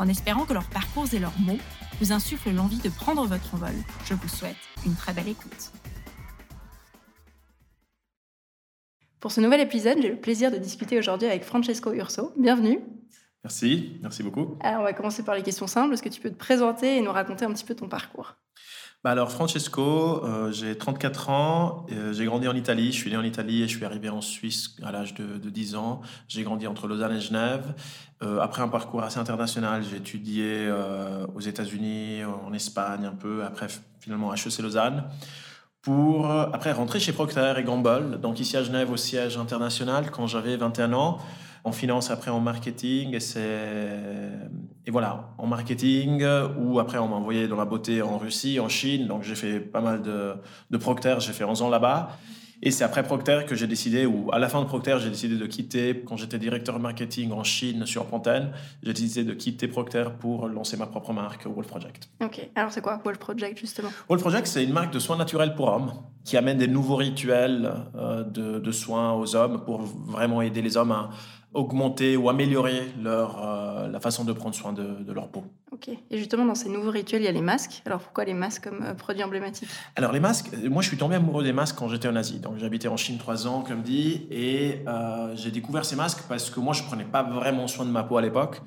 En 0.00 0.08
espérant 0.08 0.46
que 0.46 0.54
leurs 0.54 0.70
parcours 0.70 1.12
et 1.12 1.18
leurs 1.18 1.38
mots 1.40 1.58
vous 2.00 2.10
insuffle 2.10 2.50
l'envie 2.52 2.78
de 2.78 2.88
prendre 2.88 3.26
votre 3.26 3.54
envol. 3.54 3.74
Je 4.06 4.14
vous 4.14 4.28
souhaite 4.28 4.56
une 4.86 4.94
très 4.94 5.12
belle 5.12 5.28
écoute. 5.28 5.72
Pour 9.20 9.30
ce 9.30 9.42
nouvel 9.42 9.60
épisode, 9.60 9.98
j'ai 10.00 10.08
le 10.08 10.16
plaisir 10.16 10.50
de 10.50 10.56
discuter 10.56 10.98
aujourd'hui 10.98 11.28
avec 11.28 11.44
Francesco 11.44 11.92
Urso. 11.92 12.32
Bienvenue. 12.38 12.80
Merci, 13.44 13.98
merci 14.00 14.22
beaucoup. 14.22 14.56
Alors, 14.60 14.80
on 14.80 14.84
va 14.84 14.94
commencer 14.94 15.22
par 15.22 15.34
les 15.34 15.42
questions 15.42 15.66
simples. 15.66 15.92
Est-ce 15.92 16.02
que 16.02 16.08
tu 16.08 16.22
peux 16.22 16.30
te 16.30 16.38
présenter 16.38 16.96
et 16.96 17.02
nous 17.02 17.12
raconter 17.12 17.44
un 17.44 17.52
petit 17.52 17.64
peu 17.64 17.74
ton 17.74 17.90
parcours? 17.90 18.36
Bah 19.02 19.12
alors 19.12 19.32
Francesco, 19.32 20.22
euh, 20.26 20.52
j'ai 20.52 20.76
34 20.76 21.30
ans, 21.30 21.86
euh, 21.90 22.12
j'ai 22.12 22.26
grandi 22.26 22.46
en 22.48 22.54
Italie, 22.54 22.92
je 22.92 22.98
suis 22.98 23.10
né 23.10 23.16
en 23.16 23.22
Italie 23.22 23.62
et 23.62 23.68
je 23.68 23.74
suis 23.74 23.86
arrivé 23.86 24.10
en 24.10 24.20
Suisse 24.20 24.76
à 24.82 24.92
l'âge 24.92 25.14
de, 25.14 25.48
10 25.48 25.74
ans. 25.76 26.02
J'ai 26.28 26.42
grandi 26.42 26.66
entre 26.66 26.86
Lausanne 26.86 27.16
et 27.16 27.20
Genève. 27.20 27.72
Euh, 28.22 28.40
après 28.40 28.60
un 28.60 28.68
parcours 28.68 29.02
assez 29.02 29.18
international, 29.18 29.82
j'ai 29.88 29.96
étudié 29.96 30.70
aux 31.34 31.40
États-Unis, 31.40 32.24
en 32.24 32.52
Espagne 32.52 33.06
un 33.06 33.14
peu, 33.14 33.42
après 33.42 33.68
finalement 34.00 34.34
HEC 34.34 34.58
Lausanne. 34.58 35.04
Pour 35.80 36.30
après 36.30 36.72
rentrer 36.72 37.00
chez 37.00 37.14
Procter 37.14 37.54
et 37.56 37.62
Gamble, 37.62 38.20
donc 38.20 38.38
ici 38.38 38.58
à 38.58 38.62
Genève 38.62 38.90
au 38.90 38.98
siège 38.98 39.38
international 39.38 40.10
quand 40.10 40.26
j'avais 40.26 40.58
21 40.58 40.92
ans 40.92 41.18
en 41.64 41.72
finance, 41.72 42.10
après 42.10 42.30
en 42.30 42.40
marketing. 42.40 43.14
Et, 43.14 44.86
et 44.86 44.90
voilà, 44.90 45.30
en 45.38 45.46
marketing, 45.46 46.24
ou 46.58 46.78
après 46.78 46.98
on 46.98 47.08
m'a 47.08 47.16
envoyé 47.16 47.48
dans 47.48 47.56
la 47.56 47.64
beauté 47.64 48.02
en 48.02 48.18
Russie, 48.18 48.60
en 48.60 48.68
Chine. 48.68 49.06
Donc 49.06 49.22
j'ai 49.22 49.34
fait 49.34 49.60
pas 49.60 49.80
mal 49.80 50.02
de, 50.02 50.34
de 50.70 50.76
Procter, 50.76 51.16
j'ai 51.20 51.32
fait 51.32 51.44
11 51.44 51.62
ans 51.62 51.68
là-bas. 51.68 52.16
Et 52.62 52.70
c'est 52.70 52.84
après 52.84 53.02
Procter 53.02 53.40
que 53.46 53.54
j'ai 53.54 53.66
décidé, 53.66 54.04
ou 54.04 54.30
à 54.32 54.38
la 54.38 54.48
fin 54.48 54.60
de 54.60 54.66
Procter, 54.66 54.98
j'ai 55.00 55.08
décidé 55.08 55.36
de 55.36 55.46
quitter, 55.46 56.02
quand 56.06 56.16
j'étais 56.16 56.38
directeur 56.38 56.78
marketing 56.78 57.32
en 57.32 57.42
Chine 57.42 57.86
sur 57.86 58.04
Pantene, 58.04 58.52
j'ai 58.82 58.92
décidé 58.92 59.24
de 59.24 59.32
quitter 59.32 59.66
Procter 59.66 60.04
pour 60.18 60.46
lancer 60.46 60.76
ma 60.76 60.86
propre 60.86 61.12
marque, 61.14 61.46
Wolf 61.46 61.66
Project. 61.66 62.10
Ok, 62.22 62.50
alors 62.54 62.70
c'est 62.70 62.82
quoi 62.82 63.00
Wolf 63.02 63.18
Project 63.18 63.58
justement? 63.58 63.88
Wolf 64.08 64.20
Project, 64.20 64.46
c'est 64.46 64.62
une 64.62 64.72
marque 64.72 64.92
de 64.92 64.98
soins 64.98 65.16
naturels 65.16 65.54
pour 65.54 65.68
hommes 65.68 65.92
qui 66.22 66.36
amène 66.36 66.58
des 66.58 66.68
nouveaux 66.68 66.96
rituels 66.96 67.72
euh, 67.94 68.24
de, 68.24 68.58
de, 68.58 68.72
soins 68.72 69.14
aux 69.14 69.34
hommes 69.34 69.64
pour 69.64 69.80
vraiment 69.80 70.42
aider 70.42 70.60
les 70.60 70.76
hommes 70.76 70.92
à 70.92 71.10
augmenter 71.52 72.16
ou 72.16 72.28
améliorer 72.28 72.92
leur, 73.02 73.44
euh, 73.44 73.88
la 73.88 74.00
façon 74.00 74.24
de 74.24 74.32
prendre 74.32 74.54
soin 74.54 74.72
de, 74.72 75.02
de, 75.02 75.12
leur 75.12 75.28
peau. 75.28 75.44
Ok. 75.72 75.88
Et 75.88 76.18
justement, 76.18 76.44
dans 76.44 76.54
ces 76.54 76.68
nouveaux 76.68 76.90
rituels, 76.90 77.22
il 77.22 77.24
y 77.24 77.28
a 77.28 77.32
les 77.32 77.40
masques. 77.40 77.82
Alors 77.86 78.00
pourquoi 78.00 78.24
les 78.24 78.34
masques 78.34 78.64
comme 78.64 78.82
euh, 78.82 78.94
produit 78.94 79.24
emblématique? 79.24 79.68
Alors 79.96 80.12
les 80.12 80.20
masques, 80.20 80.50
euh, 80.54 80.70
moi 80.70 80.82
je 80.82 80.88
suis 80.88 80.96
tombé 80.96 81.16
amoureux 81.16 81.42
des 81.42 81.52
masques 81.52 81.76
quand 81.76 81.88
j'étais 81.88 82.08
en 82.08 82.16
Asie. 82.16 82.38
Donc 82.38 82.58
j'habitais 82.58 82.88
en 82.88 82.96
Chine 82.96 83.18
trois 83.18 83.46
ans, 83.46 83.62
comme 83.62 83.82
dit, 83.82 84.26
et 84.30 84.84
j'ai 85.34 85.50
découvert 85.50 85.84
ces 85.84 85.96
masques 85.96 86.24
parce 86.28 86.50
que 86.50 86.60
moi 86.60 86.72
je 86.72 86.82
prenais 86.82 87.04
pas 87.04 87.22
vraiment 87.22 87.66
soin 87.66 87.84
de 87.84 87.90
ma 87.90 88.04
peau 88.04 88.16
à 88.16 88.22
l'époque. 88.22 88.60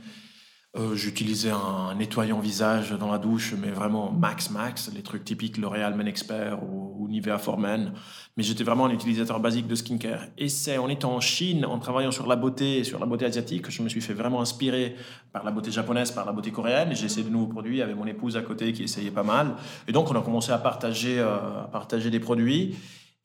Euh, 0.75 0.95
j'utilisais 0.95 1.51
un 1.51 1.93
nettoyant 1.93 2.39
visage 2.39 2.91
dans 2.93 3.11
la 3.11 3.19
douche, 3.19 3.53
mais 3.61 3.69
vraiment 3.69 4.11
max 4.11 4.49
max, 4.49 4.91
les 4.91 5.03
trucs 5.03 5.23
typiques 5.23 5.57
L'Oréal 5.57 5.93
Men 5.93 6.07
Expert 6.07 6.63
ou, 6.63 7.07
Nivea 7.07 7.37
for 7.37 7.59
Men. 7.59 7.93
Mais 8.37 8.43
j'étais 8.43 8.63
vraiment 8.63 8.87
un 8.87 8.89
utilisateur 8.89 9.39
basique 9.39 9.67
de 9.67 9.75
skincare. 9.75 10.25
Et 10.35 10.49
c'est 10.49 10.79
en 10.79 10.89
étant 10.89 11.13
en 11.13 11.19
Chine, 11.19 11.63
en 11.63 11.77
travaillant 11.77 12.09
sur 12.09 12.25
la 12.25 12.35
beauté, 12.35 12.83
sur 12.83 12.99
la 12.99 13.05
beauté 13.05 13.25
asiatique, 13.25 13.61
que 13.61 13.71
je 13.71 13.83
me 13.83 13.89
suis 13.89 14.01
fait 14.01 14.15
vraiment 14.15 14.41
inspirer 14.41 14.95
par 15.31 15.43
la 15.43 15.51
beauté 15.51 15.69
japonaise, 15.69 16.09
par 16.09 16.25
la 16.25 16.31
beauté 16.31 16.49
coréenne. 16.49 16.95
J'ai 16.95 17.05
essayé 17.05 17.23
de 17.23 17.29
nouveaux 17.29 17.51
produits 17.53 17.83
avec 17.83 17.95
mon 17.95 18.07
épouse 18.07 18.35
à 18.35 18.41
côté 18.41 18.73
qui 18.73 18.81
essayait 18.81 19.11
pas 19.11 19.21
mal. 19.21 19.55
Et 19.87 19.91
donc 19.91 20.09
on 20.09 20.15
a 20.15 20.21
commencé 20.21 20.51
à 20.51 20.57
partager, 20.57 21.19
euh, 21.19 21.65
à 21.65 21.69
partager 21.71 22.09
des 22.09 22.19
produits. 22.19 22.75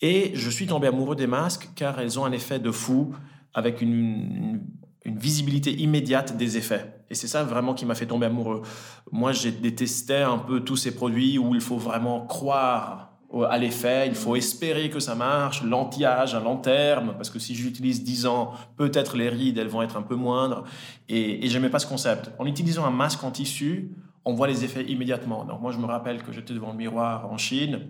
Et 0.03 0.33
je 0.35 0.51
suis 0.51 0.67
tombé 0.67 0.89
amoureux 0.89 1.17
des 1.17 1.27
masques 1.27 1.71
car 1.75 1.99
elles 1.99 2.19
ont 2.19 2.27
un 2.27 2.33
effet 2.33 2.59
de 2.59 2.71
fou 2.71 3.15
avec 3.55 3.81
une 3.81 4.61
une 5.05 5.19
visibilité 5.19 5.73
immédiate 5.73 6.37
des 6.37 6.59
effets. 6.59 6.98
Et 7.11 7.15
c'est 7.15 7.29
ça 7.29 7.43
vraiment 7.45 7.75
qui 7.75 7.87
m'a 7.87 7.95
fait 7.95 8.07
tomber 8.07 8.27
amoureux. 8.27 8.63
Moi, 9.11 9.33
j'ai 9.33 9.51
détesté 9.51 10.17
un 10.17 10.39
peu 10.39 10.61
tous 10.61 10.77
ces 10.77 10.95
produits 10.95 11.39
où 11.39 11.55
il 11.55 11.61
faut 11.61 11.79
vraiment 11.79 12.27
croire 12.27 13.09
à 13.51 13.59
l'effet, 13.59 14.07
il 14.09 14.15
faut 14.15 14.37
espérer 14.37 14.89
que 14.89 15.01
ça 15.01 15.15
marche, 15.15 15.63
l'anti-âge 15.63 16.35
à 16.35 16.41
long 16.41 16.57
terme, 16.57 17.13
parce 17.15 17.29
que 17.29 17.39
si 17.39 17.55
j'utilise 17.55 18.03
10 18.03 18.27
ans, 18.27 18.53
peut-être 18.77 19.19
les 19.19 19.29
rides, 19.29 19.59
elles 19.59 19.69
vont 19.69 19.83
être 19.83 19.99
un 19.99 20.03
peu 20.03 20.15
moindres. 20.15 20.65
Et, 21.11 21.45
et 21.45 21.49
j'aimais 21.49 21.69
pas 21.69 21.79
ce 21.79 21.87
concept. 21.87 22.31
En 22.39 22.47
utilisant 22.47 22.87
un 22.87 22.91
masque 22.91 23.23
en 23.25 23.31
tissu, 23.31 23.91
on 24.25 24.33
voit 24.33 24.47
les 24.47 24.65
effets 24.65 24.85
immédiatement. 24.85 25.45
Donc 25.45 25.61
moi, 25.61 25.73
je 25.73 25.79
me 25.79 25.85
rappelle 25.85 26.23
que 26.23 26.33
j'étais 26.33 26.55
devant 26.55 26.73
le 26.73 26.79
miroir 26.79 27.31
en 27.31 27.37
Chine, 27.37 27.81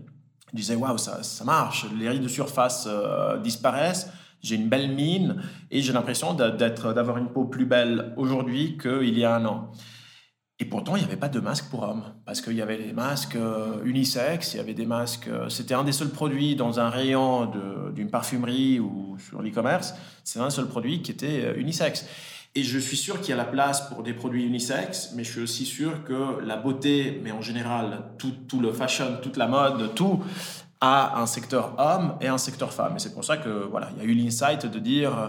je 0.53 0.56
disais, 0.56 0.75
waouh, 0.75 0.99
ça, 0.99 1.23
ça 1.23 1.45
marche, 1.45 1.87
les 1.97 2.09
rides 2.09 2.23
de 2.23 2.29
surface 2.29 2.87
euh, 2.91 3.39
disparaissent 3.39 4.11
j'ai 4.43 4.56
une 4.56 4.69
belle 4.69 4.94
mine 4.94 5.43
et 5.71 5.81
j'ai 5.82 5.93
l'impression 5.93 6.34
d'avoir 6.34 7.19
une 7.19 7.28
peau 7.28 7.44
plus 7.44 7.66
belle 7.66 8.12
aujourd'hui 8.16 8.78
qu'il 8.78 9.19
y 9.19 9.25
a 9.25 9.34
un 9.34 9.44
an. 9.44 9.72
Et 10.60 10.65
pourtant, 10.65 10.97
il 10.97 11.00
n'y 11.00 11.04
avait 11.04 11.16
pas 11.16 11.28
de 11.28 11.38
masque 11.38 11.66
pour 11.71 11.84
hommes, 11.84 12.03
parce 12.26 12.41
qu'il 12.41 12.54
y 12.54 12.62
avait 12.62 12.78
des 12.78 12.93
masques 12.93 13.37
euh, 13.37 13.81
unisexes, 13.84 14.54
il 14.54 14.56
y 14.56 14.60
avait 14.60 14.75
des 14.75 14.87
masques... 14.87 15.28
Euh, 15.28 15.49
c'était 15.49 15.75
un 15.75 15.84
des 15.84 15.93
seuls 15.93 16.10
produits 16.10 16.56
dans 16.56 16.81
un 16.81 16.91
rayon 16.91 17.49
d'une 17.94 18.10
parfumerie 18.10 18.81
ou 18.81 19.16
sur 19.21 19.41
l'e-commerce, 19.41 19.94
c'est 20.25 20.41
un 20.41 20.50
seul 20.50 20.66
produit 20.66 21.00
qui 21.00 21.12
était 21.12 21.44
euh, 21.44 21.60
unisexe. 21.60 22.06
Et 22.56 22.65
je 22.65 22.76
suis 22.76 22.97
sûr 22.97 23.20
qu'il 23.20 23.31
y 23.31 23.32
a 23.34 23.37
la 23.37 23.44
place 23.44 23.88
pour 23.88 24.03
des 24.03 24.15
produits 24.15 24.44
unisexes, 24.47 25.12
mais 25.15 25.22
je 25.22 25.31
suis 25.31 25.43
aussi 25.43 25.65
sûr 25.65 26.03
que 26.03 26.41
la 26.44 26.56
beauté, 26.56 27.20
mais 27.22 27.31
en 27.31 27.43
général, 27.43 28.06
tout 28.19 28.60
le 28.60 28.72
fashion, 28.72 29.19
toute 29.22 29.37
la 29.37 29.47
mode, 29.47 29.94
tout, 29.94 30.25
à 30.81 31.21
un 31.21 31.27
secteur 31.27 31.75
homme 31.78 32.15
et 32.21 32.28
un 32.28 32.39
secteur 32.39 32.72
femme. 32.72 32.97
Et 32.97 32.99
c'est 32.99 33.12
pour 33.12 33.25
ça 33.25 33.37
que 33.37 33.66
voilà, 33.66 33.89
il 33.97 33.99
y 33.99 34.00
a 34.00 34.05
eu 34.05 34.15
l'insight 34.15 34.66
de 34.66 34.78
dire 34.78 35.19
euh, 35.19 35.28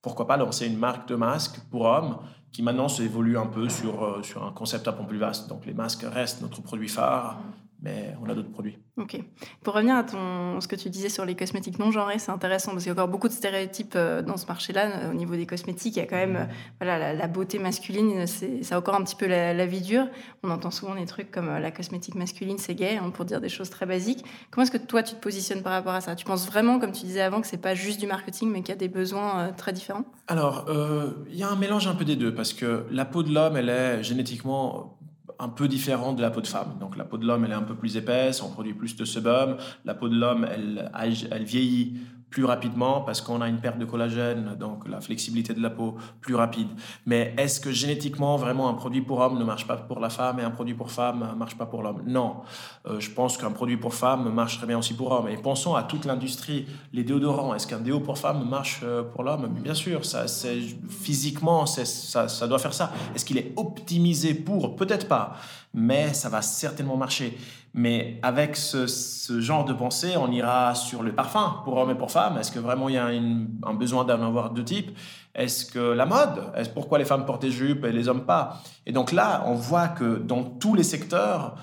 pourquoi 0.00 0.26
pas 0.26 0.36
lancer 0.36 0.66
une 0.66 0.78
marque 0.78 1.08
de 1.08 1.16
masques 1.16 1.60
pour 1.70 1.82
hommes 1.82 2.18
qui 2.52 2.62
maintenant 2.62 2.88
s'évolue 2.88 3.36
un 3.36 3.46
peu 3.46 3.68
sur, 3.68 4.02
euh, 4.02 4.22
sur 4.22 4.44
un 4.44 4.52
concept 4.52 4.88
un 4.88 4.92
peu 4.92 5.04
plus 5.04 5.18
vaste. 5.18 5.48
Donc 5.48 5.66
les 5.66 5.74
masques 5.74 6.06
restent 6.10 6.40
notre 6.40 6.62
produit 6.62 6.88
phare, 6.88 7.38
mais 7.82 8.14
on 8.22 8.28
a 8.28 8.34
d'autres 8.34 8.50
produits. 8.50 8.78
Ok. 8.96 9.20
Pour 9.62 9.74
revenir 9.74 9.94
à 9.94 10.04
ton, 10.04 10.60
ce 10.60 10.68
que 10.68 10.76
tu 10.76 10.88
disais 10.88 11.10
sur 11.10 11.26
les 11.26 11.34
cosmétiques 11.34 11.78
non 11.78 11.90
genrés, 11.90 12.18
c'est 12.18 12.30
intéressant 12.30 12.72
parce 12.72 12.84
qu'il 12.84 12.90
y 12.90 12.96
a 12.96 12.98
encore 12.98 13.08
beaucoup 13.08 13.28
de 13.28 13.32
stéréotypes 13.34 13.92
euh, 13.94 14.22
dans 14.22 14.38
ce 14.38 14.46
marché-là. 14.46 14.86
Euh, 14.86 15.10
au 15.10 15.14
niveau 15.14 15.36
des 15.36 15.44
cosmétiques, 15.44 15.96
il 15.96 15.98
y 15.98 16.02
a 16.02 16.06
quand 16.06 16.16
même 16.16 16.36
euh, 16.36 16.44
voilà, 16.80 17.12
la, 17.12 17.26
beauté 17.26 17.58
masculine, 17.58 18.26
c'est 18.26 18.74
encore 18.74 18.94
un 18.94 19.04
petit 19.04 19.16
peu 19.16 19.26
la, 19.26 19.66
vie 19.66 19.82
dure. 19.82 20.08
On 20.42 20.50
entend 20.50 20.70
souvent 20.70 20.94
des 20.94 21.04
trucs 21.04 21.30
comme 21.30 21.46
la 21.46 21.70
cosmétique 21.70 22.14
masculine, 22.14 22.56
c'est 22.56 22.74
gay, 22.74 22.96
hein, 22.96 23.10
pour 23.10 23.26
dire 23.26 23.42
des 23.42 23.50
choses 23.50 23.68
très 23.68 23.84
basiques. 23.84 24.24
Comment 24.50 24.62
est-ce 24.64 24.72
que 24.72 24.82
toi, 24.82 25.02
tu 25.02 25.14
te 25.14 25.20
positionnes 25.20 25.62
par 25.62 25.72
rapport 25.72 25.92
à 25.92 26.00
ça? 26.00 26.16
Tu 26.16 26.24
penses 26.24 26.46
vraiment, 26.46 26.78
comme 26.78 26.92
tu 26.92 27.04
disais 27.04 27.20
avant, 27.20 27.42
que 27.42 27.46
c'est 27.46 27.60
pas 27.60 27.74
juste 27.74 28.00
du 28.00 28.06
marketing, 28.06 28.50
mais 28.50 28.62
qu'il 28.62 28.70
y 28.70 28.72
a 28.72 28.76
des 28.76 28.88
besoins 28.88 29.52
très 29.52 29.74
différents? 29.74 30.04
Alors, 30.28 30.66
il 31.30 31.36
y 31.36 31.42
a 31.42 31.50
un 31.50 31.56
mélange 31.56 31.86
un 31.86 31.94
peu 31.94 32.06
des 32.06 32.16
deux 32.16 32.34
parce 32.34 32.54
que 32.54 32.86
la 32.90 33.04
peau 33.04 33.22
de 33.22 33.32
l'homme, 33.32 33.56
elle 33.58 33.68
est 33.68 34.02
génétiquement 34.02 34.95
un 35.38 35.48
peu 35.48 35.68
différent 35.68 36.12
de 36.12 36.22
la 36.22 36.30
peau 36.30 36.40
de 36.40 36.46
femme. 36.46 36.76
Donc 36.80 36.96
la 36.96 37.04
peau 37.04 37.18
de 37.18 37.26
l'homme, 37.26 37.44
elle 37.44 37.50
est 37.50 37.54
un 37.54 37.62
peu 37.62 37.74
plus 37.74 37.96
épaisse, 37.96 38.42
on 38.42 38.50
produit 38.50 38.74
plus 38.74 38.96
de 38.96 39.04
sebum. 39.04 39.56
La 39.84 39.94
peau 39.94 40.08
de 40.08 40.16
l'homme, 40.16 40.46
elle, 40.50 41.44
vieillit 41.44 41.98
plus 42.30 42.44
rapidement 42.44 43.00
parce 43.00 43.20
qu'on 43.20 43.40
a 43.40 43.48
une 43.48 43.60
perte 43.60 43.78
de 43.78 43.84
collagène, 43.84 44.56
donc 44.58 44.88
la 44.88 45.00
flexibilité 45.00 45.54
de 45.54 45.62
la 45.62 45.70
peau 45.70 45.96
plus 46.20 46.34
rapide. 46.34 46.68
Mais 47.06 47.34
est-ce 47.38 47.60
que 47.60 47.70
génétiquement, 47.70 48.36
vraiment, 48.36 48.68
un 48.68 48.74
produit 48.74 49.00
pour 49.00 49.20
homme 49.20 49.38
ne 49.38 49.44
marche 49.44 49.66
pas 49.66 49.76
pour 49.76 50.00
la 50.00 50.10
femme 50.10 50.40
et 50.40 50.42
un 50.42 50.50
produit 50.50 50.74
pour 50.74 50.90
femme 50.90 51.26
ne 51.32 51.38
marche 51.38 51.56
pas 51.56 51.66
pour 51.66 51.82
l'homme? 51.82 52.02
Non. 52.06 52.36
Euh, 52.86 53.00
je 53.00 53.10
pense 53.10 53.38
qu'un 53.38 53.52
produit 53.52 53.76
pour 53.76 53.94
femme 53.94 54.28
marche 54.32 54.58
très 54.58 54.66
bien 54.66 54.78
aussi 54.78 54.94
pour 54.94 55.12
homme. 55.12 55.28
Et 55.28 55.36
pensons 55.36 55.74
à 55.74 55.82
toute 55.82 56.04
l'industrie, 56.04 56.66
les 56.92 57.04
déodorants. 57.04 57.54
Est-ce 57.54 57.66
qu'un 57.66 57.80
déo 57.80 58.00
pour 58.00 58.18
femme 58.18 58.48
marche 58.48 58.80
euh, 58.82 59.02
pour 59.02 59.22
l'homme? 59.22 59.48
Bien 59.62 59.74
sûr, 59.74 60.04
ça, 60.04 60.26
c'est, 60.26 60.58
physiquement, 60.88 61.64
ça, 61.66 62.28
ça 62.28 62.48
doit 62.48 62.58
faire 62.58 62.74
ça. 62.74 62.92
Est-ce 63.14 63.24
qu'il 63.24 63.38
est 63.38 63.52
optimisé 63.56 64.34
pour? 64.34 64.76
Peut-être 64.76 65.08
pas, 65.08 65.36
mais 65.72 66.12
ça 66.12 66.28
va 66.28 66.42
certainement 66.42 66.96
marcher. 66.96 67.38
Mais 67.78 68.18
avec 68.22 68.56
ce, 68.56 68.86
genre 69.38 69.66
de 69.66 69.74
pensée, 69.74 70.16
on 70.16 70.32
ira 70.32 70.74
sur 70.74 71.02
le 71.02 71.12
parfum 71.12 71.60
pour 71.62 71.76
hommes 71.76 71.90
et 71.90 71.94
pour 71.94 72.10
femmes. 72.10 72.38
Est-ce 72.38 72.50
que 72.50 72.58
vraiment 72.58 72.88
il 72.88 72.94
y 72.94 72.98
a 72.98 73.06
un 73.06 73.74
besoin 73.74 74.04
d'en 74.04 74.26
avoir 74.26 74.50
deux 74.50 74.64
types? 74.64 74.96
Est-ce 75.34 75.66
que 75.66 75.92
la 75.92 76.06
mode? 76.06 76.50
Est 76.56 76.72
Pourquoi 76.72 76.98
les 76.98 77.04
femmes 77.04 77.26
portent 77.26 77.42
des 77.42 77.50
jupes 77.50 77.84
et 77.84 77.92
les 77.92 78.08
hommes 78.08 78.24
pas? 78.24 78.62
Et 78.86 78.92
donc 78.92 79.12
là, 79.12 79.44
on 79.46 79.54
voit 79.54 79.88
que 79.88 80.16
dans 80.16 80.42
tous 80.42 80.74
les 80.74 80.82
secteurs, 80.82 81.56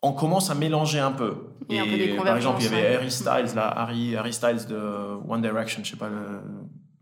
on 0.00 0.12
commence 0.12 0.50
à 0.50 0.54
mélanger 0.54 1.00
un 1.00 1.12
peu. 1.12 1.34
et 1.68 2.16
par 2.16 2.34
exemple, 2.34 2.62
il 2.62 2.64
y 2.64 2.74
avait 2.74 2.96
Harry 2.96 3.10
Styles, 3.10 3.54
là, 3.54 3.68
Harry, 3.76 4.16
Harry 4.16 4.32
Styles 4.32 4.66
de 4.66 4.80
One 5.28 5.42
Direction, 5.42 5.84
je 5.84 5.90
sais 5.90 5.96
pas 5.96 6.08
le 6.08 6.40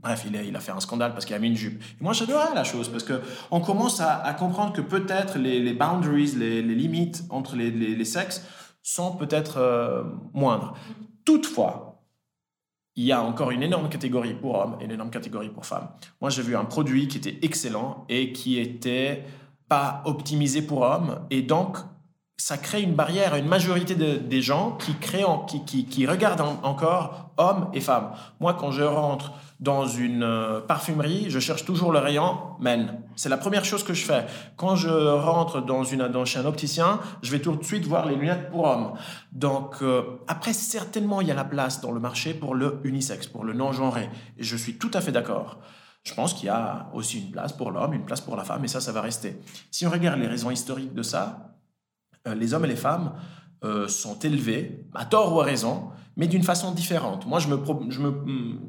Bref, 0.03 0.25
il 0.27 0.57
a, 0.57 0.61
fait 0.61 0.73
un 0.73 0.81
scandale 0.81 1.13
parce 1.13 1.27
qu'il 1.27 1.37
a 1.37 1.39
mis 1.39 1.49
une 1.49 1.57
jupe. 1.57 1.83
Moi, 2.01 2.15
j'adorais 2.15 2.55
la 2.55 2.65
chose 2.65 2.89
parce 2.89 3.05
que 3.05 3.21
on 3.51 3.61
commence 3.61 4.01
à, 4.01 4.35
comprendre 4.39 4.73
que 4.73 4.81
peut-être 4.81 5.39
les, 5.39 5.75
boundaries, 5.75 6.33
les, 6.37 6.63
limites 6.63 7.25
entre 7.29 7.55
les, 7.57 8.05
sexes 8.05 8.45
sont 8.83 9.15
peut-être 9.17 9.59
euh, 9.59 10.03
moindres. 10.33 10.75
Toutefois, 11.27 12.03
il 12.97 13.05
y 13.05 13.13
a 13.13 13.23
encore 13.23 13.51
une 13.51 13.63
énorme 13.63 13.91
catégorie 13.91 14.35
pour 14.35 14.55
hommes 14.55 14.79
et 14.81 14.85
une 14.85 14.93
énorme 14.93 15.11
catégorie 15.11 15.51
pour 15.51 15.67
femmes. 15.67 15.89
Moi, 16.21 16.31
j'ai 16.31 16.43
vu 16.43 16.57
un 16.57 16.65
produit 16.65 17.07
qui 17.07 17.19
était 17.19 17.39
excellent 17.43 18.07
et 18.09 18.33
qui 18.33 18.59
était 18.59 19.25
pas 19.69 20.03
optimisé 20.07 20.63
pour 20.63 20.81
hommes 20.81 21.27
et 21.31 21.43
donc 21.43 21.77
ça 22.41 22.57
crée 22.57 22.81
une 22.81 22.95
barrière 22.95 23.35
à 23.35 23.39
une 23.39 23.47
majorité 23.47 23.95
des 23.95 24.43
gens 24.43 24.73
qui, 24.79 24.95
créent 24.95 25.27
qui, 25.67 25.85
qui, 25.85 26.07
regardent 26.07 26.41
encore 26.63 27.33
hommes 27.37 27.69
et 27.75 27.83
femmes. 27.83 28.13
Moi, 28.41 28.55
quand 28.55 28.71
je 28.71 28.83
rentre 28.83 29.33
dans 29.61 29.87
une 29.87 30.23
euh, 30.23 30.61
parfumerie, 30.61 31.27
je 31.29 31.39
cherche 31.39 31.67
toujours 31.67 31.93
le 31.93 31.99
rayon 31.99 32.39
men. 32.59 32.99
C'est 33.15 33.29
la 33.29 33.37
première 33.37 33.67
chose 33.67 33.85
que 33.85 33.93
je 33.93 34.07
fais. 34.07 34.25
Quand 34.57 34.75
je 34.75 34.89
rentre 34.89 35.61
dans, 35.61 35.85
une, 35.85 36.09
dans 36.09 36.25
chez 36.25 36.39
un 36.39 36.47
opticien, 36.47 37.01
je 37.23 37.31
vais 37.31 37.41
tout 37.41 37.55
de 37.55 37.63
suite 37.63 37.85
voir 37.85 38.07
les 38.07 38.17
lunettes 38.17 38.51
pour 38.51 38.65
hommes. 38.65 38.95
Donc, 39.33 39.77
euh, 39.83 40.03
après, 40.27 40.55
certainement, 40.55 41.21
il 41.21 41.29
y 41.29 41.31
a 41.31 41.35
la 41.35 41.45
place 41.45 41.83
dans 41.83 41.93
le 41.93 42.01
marché 42.01 42.33
pour 42.33 42.55
le 42.55 42.81
unisexe, 42.85 43.27
pour 43.27 43.45
le 43.45 43.53
non-genré. 43.53 44.09
Et 44.39 44.45
je 44.45 44.57
suis 44.57 44.79
tout 44.79 44.91
à 44.95 45.03
fait 45.03 45.13
d'accord. 45.13 45.59
Je 46.05 46.15
pense 46.15 46.33
qu'il 46.33 46.47
y 46.47 46.49
a 46.51 46.89
aussi 46.95 47.21
une 47.21 47.31
place 47.31 47.53
pour 47.53 47.71
l'homme, 47.71 47.93
une 47.93 48.07
place 48.07 48.23
pour 48.23 48.35
la 48.35 48.45
femme, 48.45 48.65
et 48.65 48.69
ça, 48.69 48.81
ça 48.81 48.93
va 48.93 49.03
rester. 49.03 49.39
Si 49.71 49.87
on 49.87 49.91
regarde 49.91 50.19
les 50.19 50.27
raisons 50.27 50.51
historiques 50.51 50.95
de 50.95 51.03
ça, 51.03 51.51
les 52.27 52.55
hommes 52.55 52.65
et 52.65 52.69
les 52.69 52.77
femmes 52.77 53.13
euh, 53.63 53.89
sont 53.89 54.19
élevés, 54.21 54.87
à 54.95 55.05
tort 55.05 55.35
ou 55.35 55.41
à 55.41 55.45
raison, 55.45 55.91
mais 56.17 56.27
d'une 56.27 56.43
façon 56.43 56.73
différente. 56.73 57.27
Moi, 57.27 57.41
je 57.41 57.49
me 57.49 57.59
je 57.91 58.01
me 58.01 58.15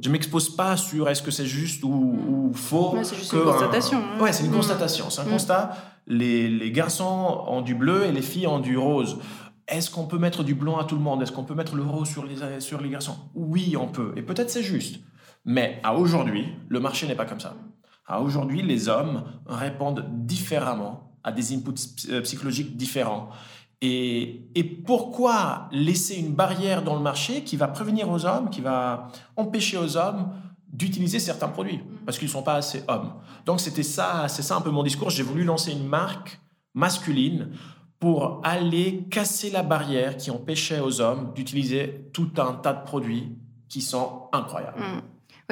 je 0.01 0.09
m'expose 0.09 0.53
pas 0.53 0.75
sur 0.75 1.07
est-ce 1.07 1.21
que 1.21 1.31
c'est 1.31 1.45
juste 1.45 1.81
ou, 1.85 2.51
faux. 2.53 2.97
c'est 3.03 3.15
juste 3.15 3.31
une 3.31 3.43
constatation. 3.43 3.99
Hein. 3.99 4.21
Ouais, 4.21 4.33
c'est 4.33 4.43
une 4.43 4.51
mm. 4.51 4.55
constatation. 4.55 5.09
C'est 5.09 5.21
un 5.21 5.25
mm. 5.25 5.29
constat. 5.29 5.77
Les, 6.07 6.49
les, 6.49 6.71
garçons 6.73 7.45
ont 7.47 7.61
du 7.61 7.73
bleu 7.73 8.05
et 8.05 8.11
les 8.11 8.21
filles 8.21 8.47
ont 8.47 8.59
du 8.59 8.77
rose. 8.77 9.19
Est-ce 9.65 9.89
qu'on 9.89 10.07
peut 10.07 10.17
mettre 10.17 10.43
du 10.43 10.55
blanc 10.55 10.77
à 10.77 10.83
tout 10.83 10.95
le 10.95 11.01
monde? 11.01 11.21
Est-ce 11.21 11.31
qu'on 11.31 11.45
peut 11.45 11.55
mettre 11.55 11.75
le 11.75 11.83
rose 11.83 12.09
sur 12.09 12.25
les, 12.25 12.59
sur 12.59 12.81
les 12.81 12.89
garçons? 12.89 13.15
Oui, 13.33 13.77
on 13.79 13.87
peut. 13.87 14.11
Et 14.17 14.23
peut-être 14.23 14.49
c'est 14.49 14.63
juste. 14.63 14.99
Mais 15.45 15.79
à 15.83 15.95
aujourd'hui, 15.95 16.49
le 16.67 16.81
marché 16.81 17.07
n'est 17.07 17.15
pas 17.15 17.25
comme 17.25 17.39
ça. 17.39 17.55
À 18.05 18.19
aujourd'hui, 18.19 18.61
les 18.61 18.89
hommes 18.89 19.23
répondent 19.45 20.05
différemment 20.25 21.10
à 21.23 21.31
des 21.31 21.53
inputs 21.53 22.09
euh, 22.09 22.21
psychologiques 22.21 22.75
différents. 22.75 23.29
Et, 23.81 24.43
et, 24.53 24.63
pourquoi 24.63 25.67
laisser 25.71 26.15
une 26.15 26.33
barrière 26.33 26.83
dans 26.83 26.95
le 26.95 27.01
marché 27.01 27.43
qui 27.43 27.57
va 27.57 27.67
prévenir 27.67 28.09
aux 28.09 28.25
hommes, 28.25 28.49
qui 28.51 28.61
va 28.61 29.07
empêcher 29.35 29.77
aux 29.77 29.97
hommes 29.97 30.29
d'utiliser 30.71 31.17
certains 31.17 31.47
produits? 31.47 31.81
Parce 32.05 32.19
qu'ils 32.19 32.27
ne 32.27 32.33
sont 32.33 32.43
pas 32.43 32.55
assez 32.55 32.83
hommes. 32.87 33.13
Donc 33.45 33.59
c'était 33.59 33.83
ça, 33.83 34.27
c'est 34.27 34.43
ça 34.43 34.55
un 34.55 34.61
peu 34.61 34.69
mon 34.69 34.83
discours. 34.83 35.09
J'ai 35.09 35.23
voulu 35.23 35.43
lancer 35.43 35.71
une 35.71 35.87
marque 35.87 36.39
masculine 36.75 37.49
pour 37.99 38.41
aller 38.43 39.07
casser 39.09 39.51
la 39.51 39.63
barrière 39.63 40.17
qui 40.17 40.31
empêchait 40.31 40.79
aux 40.79 41.01
hommes 41.01 41.33
d'utiliser 41.35 42.09
tout 42.13 42.31
un 42.37 42.53
tas 42.53 42.73
de 42.73 42.83
produits 42.83 43.35
qui 43.69 43.81
sont 43.81 44.23
incroyables. 44.33 44.81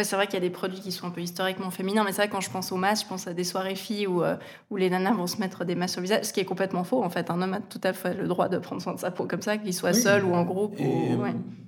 C'est 0.04 0.16
vrai 0.16 0.28
qu'il 0.28 0.36
y 0.36 0.38
a 0.38 0.42
des 0.42 0.50
produits 0.50 0.80
qui 0.80 0.92
sont 0.92 1.08
un 1.08 1.12
peu 1.12 1.22
historiquement 1.22 1.72
féminins, 1.72 2.04
mais 2.04 2.12
c'est 2.12 2.22
vrai 2.22 2.30
quand 2.30 2.42
je 2.42 2.50
pense 2.50 2.72
aux 2.72 2.78
masques, 2.78 3.04
je 3.04 3.10
pense 3.10 3.28
à 3.28 3.34
des 3.34 3.44
soirées 3.44 3.76
filles 3.76 4.08
où, 4.08 4.24
euh, 4.24 4.36
où 4.70 4.78
les 4.78 4.90
nanas 4.90 5.14
vont 5.14 5.28
se 5.28 5.38
mettre 5.38 5.66
des 5.66 5.76
masques 5.76 5.94
sur 5.94 6.02
le 6.02 6.08
visage, 6.08 6.26
ce 6.26 6.34
qui 6.34 6.40
est 6.40 6.46
complètement 6.46 6.84
faux. 6.84 7.04
En 7.04 7.10
fait, 7.10 7.30
un 7.30 7.42
homme 7.42 7.54
a 7.54 7.60
tout 7.60 7.82
à 7.84 7.94
fait 7.94 8.14
le 8.14 8.28
droit 8.28 8.50
de 8.50 8.58
prendre 8.58 8.82
soin 8.82 8.94
de 8.94 9.00
sa 9.00 9.12
peau 9.12 9.26
comme 9.26 9.42
ça, 9.42 9.58
qu'il 9.58 9.74
soit 9.74 9.94
seul 9.94 10.24
ou 10.24 10.34
en 10.34 10.44
groupe. 10.44 10.76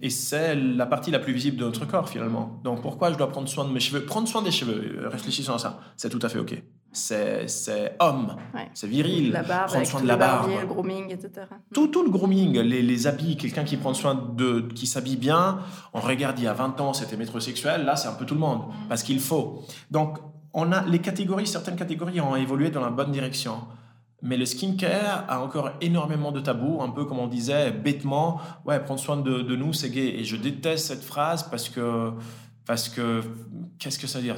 Et, 0.01 0.09
c'est 0.09 0.55
la 0.55 0.85
partie 0.85 1.11
la 1.11 1.19
plus 1.19 1.33
visible 1.33 1.57
de 1.57 1.65
notre 1.65 1.85
corps 1.85 2.09
finalement. 2.09 2.59
Donc 2.63 2.81
pourquoi 2.81 3.11
je 3.11 3.17
dois 3.17 3.29
prendre 3.29 3.47
soin 3.47 3.65
de 3.65 3.71
mes 3.71 3.79
cheveux? 3.79 4.03
Prendre 4.05 4.27
soin 4.27 4.41
des 4.41 4.51
cheveux, 4.51 5.07
réfléchissons 5.07 5.53
à 5.53 5.59
ça, 5.59 5.79
c'est 5.95 6.09
tout 6.09 6.19
à 6.21 6.29
fait 6.29 6.39
OK 6.39 6.61
c'est 6.91 7.95
homme, 7.99 8.35
c'est 8.73 8.88
viril. 8.88 9.31
La 9.31 9.43
barbe, 9.43 9.69
prendre 9.69 9.85
soin 9.85 10.01
de 10.01 10.07
la 10.07 10.17
barbe, 10.17 10.49
le 10.49 10.67
grooming, 10.67 11.11
etc. 11.11 11.47
Tout, 11.73 11.88
tout 11.88 12.03
le 12.03 12.09
grooming, 12.09 12.59
les, 12.59 12.81
les 12.81 13.07
habits, 13.07 13.38
quelqu'un 13.38 13.63
qui 13.63 13.77
prend 13.77 13.93
soin 13.93 14.15
de, 14.15 14.61
qui 14.75 14.88
s'habille 14.88 15.17
bien. 15.17 15.59
On 15.93 16.01
regarde 16.01 16.38
il 16.39 16.45
y 16.45 16.47
a 16.47 16.53
20 16.53 16.81
ans, 16.81 16.93
c'était 16.93 17.17
métrosexuel. 17.17 17.85
Là, 17.85 17.95
c'est 17.95 18.07
un 18.07 18.13
peu 18.13 18.25
tout 18.25 18.33
le 18.33 18.39
monde 18.39 18.63
parce 18.89 19.03
qu'il 19.03 19.19
faut. 19.19 19.63
Donc, 19.89 20.17
on 20.53 20.71
a 20.71 20.85
les 20.85 20.99
catégories, 20.99 21.47
certaines 21.47 21.77
catégories 21.77 22.19
ont 22.19 22.35
évolué 22.35 22.71
dans 22.71 22.81
la 22.81 22.89
bonne 22.89 23.11
direction. 23.11 23.55
Mais 24.23 24.38
le 24.38 24.45
skincare 24.45 25.25
a 25.27 25.41
encore 25.41 25.71
énormément 25.81 26.31
de 26.31 26.41
tabous, 26.41 26.81
un 26.81 26.89
peu 26.89 27.05
comme 27.05 27.17
on 27.17 27.27
disait 27.27 27.71
bêtement, 27.71 28.39
ouais, 28.65 28.79
prendre 28.79 28.99
soin 28.99 29.17
de, 29.17 29.41
de 29.41 29.55
nous, 29.55 29.73
c'est 29.73 29.89
gay. 29.89 30.19
Et 30.19 30.23
je 30.23 30.35
déteste 30.35 30.88
cette 30.88 31.03
phrase 31.03 31.49
parce 31.49 31.69
que 31.69 32.11
parce 32.71 32.88
que, 32.88 33.21
qu'est-ce 33.79 34.00
que 34.00 34.07
ça 34.07 34.19
veut 34.19 34.23
dire? 34.23 34.38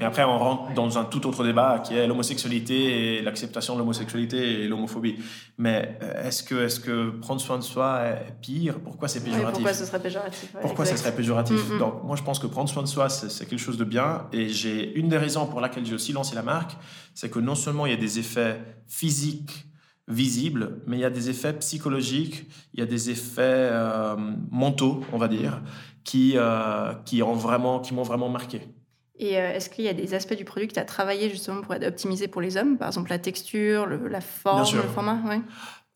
Et 0.00 0.04
après, 0.04 0.24
on 0.24 0.36
rentre 0.36 0.74
dans 0.74 0.98
un 0.98 1.04
tout 1.04 1.24
autre 1.28 1.44
débat 1.44 1.78
qui 1.78 1.94
est 1.94 2.08
l'homosexualité 2.08 3.18
et 3.18 3.22
l'acceptation 3.22 3.74
de 3.74 3.78
l'homosexualité 3.78 4.64
et 4.64 4.66
l'homophobie. 4.66 5.14
Mais 5.56 5.96
euh, 6.02 6.26
est-ce 6.26 6.42
que, 6.42 6.66
est 6.66 6.82
que 6.82 7.10
prendre 7.10 7.40
soin 7.40 7.58
de 7.58 7.62
soi 7.62 8.00
est 8.00 8.34
pire? 8.42 8.80
Pourquoi 8.80 9.06
c'est 9.06 9.22
péjoratif? 9.22 9.52
Pourquoi 9.52 9.74
ce 9.74 9.84
serait 9.84 10.02
péjoratif? 10.02 10.56
Pourquoi 10.60 10.86
ce 10.86 10.96
serait 10.96 11.14
péjoratif? 11.14 11.70
Mm, 11.70 11.74
mm. 11.76 11.78
Donc, 11.78 12.02
moi, 12.02 12.16
je 12.16 12.24
pense 12.24 12.40
que 12.40 12.48
prendre 12.48 12.68
soin 12.68 12.82
de 12.82 12.88
soi, 12.88 13.08
c'est 13.08 13.48
quelque 13.48 13.60
chose 13.60 13.78
de 13.78 13.84
bien. 13.84 14.26
Et 14.32 14.48
j'ai 14.48 14.98
une 14.98 15.08
des 15.08 15.18
raisons 15.18 15.46
pour 15.46 15.60
laquelle 15.60 15.86
j'ai 15.86 15.94
aussi 15.94 16.12
lancé 16.12 16.34
la 16.34 16.42
marque, 16.42 16.76
c'est 17.14 17.30
que 17.30 17.38
non 17.38 17.54
seulement 17.54 17.86
il 17.86 17.92
y 17.92 17.96
a 17.96 18.00
des 18.00 18.18
effets 18.18 18.60
physiques 18.88 19.68
visibles, 20.08 20.82
mais 20.86 20.96
il 20.96 21.00
y 21.00 21.04
a 21.04 21.10
des 21.10 21.30
effets 21.30 21.52
psychologiques, 21.54 22.46
il 22.74 22.80
y 22.80 22.82
a 22.82 22.86
des 22.86 23.10
effets 23.10 23.42
euh, 23.42 24.16
mentaux, 24.50 25.02
on 25.12 25.18
va 25.18 25.28
dire, 25.28 25.62
qui, 26.04 26.34
euh, 26.36 26.94
qui 27.04 27.22
ont 27.22 27.34
vraiment, 27.34 27.80
qui 27.80 27.92
m'ont 27.92 28.04
vraiment 28.04 28.28
marqué. 28.28 28.62
Et 29.18 29.38
euh, 29.38 29.54
est-ce 29.54 29.68
qu'il 29.68 29.84
y 29.84 29.88
a 29.88 29.94
des 29.94 30.14
aspects 30.14 30.36
du 30.36 30.44
produit 30.44 30.68
que 30.68 30.74
tu 30.74 30.80
as 30.80 30.84
travaillé 30.84 31.28
justement 31.28 31.62
pour 31.62 31.74
être 31.74 31.86
optimisé 31.86 32.28
pour 32.28 32.40
les 32.40 32.56
hommes? 32.56 32.78
Par 32.78 32.88
exemple, 32.88 33.10
la 33.10 33.18
texture, 33.18 33.86
la 33.86 34.20
forme, 34.20 34.60
le 34.60 34.82
format 34.82 35.18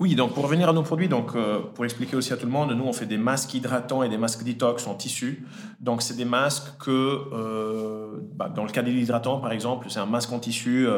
Oui, 0.01 0.15
donc 0.15 0.33
pour 0.33 0.43
revenir 0.43 0.69
à 0.69 0.73
nos 0.73 0.83
produits, 0.83 1.09
donc 1.09 1.37
euh, 1.37 1.61
pour 1.61 1.85
expliquer 1.85 2.17
aussi 2.17 2.33
à 2.33 2.37
tout 2.37 2.47
le 2.47 2.53
monde, 2.53 2.73
nous 2.73 2.85
on 2.85 2.93
fait 2.93 3.07
des 3.07 3.19
masques 3.19 3.55
hydratants 3.55 4.03
et 4.03 4.09
des 4.09 4.19
masques 4.19 4.43
détox 4.43 4.87
en 4.89 4.95
tissu. 4.95 5.47
Donc 5.79 6.03
c'est 6.03 6.17
des 6.17 6.25
masques 6.25 6.79
que, 6.81 8.19
bah, 8.35 8.49
dans 8.49 8.65
le 8.65 8.71
cas 8.71 8.83
de 8.83 8.91
l'hydratant 8.91 9.39
par 9.39 9.53
exemple, 9.53 9.87
c'est 9.91 10.01
un 10.01 10.07
masque 10.07 10.33
en 10.33 10.41
tissu 10.41 10.89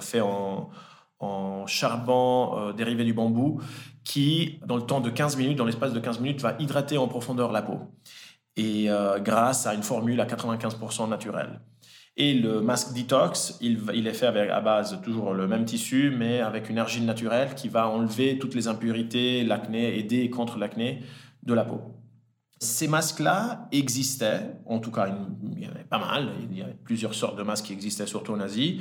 fait 0.00 0.20
en, 0.20 0.70
en 1.18 1.66
charbon 1.66 2.72
dérivé 2.72 3.04
du 3.04 3.12
bambou 3.12 3.60
qui, 4.04 4.60
dans 4.66 4.76
le 4.76 4.82
temps 4.82 5.00
de 5.00 5.10
15 5.10 5.36
minutes, 5.36 5.56
dans 5.56 5.64
l'espace 5.64 5.92
de 5.92 6.00
15 6.00 6.20
minutes, 6.20 6.40
va 6.40 6.56
hydrater 6.58 6.98
en 6.98 7.08
profondeur 7.08 7.52
la 7.52 7.62
peau 7.62 7.80
et 8.56 8.90
euh, 8.90 9.18
grâce 9.20 9.66
à 9.66 9.74
une 9.74 9.82
formule 9.82 10.20
à 10.20 10.26
95% 10.26 11.08
naturelle. 11.08 11.60
Et 12.16 12.32
le 12.32 12.62
masque 12.62 12.94
detox, 12.94 13.58
il, 13.60 13.80
il 13.94 14.06
est 14.06 14.14
fait 14.14 14.26
à 14.26 14.60
base 14.62 14.98
toujours 15.02 15.34
le 15.34 15.46
même 15.46 15.66
tissu, 15.66 16.14
mais 16.16 16.40
avec 16.40 16.70
une 16.70 16.78
argile 16.78 17.04
naturelle 17.04 17.54
qui 17.54 17.68
va 17.68 17.88
enlever 17.88 18.38
toutes 18.38 18.54
les 18.54 18.68
impurités, 18.68 19.44
l'acné, 19.44 19.98
aider 19.98 20.30
contre 20.30 20.58
l'acné 20.58 21.02
de 21.42 21.52
la 21.52 21.64
peau. 21.64 21.82
Ces 22.58 22.88
masques-là 22.88 23.68
existaient, 23.70 24.56
en 24.64 24.78
tout 24.78 24.90
cas, 24.90 25.08
il 25.52 25.62
y 25.62 25.66
en 25.66 25.72
avait 25.72 25.84
pas 25.84 25.98
mal, 25.98 26.30
il 26.50 26.56
y 26.56 26.62
avait 26.62 26.78
plusieurs 26.84 27.12
sortes 27.12 27.36
de 27.36 27.42
masques 27.42 27.66
qui 27.66 27.74
existaient 27.74 28.06
surtout 28.06 28.32
en 28.32 28.40
Asie, 28.40 28.80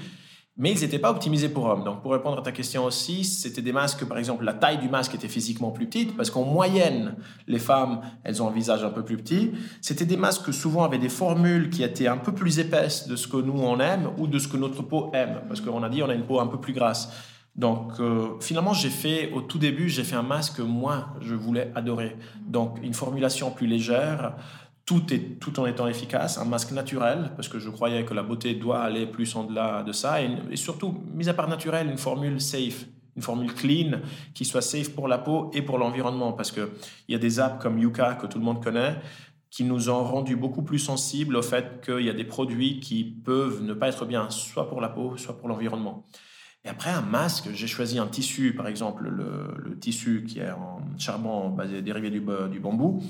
mais 0.57 0.71
ils 0.71 0.81
n'étaient 0.81 0.99
pas 0.99 1.11
optimisés 1.11 1.49
pour 1.49 1.65
hommes. 1.65 1.83
Donc, 1.83 2.01
pour 2.01 2.13
répondre 2.13 2.39
à 2.39 2.41
ta 2.41 2.53
question 2.53 2.85
aussi, 2.85 3.25
c'était 3.25 3.61
des 3.61 3.73
masques, 3.73 4.05
par 4.05 4.17
exemple, 4.17 4.45
la 4.45 4.53
taille 4.53 4.77
du 4.77 4.87
masque 4.87 5.13
était 5.13 5.27
physiquement 5.27 5.71
plus 5.71 5.85
petite, 5.85 6.15
parce 6.15 6.29
qu'en 6.29 6.43
moyenne, 6.43 7.15
les 7.47 7.59
femmes, 7.59 8.01
elles 8.23 8.41
ont 8.41 8.47
un 8.47 8.53
visage 8.53 8.83
un 8.83 8.89
peu 8.89 9.03
plus 9.03 9.17
petit. 9.17 9.51
C'était 9.81 10.05
des 10.05 10.17
masques 10.17 10.53
souvent 10.53 10.85
avaient 10.85 10.97
des 10.97 11.09
formules 11.09 11.69
qui 11.69 11.83
étaient 11.83 12.07
un 12.07 12.17
peu 12.17 12.33
plus 12.33 12.59
épaisses 12.59 13.07
de 13.07 13.17
ce 13.17 13.27
que 13.27 13.37
nous, 13.37 13.59
on 13.59 13.79
aime, 13.79 14.11
ou 14.17 14.27
de 14.27 14.39
ce 14.39 14.47
que 14.47 14.57
notre 14.57 14.81
peau 14.81 15.11
aime, 15.13 15.41
parce 15.47 15.59
qu'on 15.59 15.83
a 15.83 15.89
dit, 15.89 16.01
on 16.01 16.09
a 16.09 16.13
une 16.13 16.25
peau 16.25 16.39
un 16.39 16.47
peu 16.47 16.59
plus 16.59 16.73
grasse. 16.73 17.11
Donc, 17.55 17.93
euh, 17.99 18.31
finalement, 18.41 18.73
j'ai 18.73 18.89
fait, 18.89 19.31
au 19.31 19.41
tout 19.41 19.57
début, 19.57 19.87
j'ai 19.87 20.03
fait 20.03 20.17
un 20.17 20.23
masque 20.23 20.57
que 20.57 20.61
moi, 20.61 21.07
je 21.21 21.35
voulais 21.35 21.71
adorer. 21.73 22.17
Donc, 22.45 22.79
une 22.83 22.93
formulation 22.93 23.49
plus 23.49 23.65
légère, 23.65 24.35
tout, 24.85 25.59
en 25.59 25.65
étant 25.65 25.87
efficace, 25.87 26.37
un 26.37 26.45
masque 26.45 26.71
naturel, 26.71 27.31
parce 27.35 27.47
que 27.47 27.57
je 27.57 27.69
croyais 27.69 28.05
que 28.05 28.13
la 28.13 28.21
beauté 28.21 28.53
doit 28.53 28.81
aller 28.81 29.07
plus 29.07 29.35
en-delà 29.35 29.83
de 29.83 29.91
ça, 29.91 30.21
et, 30.21 30.55
surtout, 30.55 31.03
mis 31.13 31.27
à 31.27 31.33
part 31.33 31.47
naturel, 31.47 31.89
une 31.89 31.97
formule 31.97 32.39
safe, 32.39 32.85
une 33.15 33.23
formule 33.23 33.53
clean 33.53 33.99
qui 34.33 34.45
soit 34.45 34.61
safe 34.61 34.93
pour 34.93 35.07
la 35.07 35.17
peau 35.17 35.49
et 35.53 35.63
pour 35.63 35.79
l'environnement, 35.79 36.33
parce 36.33 36.51
qu'il 36.51 36.67
y 37.07 37.15
a 37.15 37.17
des 37.17 37.39
apps 37.39 37.61
comme 37.61 37.79
Yuka 37.79 38.15
que 38.15 38.27
tout 38.27 38.37
le 38.37 38.43
monde 38.43 38.63
connaît, 38.63 38.95
qui 39.49 39.63
nous 39.63 39.89
ont 39.89 40.03
rendu 40.03 40.35
beaucoup 40.35 40.61
plus 40.61 40.79
sensibles 40.79 41.35
au 41.35 41.41
fait 41.41 41.81
qu'il 41.83 42.01
y 42.01 42.09
a 42.09 42.13
des 42.13 42.25
produits 42.25 42.79
qui 42.79 43.03
peuvent 43.03 43.63
ne 43.63 43.73
pas 43.73 43.87
être 43.87 44.05
bien, 44.05 44.29
soit 44.29 44.69
pour 44.69 44.81
la 44.81 44.89
peau, 44.89 45.17
soit 45.17 45.37
pour 45.37 45.47
l'environnement. 45.47 46.05
Et 46.63 46.67
après, 46.67 46.89
un 46.89 47.01
masque, 47.01 47.49
j'ai 47.53 47.67
choisi 47.67 47.97
un 47.97 48.07
tissu, 48.07 48.53
par 48.53 48.67
exemple, 48.67 49.07
le, 49.07 49.79
tissu 49.79 50.25
qui 50.27 50.39
est 50.39 50.51
en 50.51 50.81
charbon 50.97 51.49
basé, 51.49 51.81
dérivé 51.81 52.09
du, 52.09 52.21
du 52.51 52.59
bambou 52.59 53.01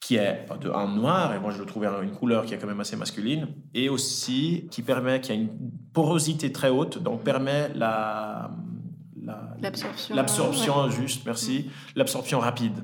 qui 0.00 0.16
est 0.16 0.46
de 0.60 0.70
un 0.70 0.88
noir, 0.88 1.34
et 1.34 1.38
moi 1.38 1.50
je 1.50 1.58
le 1.58 1.66
trouvais 1.66 1.88
une 2.02 2.12
couleur 2.12 2.46
qui 2.46 2.54
est 2.54 2.58
quand 2.58 2.66
même 2.66 2.80
assez 2.80 2.96
masculine, 2.96 3.48
et 3.74 3.88
aussi 3.88 4.66
qui 4.70 4.82
permet, 4.82 5.20
qui 5.20 5.32
a 5.32 5.34
une 5.34 5.50
porosité 5.92 6.50
très 6.52 6.70
haute, 6.70 7.02
donc 7.02 7.22
permet 7.22 7.70
la, 7.74 8.50
l'absorption, 9.60 10.14
l'absorption 10.14 10.90
juste, 10.90 11.26
merci, 11.26 11.70
l'absorption 11.94 12.40
rapide. 12.40 12.82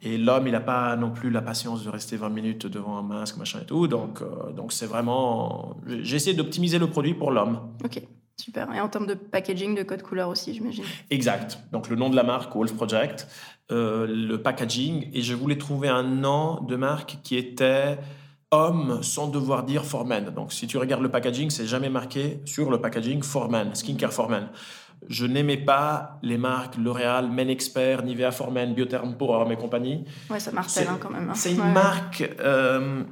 Et 0.00 0.16
l'homme, 0.16 0.46
il 0.46 0.52
n'a 0.52 0.60
pas 0.60 0.94
non 0.96 1.10
plus 1.10 1.28
la 1.30 1.42
patience 1.42 1.84
de 1.84 1.90
rester 1.90 2.16
20 2.16 2.28
minutes 2.28 2.66
devant 2.66 2.98
un 2.98 3.02
masque, 3.02 3.36
machin 3.36 3.60
et 3.62 3.64
tout. 3.64 3.88
Donc, 3.88 4.22
euh, 4.22 4.52
donc 4.52 4.72
c'est 4.72 4.86
vraiment. 4.86 5.76
J'ai 5.86 6.16
essayé 6.16 6.36
d'optimiser 6.36 6.78
le 6.78 6.88
produit 6.88 7.14
pour 7.14 7.32
l'homme. 7.32 7.72
Ok, 7.84 8.00
super. 8.40 8.72
Et 8.74 8.80
en 8.80 8.88
termes 8.88 9.06
de 9.06 9.14
packaging, 9.14 9.74
de 9.74 9.82
code 9.82 10.02
couleur 10.02 10.28
aussi, 10.28 10.54
j'imagine. 10.54 10.84
Exact. 11.10 11.58
Donc 11.72 11.88
le 11.88 11.96
nom 11.96 12.08
de 12.10 12.16
la 12.16 12.22
marque, 12.22 12.54
Wolf 12.54 12.74
Project, 12.74 13.26
euh, 13.70 14.06
le 14.08 14.40
packaging. 14.42 15.10
Et 15.12 15.22
je 15.22 15.34
voulais 15.34 15.58
trouver 15.58 15.88
un 15.88 16.02
nom 16.02 16.62
de 16.62 16.76
marque 16.76 17.18
qui 17.22 17.36
était 17.36 17.98
homme 18.50 19.02
sans 19.02 19.28
devoir 19.28 19.64
dire 19.64 19.84
for 19.84 20.06
men. 20.06 20.30
Donc 20.30 20.52
si 20.52 20.66
tu 20.66 20.78
regardes 20.78 21.02
le 21.02 21.10
packaging, 21.10 21.50
c'est 21.50 21.66
jamais 21.66 21.90
marqué 21.90 22.40
sur 22.44 22.70
le 22.70 22.80
packaging 22.80 23.22
for 23.22 23.50
men, 23.50 23.74
skincare 23.74 24.12
for 24.12 24.28
men. 24.30 24.48
Je 25.08 25.26
n'aimais 25.26 25.58
pas 25.58 26.18
les 26.22 26.38
marques 26.38 26.76
L'Oréal, 26.76 27.30
Men 27.30 27.48
Expert, 27.50 28.02
Nivea 28.02 28.32
for 28.32 28.50
Men, 28.50 28.74
Biotherm 28.74 29.16
pour 29.16 29.30
hommes 29.30 29.52
et 29.52 29.56
compagnie. 29.56 30.04
Ouais, 30.28 30.40
ça 30.40 30.50
martèle 30.50 30.88
hein, 30.88 30.98
quand 31.00 31.10
même. 31.10 31.30
hein. 31.30 31.34
C'est 31.34 31.52
une 31.52 31.60
Ouais. 31.60 31.72
marque. 31.72 32.28
euh, 32.40 33.04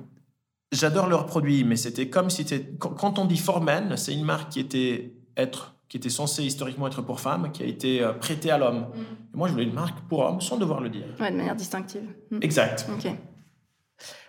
J'adore 0.72 1.06
leurs 1.06 1.26
produits, 1.26 1.62
mais 1.62 1.76
c'était 1.76 2.08
comme 2.10 2.28
si 2.28 2.44
t'es- 2.44 2.72
quand, 2.80 2.90
quand 2.90 3.20
on 3.20 3.24
dit 3.24 3.36
Formen, 3.36 3.96
c'est 3.96 4.12
une 4.12 4.24
marque 4.24 4.50
qui 4.50 4.58
était 4.60 5.12
être 5.36 5.76
qui 5.88 5.96
était 5.96 6.10
censée 6.10 6.42
historiquement 6.42 6.88
être 6.88 7.02
pour 7.02 7.20
femmes, 7.20 7.52
qui 7.52 7.62
a 7.62 7.66
été 7.66 8.02
euh, 8.02 8.12
prêtée 8.12 8.50
à 8.50 8.58
l'homme. 8.58 8.80
Mm. 8.80 9.34
Et 9.34 9.36
moi, 9.36 9.48
je 9.48 9.52
voulais 9.52 9.64
une 9.64 9.74
marque 9.74 10.00
pour 10.08 10.20
hommes 10.20 10.40
sans 10.40 10.56
devoir 10.56 10.80
le 10.80 10.88
dire. 10.88 11.04
Ouais, 11.20 11.30
de 11.30 11.36
manière 11.36 11.54
distinctive. 11.54 12.02
Mm. 12.30 12.38
Exact. 12.42 12.86
Ok. 12.92 13.12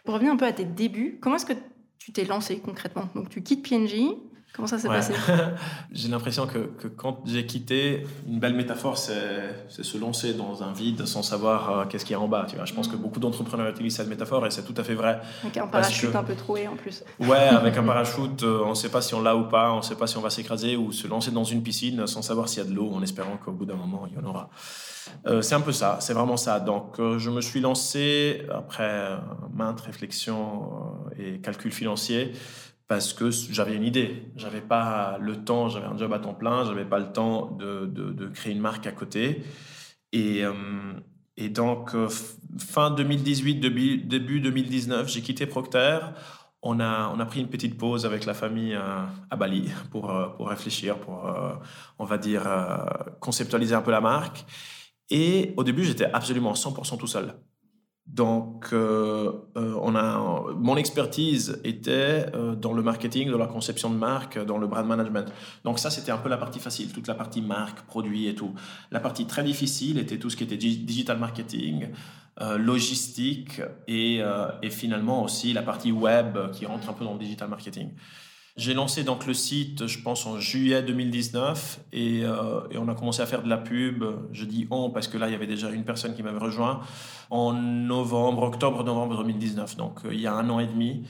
Pour 0.03 0.13
revenir 0.13 0.31
un 0.31 0.37
peu 0.37 0.45
à 0.45 0.53
tes 0.53 0.65
débuts, 0.65 1.17
comment 1.19 1.35
est-ce 1.35 1.45
que 1.45 1.57
tu 1.97 2.13
t'es 2.13 2.25
lancé 2.25 2.59
concrètement? 2.59 3.09
Donc 3.15 3.29
tu 3.29 3.41
quittes 3.41 3.67
PNJ, 3.67 3.95
comment 4.53 4.67
ça 4.67 4.79
s'est 4.79 4.87
Ouais. 4.89 4.95
passé 4.95 5.13
J'ai 5.91 6.07
l'impression 6.07 6.47
que, 6.47 6.57
que 6.59 6.87
quand 6.87 7.19
j'ai 7.25 7.45
quitté, 7.45 8.05
une 8.27 8.39
belle 8.39 8.53
métaphore, 8.55 8.97
c'est 8.97 9.13
se 9.69 9.97
lancer 9.97 10.33
dans 10.33 10.63
un 10.63 10.73
vide 10.73 11.05
sans 11.05 11.21
savoir 11.23 11.69
euh, 11.79 11.85
qu'est-ce 11.85 12.05
qu'il 12.05 12.13
y 12.13 12.15
a 12.15 12.19
en 12.19 12.27
bas. 12.27 12.45
Tu 12.49 12.55
vois. 12.55 12.65
Je 12.65 12.73
pense 12.73 12.87
que 12.87 12.95
beaucoup 12.95 13.19
d'entrepreneurs 13.19 13.67
utilisent 13.69 13.95
cette 13.97 14.07
métaphore 14.09 14.45
et 14.47 14.51
c'est 14.51 14.63
tout 14.63 14.73
à 14.77 14.83
fait 14.83 14.95
vrai. 14.95 15.19
Avec 15.43 15.57
un 15.57 15.67
parachute 15.67 16.11
que- 16.11 16.17
un 16.17 16.23
peu 16.23 16.35
troué 16.35 16.67
en 16.67 16.75
plus. 16.75 17.03
Ouais, 17.19 17.37
avec 17.37 17.77
un 17.77 17.83
parachute, 17.93 18.43
euh, 18.43 18.61
on 18.65 18.69
ne 18.69 18.75
sait 18.75 18.89
pas 18.89 19.01
si 19.01 19.13
on 19.13 19.21
l'a 19.21 19.35
ou 19.35 19.43
pas, 19.47 19.71
on 19.73 19.77
ne 19.77 19.81
sait 19.83 19.95
pas 19.95 20.07
si 20.07 20.17
on 20.17 20.21
va 20.21 20.29
s'écraser 20.29 20.75
ou 20.75 20.91
se 20.91 21.07
lancer 21.07 21.31
dans 21.31 21.43
une 21.43 21.61
piscine 21.63 22.07
sans 22.07 22.21
savoir 22.21 22.49
s'il 22.49 22.63
y 22.63 22.65
a 22.65 22.69
de 22.69 22.73
l'eau, 22.75 22.91
en 22.93 23.01
espérant 23.03 23.37
qu'au 23.37 23.51
bout 23.51 23.65
d'un 23.65 23.75
moment, 23.75 24.07
il 24.09 24.15
y 24.15 24.19
en 24.25 24.27
aura. 24.27 24.49
Euh, 25.25 25.41
c'est 25.41 25.55
un 25.55 25.61
peu 25.61 25.71
ça, 25.71 25.97
c'est 26.01 26.13
vraiment 26.13 26.35
ça. 26.35 26.59
Donc, 26.59 26.95
je 26.99 27.29
me 27.29 27.39
suis 27.39 27.61
lancé 27.61 28.41
après 28.53 29.17
maintes 29.53 29.79
réflexions 29.81 30.69
et 31.17 31.39
calculs 31.39 31.71
financiers 31.71 32.33
parce 32.87 33.13
que 33.13 33.29
j'avais 33.31 33.75
une 33.75 33.83
idée. 33.83 34.31
J'avais 34.35 34.61
pas 34.61 35.17
le 35.19 35.43
temps, 35.43 35.69
j'avais 35.69 35.87
un 35.87 35.97
job 35.97 36.13
à 36.13 36.19
temps 36.19 36.33
plein, 36.33 36.65
j'avais 36.65 36.85
pas 36.85 36.99
le 36.99 37.11
temps 37.11 37.51
de, 37.51 37.85
de- 37.85 38.27
créer 38.29 38.53
une 38.53 38.61
marque 38.61 38.87
à 38.87 38.91
côté. 38.91 39.43
Et, 40.13 40.43
euh, 40.45 40.53
et 41.37 41.49
donc, 41.49 41.95
euh, 41.95 42.07
fin 42.59 42.91
2018, 42.91 43.55
début, 43.55 43.97
début 43.97 44.39
2019, 44.41 45.09
j'ai 45.09 45.21
quitté 45.21 45.45
Procter. 45.47 45.99
On 46.61 46.79
a, 46.79 47.11
on 47.15 47.19
a 47.19 47.25
pris 47.25 47.39
une 47.41 47.49
petite 47.49 47.77
pause 47.77 48.05
avec 48.05 48.25
la 48.25 48.33
famille 48.33 48.73
euh, 48.75 49.03
à 49.29 49.35
Bali 49.35 49.69
pour, 49.91 50.13
pour 50.37 50.49
réfléchir, 50.49 50.99
pour, 50.99 51.29
on 51.99 52.05
va 52.05 52.17
dire, 52.17 52.43
conceptualiser 53.19 53.75
un 53.75 53.81
peu 53.81 53.91
la 53.91 54.01
marque. 54.01 54.45
Et 55.09 55.53
au 55.57 55.63
début, 55.63 55.83
j'étais 55.85 56.05
absolument 56.05 56.55
100% 56.55 56.97
tout 56.97 57.07
seul. 57.07 57.35
Donc, 58.07 58.69
euh, 58.71 59.31
euh, 59.57 59.75
on 59.81 59.93
a, 59.95 60.53
mon 60.55 60.77
expertise 60.77 61.59
était 61.63 62.25
euh, 62.33 62.55
dans 62.55 62.73
le 62.73 62.81
marketing, 62.81 63.29
dans 63.29 63.37
la 63.37 63.47
conception 63.47 63.89
de 63.89 63.97
marque, 63.97 64.43
dans 64.43 64.57
le 64.57 64.65
brand 64.65 64.87
management. 64.87 65.31
Donc 65.65 65.77
ça, 65.77 65.89
c'était 65.91 66.11
un 66.11 66.17
peu 66.17 66.29
la 66.29 66.37
partie 66.37 66.59
facile, 66.59 66.91
toute 66.93 67.07
la 67.07 67.15
partie 67.15 67.41
marque, 67.41 67.81
produit 67.85 68.27
et 68.27 68.33
tout. 68.33 68.53
La 68.91 69.01
partie 69.01 69.25
très 69.27 69.43
difficile 69.43 69.99
était 69.99 70.17
tout 70.17 70.29
ce 70.29 70.37
qui 70.37 70.45
était 70.45 70.57
di- 70.57 70.77
digital 70.77 71.19
marketing, 71.19 71.89
euh, 72.41 72.57
logistique 72.57 73.61
et, 73.87 74.19
euh, 74.21 74.47
et 74.61 74.69
finalement 74.69 75.23
aussi 75.23 75.53
la 75.53 75.61
partie 75.61 75.91
web 75.91 76.37
qui 76.53 76.65
rentre 76.65 76.89
un 76.89 76.93
peu 76.93 77.03
dans 77.03 77.13
le 77.13 77.19
digital 77.19 77.49
marketing. 77.49 77.89
J'ai 78.57 78.73
lancé 78.73 79.03
donc 79.03 79.27
le 79.27 79.35
site, 79.35 79.85
je 79.85 80.01
pense, 80.01 80.25
en 80.25 80.39
juillet 80.39 80.81
2019 80.81 81.79
et, 81.93 82.21
euh, 82.23 82.61
et 82.71 82.79
on 82.79 82.87
a 82.87 82.95
commencé 82.95 83.21
à 83.21 83.27
faire 83.27 83.43
de 83.43 83.49
la 83.49 83.57
pub. 83.57 84.03
Je 84.31 84.45
dis 84.45 84.67
on 84.71 84.89
parce 84.89 85.07
que 85.07 85.19
là, 85.19 85.27
il 85.27 85.31
y 85.31 85.35
avait 85.35 85.45
déjà 85.45 85.69
une 85.69 85.83
personne 85.83 86.15
qui 86.15 86.23
m'avait 86.23 86.39
rejoint 86.39 86.81
en 87.29 87.53
novembre, 87.53 88.43
octobre-novembre 88.43 89.17
2019, 89.17 89.77
donc 89.77 89.99
euh, 90.05 90.13
il 90.13 90.21
y 90.21 90.27
a 90.27 90.33
un 90.33 90.49
an 90.49 90.59
et 90.59 90.65
demi. 90.65 91.03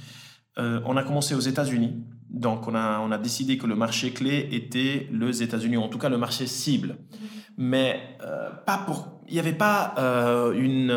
Euh, 0.57 0.81
on 0.85 0.97
a 0.97 1.03
commencé 1.03 1.35
aux 1.35 1.39
États-Unis. 1.39 2.03
Donc, 2.29 2.67
on 2.67 2.75
a, 2.75 2.99
on 2.99 3.11
a 3.11 3.17
décidé 3.17 3.57
que 3.57 3.67
le 3.67 3.75
marché 3.75 4.11
clé 4.11 4.49
était 4.51 5.07
les 5.11 5.41
États-Unis, 5.41 5.77
en 5.77 5.87
tout 5.87 5.99
cas 5.99 6.09
le 6.09 6.17
marché 6.17 6.47
cible. 6.47 6.97
Mais 7.57 8.17
euh, 8.23 8.49
pas 8.65 8.79
pour. 8.79 9.21
Il 9.29 9.33
n'y 9.33 9.39
avait 9.39 9.53
pas 9.53 9.95
une, 10.55 10.91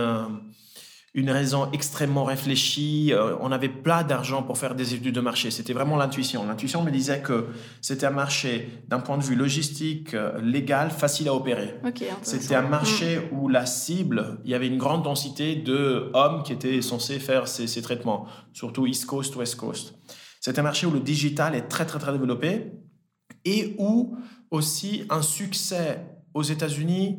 une 1.12 1.30
raison 1.30 1.68
extrêmement 1.72 2.22
réfléchie. 2.24 3.12
Euh, 3.12 3.36
on 3.40 3.48
n'avait 3.48 3.68
pas 3.68 4.04
d'argent 4.04 4.42
pour 4.44 4.58
faire 4.58 4.74
des 4.76 4.94
études 4.94 5.14
de 5.14 5.20
marché. 5.20 5.50
C'était 5.50 5.72
vraiment 5.72 5.96
l'intuition. 5.96 6.46
L'intuition 6.46 6.84
me 6.84 6.90
disait 6.90 7.20
que 7.20 7.46
c'était 7.80 8.06
un 8.06 8.10
marché, 8.10 8.68
d'un 8.86 9.00
point 9.00 9.18
de 9.18 9.24
vue 9.24 9.34
logistique, 9.34 10.14
euh, 10.14 10.40
légal, 10.40 10.90
facile 10.90 11.28
à 11.28 11.34
opérer. 11.34 11.74
C'était 12.22 12.54
un 12.54 12.62
marché 12.62 13.18
Mm. 13.18 13.36
où 13.36 13.48
la 13.48 13.66
cible, 13.66 14.38
il 14.44 14.50
y 14.52 14.54
avait 14.54 14.68
une 14.68 14.78
grande 14.78 15.02
densité 15.02 15.56
de 15.56 16.10
hommes 16.14 16.42
qui 16.44 16.52
étaient 16.52 16.80
censés 16.80 17.18
faire 17.18 17.48
ces, 17.48 17.66
ces 17.66 17.82
traitements, 17.82 18.26
surtout 18.52 18.86
East 18.86 19.06
Coast, 19.06 19.34
West 19.34 19.56
Coast. 19.56 19.94
C'est 20.40 20.58
un 20.58 20.62
marché 20.62 20.86
où 20.86 20.90
le 20.92 21.00
digital 21.00 21.54
est 21.54 21.68
très 21.68 21.86
très 21.86 21.98
très 21.98 22.12
développé 22.12 22.72
et 23.44 23.74
où 23.78 24.16
aussi 24.50 25.04
un 25.10 25.22
succès 25.22 26.06
aux 26.34 26.42
États-Unis 26.42 27.18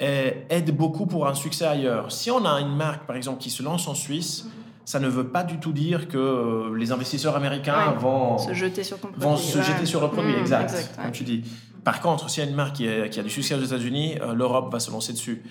aide 0.00 0.76
beaucoup 0.76 1.06
pour 1.06 1.26
un 1.26 1.34
succès 1.34 1.64
ailleurs. 1.66 2.12
Si 2.12 2.30
on 2.30 2.44
a 2.44 2.60
une 2.60 2.74
marque, 2.76 3.06
par 3.06 3.16
exemple, 3.16 3.40
qui 3.40 3.50
se 3.50 3.62
lance 3.62 3.88
en 3.88 3.94
Suisse, 3.94 4.46
ça 4.84 5.00
ne 5.00 5.08
veut 5.08 5.28
pas 5.28 5.44
du 5.44 5.58
tout 5.58 5.72
dire 5.72 6.08
que 6.08 6.16
euh, 6.16 6.74
les 6.76 6.92
investisseurs 6.92 7.36
américains 7.36 7.88
Ouais, 7.92 7.96
vont 7.98 8.38
Se 8.38 8.54
jeter 8.54 8.84
sur 8.84 8.98
ton 8.98 9.08
vont 9.16 9.36
se 9.36 9.58
ouais. 9.58 9.64
jeter 9.64 9.84
sur 9.86 10.00
le 10.00 10.08
produit, 10.08 10.32
Mm, 10.34 10.38
exact, 10.40 10.70
exact, 10.70 10.96
ouais. 10.98 11.02
comme 11.04 11.12
tu 11.12 11.24
dis. 11.24 11.42
Par 11.84 12.00
contre, 12.00 12.30
s'il 12.30 12.42
y 12.42 12.46
a 12.46 12.48
une 12.50 12.56
marque 12.56 12.76
qui, 12.76 12.86
est- 12.86 13.10
qui 13.10 13.20
a 13.20 13.22
du 13.22 13.30
succès 13.30 13.54
aux 13.54 13.60
États-Unis, 13.62 14.16
euh, 14.22 14.34
l'Europe 14.34 14.72
va 14.72 14.80
se 14.80 14.90
lancer 14.90 15.12
dessus. 15.12 15.42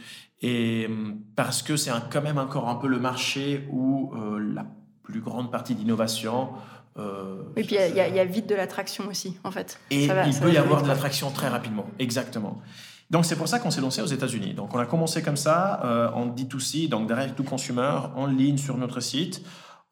Et 0.41 0.87
parce 1.35 1.61
que 1.63 1.75
c'est 1.77 1.91
quand 2.11 2.21
même 2.21 2.37
encore 2.37 2.67
un 2.69 2.75
peu 2.75 2.87
le 2.87 2.99
marché 2.99 3.67
où 3.71 4.11
euh, 4.15 4.39
la 4.53 4.65
plus 5.03 5.19
grande 5.21 5.51
partie 5.51 5.73
d'innovation. 5.75 6.49
euh, 6.97 7.41
Et 7.55 7.63
puis 7.63 7.75
il 7.89 7.95
y 7.95 7.99
a- 7.99 8.07
y, 8.07 8.17
y 8.27 8.31
vite 8.31 8.47
de 8.47 8.55
l'attraction 8.55 9.07
aussi, 9.07 9.37
en 9.43 9.51
fait. 9.51 9.79
et 9.91 10.07
Ça 10.07 10.13
va- 10.15 10.25
il 10.25 10.33
ça 10.33 10.41
peut 10.41 10.51
y 10.51 10.57
avoir 10.57 10.81
de 10.83 10.87
l'attraction 10.87 11.29
très 11.31 11.47
rapidement, 11.47 11.85
exactement. 11.99 12.61
Donc 13.09 13.25
c'est 13.25 13.37
pour 13.37 13.47
ça 13.47 13.59
qu'on 13.59 13.71
s'est 13.71 13.81
lancé 13.81 14.01
aux 14.01 14.05
États-Unis. 14.07 14.53
Donc 14.53 14.73
on 14.75 14.79
a 14.79 14.85
commencé 14.85 15.21
comme 15.21 15.37
ça 15.37 15.81
euh, 15.85 16.09
en 16.11 16.27
D2C, 16.27 16.89
donc 16.89 17.07
direct 17.07 17.35
to 17.35 17.43
consumer, 17.43 17.99
en 18.15 18.25
ligne 18.27 18.57
sur 18.57 18.77
notre 18.77 18.99
site, 18.99 19.41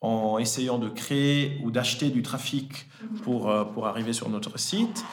en 0.01 0.38
essayant 0.38 0.77
de 0.77 0.89
créer 0.89 1.62
ou 1.63 1.72
d'acheter 1.72 2.10
du 2.10 2.22
trafic 2.22 2.88
pour, 3.24 3.50
euh, 3.50 3.63
pour 3.63 3.88
arriver 3.88 4.12
sur 4.13 4.29
notre 4.29 4.60
site, 4.60 5.05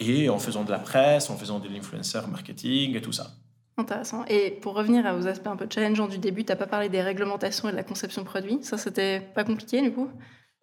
et 0.00 0.28
en 0.28 0.38
faisant 0.38 0.64
de 0.64 0.70
la 0.72 0.80
presse, 0.80 1.30
en 1.30 1.36
faisant 1.36 1.60
de 1.60 1.68
l'influencer 1.68 2.20
marketing 2.28 2.96
et 2.96 3.00
tout 3.00 3.12
ça. 3.12 3.28
Intéressant. 3.76 4.24
Et 4.28 4.50
pour 4.50 4.74
revenir 4.74 5.04
aux 5.16 5.26
aspects 5.26 5.46
un 5.48 5.56
peu 5.56 5.66
challengeants 5.72 6.06
du 6.08 6.18
début, 6.18 6.44
t'as 6.44 6.56
pas 6.56 6.66
parlé 6.66 6.88
des 6.88 7.02
réglementations 7.02 7.68
et 7.68 7.72
de 7.72 7.76
la 7.76 7.82
conception 7.82 8.22
de 8.22 8.26
produits? 8.26 8.58
Ça, 8.62 8.78
c'était 8.78 9.20
pas 9.20 9.44
compliqué 9.44 9.80
du 9.82 9.92
coup? 9.92 10.08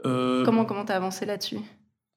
Euh, 0.05 0.43
Comment 0.45 0.65
comment 0.65 0.85
t'as 0.85 0.95
avancé 0.95 1.25
là-dessus? 1.25 1.59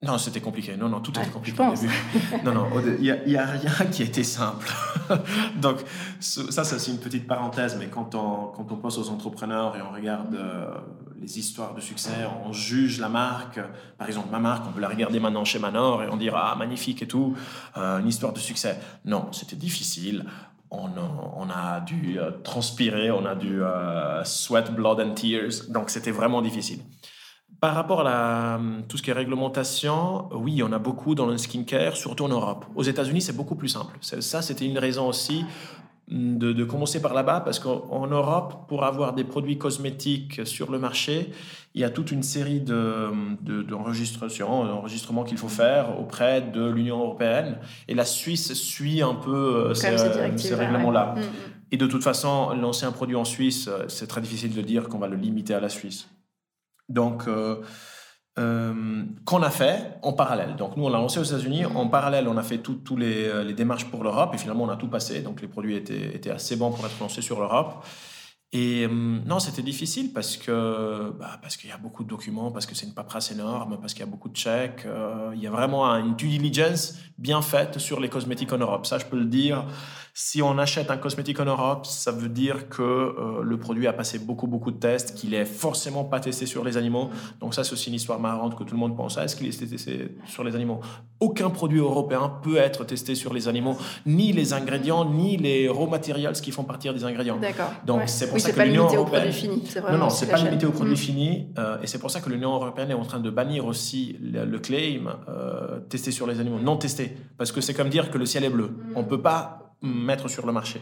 Non, 0.05 0.19
c'était 0.19 0.41
compliqué. 0.41 0.77
Non, 0.77 0.89
non, 0.89 1.01
tout 1.01 1.13
était 1.19 1.31
compliqué 1.31 1.63
au 1.63 1.75
début. 1.75 1.93
non, 2.45 2.53
non, 2.53 2.67
il 2.99 3.01
n'y 3.03 3.11
a, 3.11 3.25
il 3.25 3.33
y 3.33 3.37
a 3.37 3.45
rien 3.47 3.87
qui 3.91 4.03
était 4.03 4.23
simple. 4.25 4.67
Donc, 5.61 5.79
ça, 6.21 6.65
ça, 6.65 6.79
c'est 6.79 6.91
une 6.91 6.99
petite 6.99 7.27
parenthèse, 7.27 7.77
mais 7.79 7.87
quand 7.87 8.15
on, 8.15 8.49
quand 8.55 8.71
on 8.71 8.77
pense 8.77 8.99
aux 8.99 9.09
entrepreneurs 9.09 9.77
et 9.77 9.83
on 9.83 9.93
regarde 9.95 10.35
euh, 10.35 10.67
les 11.21 11.39
histoires 11.39 11.75
de 11.75 11.81
succès, 11.81 12.11
on 12.47 12.53
juge 12.53 13.01
la 13.01 13.09
marque. 13.09 13.61
Par 13.99 14.07
exemple, 14.07 14.29
ma 14.31 14.39
marque, 14.41 14.65
on 14.69 14.73
peut 14.73 14.81
la 14.81 14.89
regarder 14.89 15.21
maintenant 15.21 15.45
chez 15.45 15.59
Manor 15.59 16.03
et 16.03 16.09
on 16.11 16.17
dira, 16.17 16.51
ah, 16.53 16.57
magnifique 16.57 17.03
et 17.03 17.09
tout, 17.09 17.35
euh, 17.77 17.99
une 18.01 18.09
histoire 18.09 18.33
de 18.33 18.39
succès. 18.41 18.79
Non, 19.05 19.29
c'était 19.33 19.57
difficile. 19.57 20.25
On, 20.71 20.87
a- 20.89 21.33
on 21.37 21.49
a 21.51 21.81
dû 21.81 22.19
euh, 22.19 22.31
transpirer, 22.43 23.11
on 23.11 23.25
a 23.27 23.35
dû 23.37 23.63
euh, 23.63 24.25
sweat, 24.25 24.75
blood 24.75 25.01
and 25.01 25.15
tears. 25.15 25.69
Donc, 25.71 25.89
c'était 25.91 26.11
vraiment 26.11 26.43
difficile. 26.43 26.81
Par 27.61 27.75
rapport 27.75 28.01
à 28.01 28.05
la- 28.05 28.61
tout 28.89 28.97
ce 28.99 29.03
qui 29.03 29.11
est 29.11 29.15
réglementation, 29.15 30.29
oui, 30.33 30.53
il 30.53 30.59
y 30.59 30.63
en 30.63 30.73
a 30.73 30.79
beaucoup 30.79 31.15
dans 31.15 31.27
le 31.27 31.39
skincare, 31.39 31.97
surtout 31.97 32.25
en 32.25 32.29
Europe. 32.29 32.67
Aux 32.75 32.83
États-Unis, 32.83 33.23
c'est 33.23 33.37
beaucoup 33.37 33.55
plus 33.55 33.69
simple. 33.69 33.97
Ça, 34.01 34.43
c'était 34.43 34.67
une 34.67 34.79
raison 34.79 35.09
aussi 35.09 35.45
de, 36.09 36.53
de 36.53 36.65
commencer 36.65 37.01
par 37.01 37.15
là-bas, 37.15 37.41
parce 37.41 37.59
qu'en 37.59 37.83
en 37.91 38.07
Europe, 38.07 38.67
pour 38.69 38.85
avoir 38.85 39.15
des 39.15 39.25
produits 39.25 39.57
cosmétiques 39.57 40.47
sur 40.47 40.71
le 40.71 40.79
marché, 40.79 41.31
il 41.75 41.81
y 41.81 41.85
a 41.85 41.89
toute 41.91 42.11
une 42.13 42.23
série 42.23 42.61
de- 42.61 43.63
d'enregistrations, 43.63 44.65
d'enregistrements 44.67 45.25
qu'il 45.25 45.39
faut 45.39 45.49
faire 45.49 45.99
auprès 45.99 46.43
de 46.43 46.67
l'Union 46.67 46.99
européenne. 47.01 47.57
Et 47.89 47.95
la 47.95 48.05
Suisse 48.05 48.53
suit 48.53 49.01
un 49.01 49.15
peu 49.15 49.35
euh, 49.71 49.75
ces, 49.75 49.87
euh, 49.89 50.37
ces 50.37 50.55
règlements-là. 50.55 51.15
ouais. 51.17 51.23
Mm, 51.23 51.25
mm. 51.25 51.73
Et 51.73 51.77
de 51.79 51.87
toute 51.87 52.03
façon, 52.05 52.51
lancer 52.55 52.85
un 52.85 52.93
produit 52.93 53.17
en 53.17 53.25
Suisse, 53.25 53.69
euh, 53.69 53.85
c'est 53.89 54.07
très 54.07 54.21
difficile 54.21 54.55
de 54.55 54.61
dire 54.63 54.89
qu'on 54.89 54.99
va 54.99 55.09
le 55.09 55.17
limiter 55.17 55.55
à 55.55 55.61
la 55.61 55.69
Suisse. 55.71 56.09
Donc, 56.88 57.26
euh, 57.26 57.62
euh, 58.38 59.05
qu'on 59.25 59.43
a 59.43 59.50
fait 59.50 59.97
en 60.03 60.12
parallèle. 60.12 60.57
Donc, 60.57 60.76
nous, 60.76 60.85
on 60.85 60.88
l'a 60.88 60.99
lancé 60.99 61.21
aux 61.21 61.25
États-Unis. 61.25 61.67
En 61.67 61.88
parallèle, 61.88 62.29
on 62.29 62.37
a 62.37 62.43
fait 62.43 62.61
euh, 62.69 63.45
les 63.45 63.55
démarches 63.55 63.87
pour 63.87 64.03
l'Europe. 64.03 64.35
Et 64.35 64.38
finalement, 64.38 64.64
on 64.64 64.71
a 64.71 64.76
tout 64.76 64.88
passé. 64.88 65.21
Donc, 65.21 65.41
les 65.41 65.49
produits 65.49 65.76
étaient, 65.76 66.14
étaient 66.14 66.31
assez 66.31 66.57
bons 66.57 66.73
pour 66.73 66.85
être 66.85 66.99
lancés 67.00 67.23
sur 67.23 67.38
l'Europe. 67.38 67.85
Et 68.57 68.87
hum, 68.87 69.23
non, 69.27 69.41
c'était 69.41 69.63
difficile 69.63 70.13
parce 70.13 70.37
que 70.37 71.13
bah, 71.19 71.39
parce 71.43 71.57
qu'il 71.57 71.69
y 71.69 71.73
a 71.73 71.77
beaucoup 71.77 72.05
de 72.05 72.09
documents, 72.09 72.53
parce 72.53 72.67
que 72.67 72.75
c'est 72.77 72.87
une 72.87 72.95
paperasse 72.95 73.33
énorme, 73.33 73.79
parce 73.81 73.95
qu'il 73.95 74.05
y 74.05 74.09
a 74.09 74.11
beaucoup 74.11 74.29
de 74.29 74.37
chèques. 74.37 74.85
Euh, 74.87 75.33
il 75.35 75.43
y 75.43 75.49
a 75.49 75.51
vraiment 75.51 75.85
une 75.97 76.15
due 76.15 76.29
diligence 76.29 76.95
bien 77.19 77.43
faite 77.43 77.81
sur 77.81 77.99
les 77.99 78.09
cosmétiques 78.09 78.53
en 78.53 78.59
Europe. 78.59 78.87
Ça, 78.87 78.99
je 78.99 79.07
peux 79.07 79.19
le 79.19 79.25
dire. 79.25 79.67
Si 80.17 80.41
on 80.43 80.59
achète 80.59 80.93
un 80.93 80.97
cosmétique 80.97 81.41
en 81.41 81.45
Europe, 81.45 81.87
ça 81.87 82.13
veut 82.13 82.29
dire 82.29 82.69
que 82.69 82.83
euh, 82.83 83.43
le 83.43 83.59
produit 83.59 83.89
a 83.89 83.93
passé 83.93 84.21
beaucoup, 84.21 84.47
beaucoup 84.47 84.71
de 84.71 84.77
tests, 84.77 85.17
qu'il 85.17 85.35
est 85.35 85.45
forcément 85.45 86.05
pas 86.05 86.21
testé 86.21 86.47
sur 86.47 86.63
les 86.63 86.77
animaux. 86.77 87.11
Donc 87.41 87.53
ça, 87.53 87.65
c'est 87.65 87.73
aussi 87.73 87.89
une 87.89 87.97
histoire 87.97 88.21
marrante 88.21 88.57
que 88.57 88.63
tout 88.63 88.75
le 88.75 88.81
monde 88.81 88.97
pense. 88.97 89.19
Est-ce 89.19 89.35
qu'il 89.35 89.49
est 89.49 89.59
testé 89.59 90.17
sur 90.27 90.45
les 90.45 90.55
animaux? 90.55 90.79
Aucun 91.19 91.51
produit 91.51 91.81
européen 91.81 92.33
peut 92.45 92.59
être 92.59 92.85
testé 92.85 93.17
sur 93.17 93.35
les 93.35 93.49
animaux, 93.49 93.77
ni 94.07 94.33
les 94.33 94.53
ingrédients, 94.53 95.05
ni 95.05 95.37
les 95.37 95.69
raw 95.69 95.89
materials 95.89 96.35
qui 96.35 96.53
font 96.53 96.63
partir 96.63 96.95
des 96.95 97.05
ingrédients. 97.05 97.39
D'accord. 97.39 97.73
Donc 97.85 98.03
c'est 98.07 98.27
pour 98.27 98.37
oui, 98.37 98.41
ça 98.45 98.51
que 98.53 98.57
pas 98.57 98.65
l'Union 98.65 98.83
limité 98.83 98.97
européenne... 98.97 99.33
C'est 99.67 99.81
Non, 99.83 99.99
non, 99.99 100.11
ce 100.11 100.21
c'est 100.21 100.27
pas 100.27 100.33
j'achète. 100.37 100.49
limité 100.51 100.67
aux 100.67 100.73
produits 100.73 100.95
Mm. 100.95 100.97
finis. 100.97 101.49
euh, 101.59 101.79
et 101.83 101.87
c'est 101.87 101.99
pour 101.99 102.11
ça 102.11 102.21
que 102.21 102.29
l'Union 102.31 102.55
européenne 102.55 102.91
est 102.91 102.95
en 102.95 103.05
train 103.05 103.21
de 103.21 103.31
bannir 103.31 103.67
aussi 103.67 104.17
le, 104.23 104.45
le 104.45 104.59
claim 104.59 105.17
euh, 105.29 105.81
testé 105.89 106.11
sur 106.11 106.27
les 106.27 106.41
animaux, 106.41 106.59
non 106.59 106.77
testé. 106.77 107.17
Parce 107.39 107.53
que 107.53 107.61
c'est 107.61 107.75
comme 107.75 107.89
dire 107.89 108.11
que 108.11 108.19
le 108.19 108.27
ciel 108.27 108.45
est 108.45 108.51
bleu. 108.51 108.71
On 108.95 109.05
peut 109.05 109.21
pas 109.21 109.75
mettre 109.83 110.29
sur 110.29 110.47
le 110.47 110.53
marché. 110.53 110.81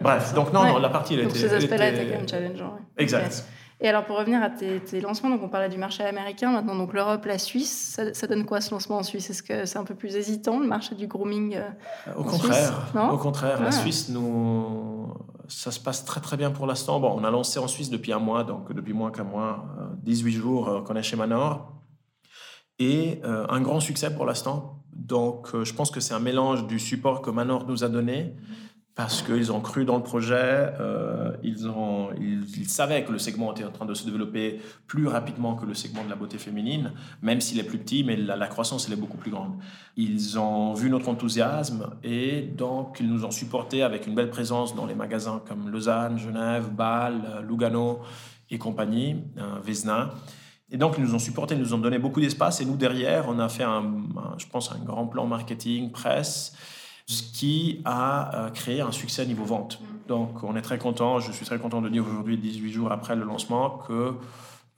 Bref, 0.00 0.34
donc 0.34 0.52
non, 0.52 0.62
Ouais. 0.62 0.72
non, 0.72 0.78
la 0.78 0.88
partie, 0.88 1.14
elle 1.14 1.22
Donc 1.24 1.30
était... 1.36 1.48
ces 1.48 1.54
aspects-là 1.54 1.88
étaient 1.90 2.06
quand 2.26 2.40
même. 2.40 2.56
Exact. 2.98 3.44
Et 3.84 3.88
alors 3.88 4.04
pour 4.04 4.16
revenir 4.16 4.40
à 4.40 4.48
tes, 4.48 4.78
tes 4.78 5.00
lancements, 5.00 5.28
donc 5.28 5.42
on 5.42 5.48
parlait 5.48 5.68
du 5.68 5.76
marché 5.76 6.04
américain, 6.04 6.52
maintenant 6.52 6.76
donc 6.76 6.92
l'Europe, 6.92 7.24
la 7.26 7.36
Suisse, 7.38 7.94
ça, 7.96 8.14
ça 8.14 8.26
donne 8.28 8.44
quoi 8.46 8.60
ce 8.60 8.70
lancement 8.70 8.98
en 8.98 9.02
Suisse? 9.02 9.28
Est-ce 9.28 9.42
que 9.42 9.66
c'est 9.66 9.78
un 9.78 9.82
peu 9.84 9.96
plus 9.96 10.14
hésitant 10.14 10.60
le 10.60 10.68
marché 10.68 10.94
du 10.94 11.08
grooming 11.08 11.56
euh, 11.56 11.68
Au 12.16 12.20
En 12.20 12.24
contraire, 12.24 12.92
non? 12.94 13.10
Au 13.10 13.18
contraire, 13.18 13.60
la 13.60 13.68
Ah. 13.68 13.72
Suisse, 13.72 14.08
nous, 14.08 15.12
ça 15.48 15.72
se 15.72 15.80
passe 15.80 16.04
très 16.04 16.20
très 16.20 16.36
bien 16.36 16.52
pour 16.52 16.66
l'instant. 16.68 17.00
Bon, 17.00 17.12
on 17.18 17.24
a 17.24 17.30
lancé 17.32 17.58
en 17.58 17.66
Suisse 17.66 17.90
depuis 17.90 18.12
un 18.12 18.20
mois, 18.20 18.44
donc 18.44 18.72
depuis 18.72 18.92
moins 18.92 19.10
qu'un 19.10 19.24
mois, 19.24 19.64
euh, 19.80 19.86
18 20.04 20.32
jours 20.32 20.68
euh, 20.68 20.80
qu'on 20.82 20.94
est 20.94 21.02
chez 21.02 21.16
Manor, 21.16 21.72
et 22.78 23.20
euh, 23.24 23.46
un 23.48 23.60
grand 23.60 23.80
succès 23.80 24.14
pour 24.14 24.26
l'instant. 24.26 24.78
Donc, 24.94 25.48
euh, 25.54 25.64
je 25.64 25.74
pense 25.74 25.90
que 25.90 25.98
c'est 26.00 26.14
un 26.14 26.20
mélange 26.20 26.66
du 26.68 26.78
support 26.78 27.20
que 27.20 27.30
Manor 27.30 27.66
nous 27.66 27.82
a 27.82 27.88
donné, 27.88 28.36
parce 28.94 29.22
qu'ils 29.22 29.50
ont 29.52 29.60
cru 29.60 29.86
dans 29.86 29.96
le 29.96 30.02
projet, 30.02 30.34
euh, 30.36 31.32
ils, 31.42 31.66
ont, 31.66 32.10
ils, 32.20 32.68
savaient 32.68 33.04
que 33.04 33.12
le 33.12 33.18
segment 33.18 33.52
était 33.52 33.64
en 33.64 33.70
train 33.70 33.86
de 33.86 33.94
se 33.94 34.04
développer 34.04 34.60
plus 34.86 35.06
rapidement 35.06 35.54
que 35.54 35.64
le 35.64 35.72
segment 35.72 36.04
de 36.04 36.10
la 36.10 36.16
beauté 36.16 36.36
féminine, 36.36 36.92
même 37.22 37.40
s'il 37.40 37.58
est 37.58 37.64
plus 37.64 37.78
petit, 37.78 38.04
mais 38.04 38.16
la, 38.16 38.46
croissance 38.48 38.86
elle 38.86 38.92
est 38.92 39.00
beaucoup 39.00 39.16
plus 39.16 39.30
grande. 39.30 39.54
Ils 39.96 40.38
ont 40.38 40.74
vu 40.74 40.90
notre 40.90 41.08
enthousiasme 41.08 41.90
et 42.04 42.42
donc 42.42 42.98
ils 43.00 43.08
nous 43.08 43.24
ont 43.24 43.30
supporté 43.30 43.82
avec 43.82 44.06
une 44.06 44.14
belle 44.14 44.30
présence 44.30 44.74
dans 44.74 44.84
les 44.84 44.94
magasins 44.94 45.40
comme 45.48 45.70
Lausanne, 45.70 46.18
Genève, 46.18 46.68
Bâle, 46.70 47.44
Lugano 47.48 48.00
et 48.50 48.58
compagnie, 48.58 49.16
euh, 49.38 49.58
Vézina. 49.64 50.10
Et 50.70 50.78
donc, 50.78 50.94
ils 50.96 51.04
nous 51.04 51.14
ont 51.14 51.18
supporté, 51.18 51.54
ils 51.54 51.60
nous 51.60 51.74
ont 51.74 51.78
donné 51.78 51.98
beaucoup 51.98 52.20
d'espace. 52.20 52.62
Et 52.62 52.64
nous, 52.64 52.76
derrière, 52.76 53.26
on 53.28 53.38
a 53.38 53.50
fait, 53.50 53.62
un- 53.62 53.92
je 54.38 54.46
pense, 54.46 54.72
un 54.72 54.78
grand 54.78 55.06
plan 55.06 55.26
marketing, 55.26 55.90
presse, 55.90 56.54
ce 57.06 57.22
qui 57.22 57.80
a 57.84 58.46
euh, 58.46 58.50
créé 58.50 58.80
un 58.80 58.92
succès 58.92 59.26
niveau 59.26 59.44
vente. 59.44 59.80
Donc, 60.08 60.42
on 60.42 60.56
est 60.56 60.62
très 60.62 60.78
content. 60.78 61.20
Je 61.20 61.32
suis 61.32 61.46
très 61.46 61.58
content 61.58 61.80
de 61.82 61.88
dire 61.88 62.06
aujourd'hui, 62.06 62.36
18 62.36 62.72
jours 62.72 62.92
après 62.92 63.16
le 63.16 63.24
lancement, 63.24 63.70
que 63.70 64.14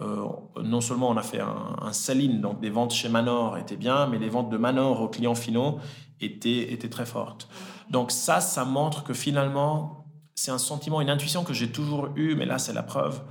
euh, 0.00 0.26
non 0.62 0.80
seulement 0.80 1.10
on 1.10 1.16
a 1.16 1.22
fait 1.22 1.40
un, 1.40 1.76
un 1.80 1.92
sell-in, 1.92 2.40
donc 2.40 2.60
des 2.60 2.70
ventes 2.70 2.92
chez 2.92 3.08
Manor 3.08 3.58
étaient 3.58 3.76
bien, 3.76 4.06
mais 4.06 4.18
les 4.18 4.28
ventes 4.28 4.50
de 4.50 4.56
Manor 4.56 5.00
aux 5.00 5.08
clients 5.08 5.36
finaux 5.36 5.78
étaient, 6.20 6.72
étaient 6.72 6.88
très 6.88 7.06
fortes. 7.06 7.48
Donc 7.90 8.10
ça, 8.10 8.40
ça 8.40 8.64
montre 8.64 9.04
que 9.04 9.14
finalement, 9.14 10.04
c'est 10.34 10.50
un 10.50 10.58
sentiment, 10.58 11.00
une 11.00 11.10
intuition 11.10 11.44
que 11.44 11.52
j'ai 11.52 11.70
toujours 11.70 12.08
eue, 12.16 12.34
mais 12.34 12.46
là, 12.46 12.58
c'est 12.58 12.72
la 12.72 12.82
preuve. 12.82 13.22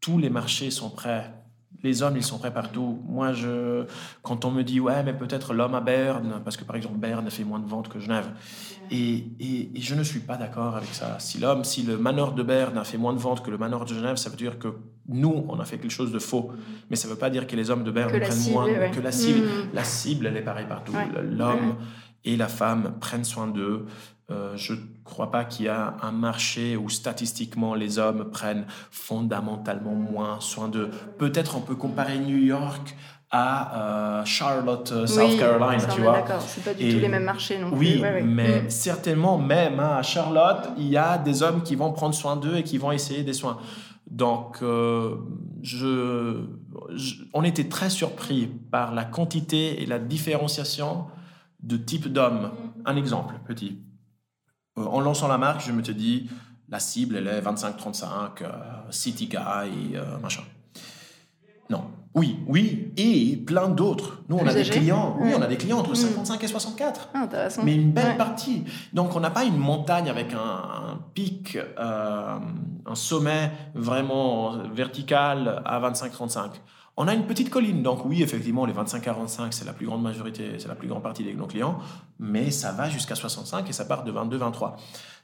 Tous 0.00 0.18
les 0.18 0.30
marchés 0.30 0.70
sont 0.70 0.90
prêts. 0.90 1.30
Les 1.84 2.02
hommes, 2.02 2.16
ils 2.16 2.24
sont 2.24 2.38
prêts 2.38 2.52
partout. 2.52 3.00
Moi, 3.08 3.32
je, 3.32 3.84
quand 4.22 4.44
on 4.44 4.50
me 4.50 4.62
dit, 4.64 4.80
ouais, 4.80 5.02
mais 5.04 5.12
peut-être 5.12 5.54
l'homme 5.54 5.74
à 5.76 5.80
Berne, 5.80 6.40
parce 6.44 6.56
que 6.56 6.64
par 6.64 6.74
exemple, 6.74 6.96
Berne 6.98 7.30
fait 7.30 7.44
moins 7.44 7.60
de 7.60 7.68
ventes 7.68 7.88
que 7.88 8.00
Genève. 8.00 8.30
Et, 8.90 9.26
et- 9.38 9.70
et 9.76 9.80
je 9.80 9.94
ne 9.94 10.02
suis 10.02 10.20
pas 10.20 10.36
d'accord 10.36 10.74
avec 10.76 10.88
ça. 10.92 11.16
Si 11.20 11.38
l'homme, 11.38 11.62
si 11.62 11.82
le 11.84 11.96
manor 11.96 12.32
de 12.32 12.42
Berne 12.42 12.76
a 12.78 12.84
fait 12.84 12.98
moins 12.98 13.12
de 13.12 13.18
ventes 13.18 13.44
que 13.44 13.50
le 13.50 13.58
manor 13.58 13.84
de 13.84 13.94
Genève, 13.94 14.16
ça 14.16 14.28
veut 14.30 14.36
dire 14.36 14.58
que 14.58 14.68
nous, 15.08 15.44
on 15.48 15.60
a 15.60 15.64
fait 15.64 15.78
quelque 15.78 15.90
chose 15.92 16.10
de 16.10 16.18
faux. 16.18 16.50
Mais 16.90 16.96
ça 16.96 17.06
ne 17.06 17.12
veut 17.12 17.18
pas 17.18 17.30
dire 17.30 17.46
que 17.46 17.54
les 17.54 17.70
hommes 17.70 17.84
de 17.84 17.90
Berne 17.92 18.10
prennent 18.10 18.32
cible, 18.32 18.54
moins 18.54 18.64
ouais. 18.64 18.90
que 18.92 19.00
la 19.00 19.12
cible. 19.12 19.40
Mm. 19.46 19.50
La 19.74 19.84
cible, 19.84 20.26
elle 20.26 20.36
est 20.36 20.42
pareille 20.42 20.66
partout. 20.68 20.92
Ouais. 20.92 21.06
L'homme 21.22 21.68
Ouais. 21.68 21.74
et 22.24 22.36
la 22.36 22.48
femme 22.48 22.94
prennent 23.00 23.24
soin 23.24 23.46
d'eux. 23.46 23.86
Euh, 24.30 24.52
je 24.56 24.74
ne 24.74 24.78
crois 25.04 25.30
pas 25.30 25.44
qu'il 25.46 25.64
y 25.66 25.68
a 25.70 25.96
un 26.02 26.12
marché 26.12 26.76
où 26.76 26.90
statistiquement 26.90 27.74
les 27.74 27.98
hommes 27.98 28.30
prennent 28.30 28.66
fondamentalement 28.90 29.94
moins 29.94 30.38
soin 30.40 30.68
d'eux. 30.68 30.90
Peut-être 31.18 31.56
on 31.56 31.60
peut 31.60 31.74
comparer 31.76 32.18
New 32.18 32.36
York 32.36 32.94
à 33.30 34.20
euh, 34.20 34.24
Charlotte, 34.26 34.90
euh, 34.92 35.06
South 35.06 35.38
Carolina, 35.38 35.82
tu 35.86 36.00
vois. 36.02 36.12
D'accord, 36.12 36.42
c'est 36.42 36.62
pas 36.62 36.74
du 36.74 36.84
Et- 36.84 36.92
tout 36.94 36.98
les 37.00 37.08
mêmes 37.08 37.24
marchés 37.24 37.58
non 37.58 37.70
plus. 37.70 37.78
Oui, 37.78 38.00
Ouais, 38.02 38.12
ouais. 38.14 38.22
mais 38.22 38.62
Mm. 38.62 38.70
certainement 38.70 39.38
même 39.38 39.80
hein, 39.80 39.96
à 39.96 40.02
Charlotte, 40.02 40.68
il 40.76 40.88
y 40.88 40.96
a 40.98 41.16
des 41.18 41.42
hommes 41.42 41.62
qui 41.62 41.74
vont 41.74 41.92
prendre 41.92 42.14
soin 42.14 42.36
d'eux 42.36 42.56
et 42.56 42.62
qui 42.64 42.76
vont 42.78 42.92
essayer 42.92 43.22
des 43.24 43.34
soins. 43.34 43.58
Donc, 44.10 44.58
euh, 44.62 45.16
je, 45.62 46.42
je- 46.94 47.14
on 47.34 47.44
était 47.44 47.68
très 47.68 47.90
surpris 47.90 48.46
par 48.70 48.94
la 48.94 49.04
quantité 49.04 49.82
et 49.82 49.86
la 49.86 49.98
différenciation 49.98 51.06
de 51.62 51.76
type 51.76 52.08
d'hommes. 52.12 52.50
Un 52.86 52.96
exemple, 52.96 53.34
petit. 53.46 53.78
Euh, 54.78 54.84
en 54.86 55.00
lançant 55.00 55.28
la 55.28 55.38
marque, 55.38 55.60
je 55.66 55.72
me 55.72 55.82
suis 55.82 55.94
dit, 55.94 56.30
la 56.68 56.78
cible, 56.80 57.16
elle 57.16 57.26
est 57.26 57.40
25-35, 57.40 58.42
euh, 58.42 58.46
City 58.90 59.26
Guy, 59.26 59.96
euh, 59.96 60.18
machin. 60.22 60.42
Non. 61.70 61.84
Oui, 62.14 62.38
oui, 62.46 62.92
et 62.96 63.36
plein 63.36 63.68
d'autres. 63.68 64.22
Nous, 64.28 64.36
on 64.36 64.40
Plus 64.40 64.48
a 64.50 64.54
des 64.54 64.62
clients. 64.64 65.16
Oui, 65.20 65.28
Ouais. 65.28 65.34
on 65.38 65.42
a 65.42 65.46
des 65.46 65.58
clients 65.58 65.78
entre 65.78 65.90
Mm. 65.92 65.96
55 65.96 66.42
et 66.42 66.48
64 66.48 67.08
Ah, 67.14 67.22
intéressant. 67.24 67.62
mais 67.62 67.74
une 67.74 67.92
belle 67.92 68.06
Ouais. 68.12 68.16
partie. 68.16 68.64
Donc 68.94 69.14
on 69.14 69.20
n'a 69.20 69.30
pas 69.30 69.44
une 69.44 69.58
montagne 69.58 70.08
avec 70.08 70.32
un, 70.32 70.38
un 70.38 70.98
pic, 71.14 71.56
euh, 71.56 72.38
un 72.86 72.94
sommet 72.94 73.52
vraiment 73.74 74.56
vertical 74.72 75.62
à 75.66 75.78
25-35. 75.78 76.52
On 77.00 77.06
a 77.06 77.14
une 77.14 77.26
petite 77.26 77.48
colline, 77.48 77.80
donc 77.84 78.04
oui, 78.04 78.24
effectivement, 78.24 78.66
les 78.66 78.72
25-45, 78.72 79.52
c'est 79.52 79.64
la 79.64 79.72
plus 79.72 79.86
grande 79.86 80.02
majorité, 80.02 80.56
c'est 80.58 80.66
la 80.66 80.74
plus 80.74 80.88
grande 80.88 81.04
partie 81.04 81.22
de 81.22 81.30
nos 81.30 81.46
clients, 81.46 81.78
mais 82.18 82.50
ça 82.50 82.72
va 82.72 82.88
jusqu'à 82.90 83.14
65 83.14 83.70
et 83.70 83.72
ça 83.72 83.84
part 83.84 84.02
de 84.02 84.10
22-23. 84.10 84.72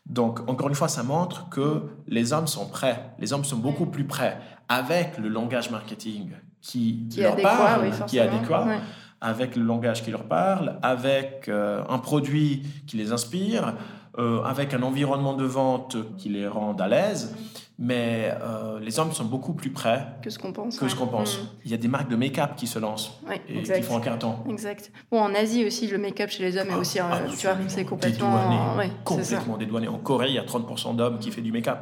Donc, 0.06 0.48
encore 0.48 0.68
une 0.68 0.76
fois, 0.76 0.86
ça 0.86 1.02
montre 1.02 1.48
que 1.48 1.82
les 2.06 2.32
hommes 2.32 2.46
sont 2.46 2.66
prêts, 2.68 3.10
les 3.18 3.32
hommes 3.32 3.44
sont 3.44 3.56
beaucoup 3.56 3.86
plus 3.86 4.04
prêts 4.04 4.38
avec 4.68 5.18
le 5.18 5.28
langage 5.28 5.72
marketing 5.72 6.30
qui, 6.60 7.08
leur 7.18 7.32
adéquat, 7.32 7.56
parle, 7.56 7.82
oui, 7.86 7.90
qui 8.06 8.18
est 8.18 8.20
adéquat, 8.20 8.66
Ouais. 8.66 8.78
avec 9.20 9.56
le 9.56 9.64
langage 9.64 10.04
qui 10.04 10.12
leur 10.12 10.24
parle, 10.24 10.78
avec 10.80 11.48
euh, 11.48 11.82
un 11.88 11.98
produit 11.98 12.62
qui 12.86 12.96
les 12.98 13.10
inspire, 13.10 13.74
euh, 14.18 14.44
avec 14.44 14.74
un 14.74 14.82
environnement 14.82 15.34
de 15.34 15.44
vente 15.44 15.96
qui 16.18 16.28
les 16.28 16.46
rend 16.46 16.74
à 16.74 16.86
l'aise. 16.86 17.34
Mais 17.76 18.32
euh, 18.40 18.78
les 18.78 19.00
hommes 19.00 19.12
sont 19.12 19.24
beaucoup 19.24 19.52
plus 19.52 19.70
prêts 19.70 20.06
Que 20.22 20.30
ce 20.30 20.38
qu'on 20.38 20.52
pense. 20.52 20.78
que 20.78 20.86
ce 20.88 20.94
qu'on 20.94 21.08
pense. 21.08 21.38
Mm. 21.38 21.46
Il 21.64 21.70
y 21.72 21.74
a 21.74 21.76
des 21.76 21.88
marques 21.88 22.08
de 22.08 22.14
make-up 22.14 22.50
qui 22.56 22.68
se 22.68 22.78
lancent 22.78 23.18
Ouais, 23.28 23.42
et 23.48 23.58
exact. 23.58 23.78
qui 23.78 23.82
font 23.82 23.96
un 23.96 24.00
carton. 24.00 24.36
Exact. 24.48 24.92
Bon, 25.10 25.20
en 25.20 25.34
Asie 25.34 25.64
aussi, 25.66 25.88
le 25.88 25.98
make-up 25.98 26.30
chez 26.30 26.44
les 26.44 26.56
hommes 26.56 26.70
est 26.70 26.74
aussi, 26.76 27.00
euh, 27.00 27.04
Ah, 27.10 27.18
tu 27.36 27.46
vois, 27.46 27.56
c'est 27.66 27.84
complètement. 27.84 28.30
dédouané, 28.30 28.78
ouais, 28.78 28.86
ça. 28.88 28.94
complètement 29.04 29.56
dédouané. 29.56 29.88
En 29.88 29.98
Corée, 29.98 30.28
il 30.28 30.34
y 30.34 30.38
a 30.38 30.44
30% 30.44 30.94
d'hommes 30.94 31.18
qui 31.18 31.32
font 31.32 31.40
du 31.40 31.50
make-up. 31.50 31.78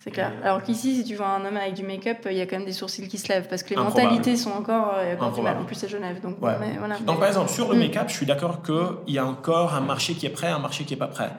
C'est 0.00 0.12
clair. 0.12 0.32
Alors 0.42 0.62
qu'ici, 0.62 0.94
si 0.96 1.04
tu 1.04 1.16
vois 1.16 1.28
un 1.28 1.44
homme 1.44 1.56
avec 1.58 1.74
du 1.74 1.82
make-up, 1.82 2.18
il 2.30 2.36
y 2.36 2.40
a 2.40 2.46
quand 2.46 2.56
même 2.56 2.64
des 2.64 2.72
sourcils 2.72 3.06
qui 3.08 3.18
se 3.18 3.28
lèvent 3.28 3.48
parce 3.48 3.62
que 3.64 3.70
les 3.70 3.76
Improbable. 3.76 4.04
mentalités 4.06 4.36
sont 4.36 4.52
encore, 4.52 4.94
euh. 4.96 5.14
Improbable. 5.20 5.60
En 5.60 5.64
plus, 5.64 5.74
c'est 5.74 5.88
Genève, 5.88 6.22
donc. 6.22 6.40
Ouais. 6.40 6.54
mais 6.58 6.78
voilà. 6.78 6.98
Donc, 7.00 7.18
par 7.18 7.28
exemple, 7.28 7.50
sur 7.50 7.68
le 7.70 7.76
Mm. 7.76 7.80
make-up, 7.80 8.04
je 8.08 8.14
suis 8.14 8.24
d'accord 8.24 8.62
qu'il 8.62 9.12
y 9.14 9.18
a 9.18 9.26
encore 9.26 9.74
un 9.74 9.80
marché 9.80 10.14
qui 10.14 10.24
est 10.24 10.30
prêt, 10.30 10.46
un 10.46 10.60
marché 10.60 10.84
qui 10.84 10.94
n'est 10.94 10.98
pas 10.98 11.08
prêt. 11.08 11.30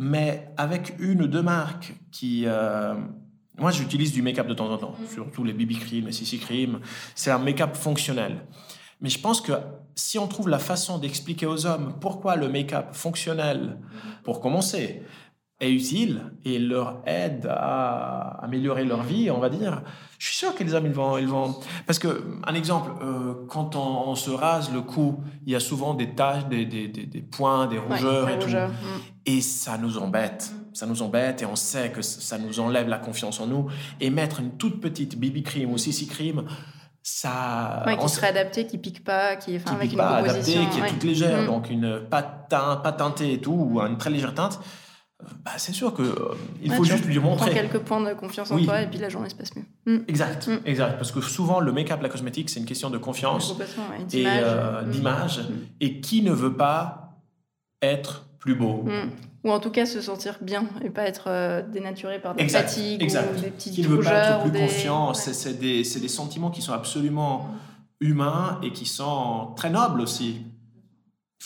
Mais 0.00 0.48
avec 0.56 0.94
une 0.98 1.22
ou 1.22 1.26
deux 1.28 1.42
marques 1.42 1.94
qui. 2.10 2.42
euh, 2.46 2.94
moi, 3.58 3.70
j'utilise 3.70 4.12
du 4.12 4.22
make-up 4.22 4.46
de 4.46 4.54
temps 4.54 4.70
en 4.70 4.76
temps, 4.76 4.94
surtout 5.12 5.42
les 5.42 5.52
BB 5.52 5.78
Cream, 5.78 6.06
les 6.06 6.12
CC 6.12 6.38
Cream. 6.38 6.80
C'est 7.14 7.30
un 7.30 7.38
make-up 7.38 7.74
fonctionnel. 7.74 8.44
Mais 9.00 9.08
je 9.08 9.18
pense 9.18 9.40
que 9.40 9.52
si 9.94 10.18
on 10.18 10.26
trouve 10.26 10.48
la 10.48 10.58
façon 10.58 10.98
d'expliquer 10.98 11.46
aux 11.46 11.66
hommes 11.66 11.94
pourquoi 12.00 12.36
le 12.36 12.48
make-up 12.48 12.88
fonctionnel, 12.92 13.78
pour 14.24 14.40
commencer, 14.40 15.02
est 15.58 15.70
utile 15.70 16.20
et 16.44 16.58
leur 16.58 16.98
aide 17.06 17.46
à 17.50 18.38
améliorer 18.44 18.84
leur 18.84 19.02
vie, 19.02 19.30
on 19.30 19.38
va 19.38 19.48
dire, 19.48 19.80
je 20.18 20.26
suis 20.26 20.36
sûr 20.36 20.54
que 20.54 20.62
les 20.62 20.74
hommes, 20.74 20.84
ils 20.86 20.92
vont... 20.92 21.16
Ils 21.16 21.26
vont... 21.28 21.54
Parce 21.86 21.98
que, 21.98 22.24
un 22.46 22.54
exemple, 22.54 22.90
euh, 23.02 23.34
quand 23.48 23.74
on, 23.74 24.08
on 24.08 24.14
se 24.14 24.30
rase 24.30 24.70
le 24.72 24.82
cou, 24.82 25.20
il 25.46 25.52
y 25.52 25.56
a 25.56 25.60
souvent 25.60 25.94
des 25.94 26.14
taches, 26.14 26.44
des, 26.46 26.66
des, 26.66 26.88
des, 26.88 27.06
des 27.06 27.22
points, 27.22 27.66
des 27.68 27.78
rougeurs 27.78 28.28
et 28.28 28.38
tout. 28.38 28.48
Et 29.24 29.40
ça 29.40 29.78
nous 29.78 29.96
embête. 29.96 30.52
Ça 30.74 30.84
nous 30.86 31.00
embête 31.00 31.40
et 31.40 31.46
on 31.46 31.56
sait 31.56 31.90
que 31.90 32.02
ça 32.02 32.36
nous 32.36 32.60
enlève 32.60 32.86
la 32.88 32.98
confiance 32.98 33.40
en 33.40 33.46
nous. 33.46 33.66
Et 33.98 34.10
mettre 34.10 34.40
une 34.40 34.58
toute 34.58 34.80
petite 34.82 35.18
BB 35.18 35.42
cream 35.42 35.72
ou 35.72 35.78
CC 35.78 36.04
cream, 36.06 36.44
ça... 37.02 37.82
Ouais, 37.86 37.96
on 37.98 38.02
qui 38.02 38.08
se- 38.10 38.16
serait 38.16 38.28
adapté, 38.28 38.66
qui 38.66 38.78
pique 38.78 39.04
pas, 39.04 39.36
qui, 39.36 39.56
enfin, 39.56 39.70
qui 39.70 39.74
avec 39.76 39.82
pique 39.90 39.92
une 39.92 39.98
pas, 40.04 40.22
composition. 40.22 40.66
qui 40.70 40.78
est 40.78 40.82
ouais. 40.82 40.88
toute 40.90 41.04
légère, 41.04 41.42
Mm. 41.42 41.46
donc 41.46 41.70
une 41.70 42.00
pas, 42.10 42.22
teint- 42.50 42.76
pas 42.82 42.92
teintée 42.92 43.32
et 43.34 43.40
tout, 43.40 43.52
ou 43.70 43.80
une 43.80 43.96
très 43.96 44.10
légère 44.10 44.34
teinte, 44.34 44.60
bah, 45.44 45.52
c'est 45.56 45.72
sûr 45.72 45.94
que 45.94 46.02
il 46.62 46.72
faut 46.72 46.84
juste 46.84 47.06
lui 47.06 47.18
montrer. 47.18 47.52
quelques 47.52 47.78
points 47.78 48.02
de 48.02 48.14
confiance 48.14 48.50
en 48.50 48.62
toi 48.62 48.82
et 48.82 48.86
puis 48.86 48.98
la 48.98 49.08
journée 49.08 49.30
se 49.30 49.34
passe 49.34 49.50
mieux. 49.56 49.64
Mm. 49.86 50.04
Exact, 50.08 50.48
mm. 50.48 50.58
exact. 50.66 50.96
Parce 50.96 51.12
que 51.12 51.20
souvent, 51.20 51.60
le 51.60 51.72
make-up, 51.72 52.02
la 52.02 52.08
cosmétique, 52.08 52.50
c'est 52.50 52.60
une 52.60 52.66
question 52.66 52.90
de 52.90 52.98
confiance 52.98 53.54
et 54.12 54.26
d'image. 54.90 55.40
Et 55.80 56.00
qui 56.00 56.22
ne 56.22 56.32
veut 56.32 56.54
pas 56.54 57.20
être 57.82 58.26
plus 58.38 58.54
beau? 58.54 58.84
Ou 59.44 59.50
en 59.50 59.60
tout 59.60 59.70
cas 59.70 59.86
se 59.86 60.00
sentir 60.00 60.38
bien 60.40 60.66
et 60.84 60.90
pas 60.90 61.04
être 61.04 61.28
euh, 61.28 61.62
dénaturé 61.62 62.20
par 62.20 62.34
des 62.34 62.48
fatigues 62.48 63.00
ou 63.00 63.40
des 63.40 63.50
petites 63.50 63.74
Qui 63.74 63.82
ne 63.82 63.86
veut 63.86 64.00
pas 64.00 64.30
être 64.30 64.42
plus 64.42 64.60
confiant. 64.60 65.14
C'est 65.14 65.58
des, 65.58 65.82
des, 65.82 66.08
sentiments 66.08 66.50
qui 66.50 66.62
sont 66.62 66.72
absolument 66.72 67.48
humains 68.00 68.58
et 68.64 68.72
qui 68.72 68.86
sont 68.86 69.52
très 69.56 69.70
nobles 69.70 70.00
aussi. 70.00 70.42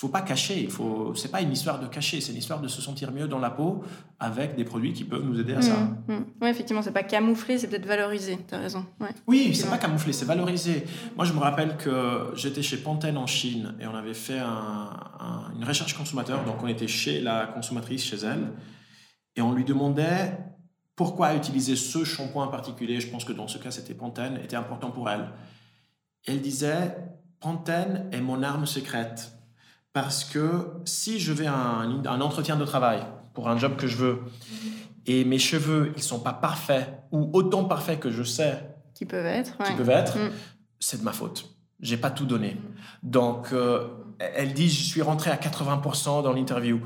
Faut 0.01 0.09
pas 0.09 0.23
cacher. 0.23 0.63
Il 0.63 0.71
faut. 0.71 1.15
C'est 1.15 1.31
pas 1.31 1.43
une 1.43 1.53
histoire 1.53 1.79
de 1.79 1.87
cacher. 1.87 2.23
C'est 2.23 2.33
une 2.33 2.39
histoire 2.39 2.63
de 2.63 2.69
se 2.69 2.81
sentir 2.81 3.13
mieux 3.13 3.29
dans 3.29 3.39
la 3.39 3.51
peau 3.51 3.85
avec 4.19 4.57
des 4.57 4.65
produits 4.65 4.95
qui 4.95 5.05
peuvent 5.05 5.23
nous 5.23 5.39
aider 5.39 5.53
à 5.53 5.61
ça. 5.61 5.75
Mmh, 5.75 6.15
mmh. 6.15 6.25
Oui, 6.41 6.49
effectivement, 6.49 6.81
c'est 6.81 6.91
pas 6.91 7.03
camouflé, 7.03 7.59
c'est 7.59 7.69
peut-être 7.69 7.85
valorisé. 7.85 8.39
Tu 8.49 8.55
as 8.55 8.61
raison. 8.61 8.87
Ouais. 8.99 9.11
Oui, 9.27 9.55
c'est 9.55 9.69
pas 9.69 9.77
camouflé, 9.77 10.15
c'est 10.15 10.25
valorisé. 10.25 10.87
Moi, 11.17 11.27
je 11.27 11.35
me 11.35 11.39
rappelle 11.39 11.77
que 11.77 12.33
j'étais 12.35 12.63
chez 12.63 12.79
Pantene 12.79 13.19
en 13.19 13.27
Chine 13.27 13.75
et 13.79 13.87
on 13.87 13.95
avait 13.95 14.15
fait 14.15 14.41
une 14.41 15.65
recherche 15.67 15.93
consommateur. 15.93 16.47
Donc, 16.47 16.63
on 16.63 16.67
était 16.67 16.89
chez 16.89 17.21
la 17.21 17.49
consommatrice, 17.49 18.03
chez 18.03 18.25
elle, 18.25 18.53
et 19.37 19.43
on 19.43 19.53
lui 19.53 19.65
demandait 19.67 20.39
pourquoi 20.97 21.35
utiliser 21.35 21.77
ce 21.77 22.05
shampoing 22.05 22.47
en 22.47 22.51
particulier. 22.51 23.01
Je 23.01 23.09
pense 23.09 23.27
que 23.27 23.35
dans 23.35 23.49
ce 23.49 23.59
cas, 23.59 23.71
c'était 23.71 23.93
Pantene, 23.93 24.39
était 24.43 24.57
important 24.57 24.91
pour 24.91 25.11
elle. 25.11 25.29
elle 26.27 26.41
disait 26.41 26.97
Pantene 27.39 28.09
est 28.13 28.23
mon 28.23 28.43
arme 28.43 28.65
secrète 28.65 29.37
parce 29.93 30.25
que 30.25 30.69
si 30.85 31.19
je 31.19 31.33
vais 31.33 31.47
à 31.47 31.55
un, 31.55 32.21
entretien 32.21 32.57
de 32.57 32.65
travail 32.65 33.03
pour 33.35 33.49
un 33.49 33.59
job 33.59 33.77
que 33.77 33.87
je 33.87 33.97
veux 33.97 34.19
et 35.07 35.25
mes 35.25 35.39
cheveux 35.39 35.93
ils 35.97 36.03
sont 36.03 36.21
pas 36.21 36.33
parfaits 36.33 36.89
ou 37.11 37.31
autant 37.33 37.65
parfaits 37.65 37.99
que 37.99 38.11
je 38.11 38.23
sais 38.23 38.59
qu'ils 38.95 39.09
peuvent 39.09 39.27
être, 39.27 39.57
qui 39.65 39.73
peuvent 39.73 39.89
être, 39.89 40.19
mm. 40.19 40.31
c'est 40.79 41.01
de 41.01 41.05
ma 41.05 41.13
faute. 41.13 41.57
J'ai 41.81 41.97
pas 41.97 42.11
tout 42.11 42.27
donné. 42.27 42.57
Donc 43.03 43.53
euh, 43.53 43.89
elle 44.19 44.53
dit 44.53 44.69
je 44.69 44.83
suis 44.83 45.03
rentrée 45.03 45.31
à 45.31 45.37
80% 45.37 46.23
dans 46.23 46.33
l'interview 46.33 46.81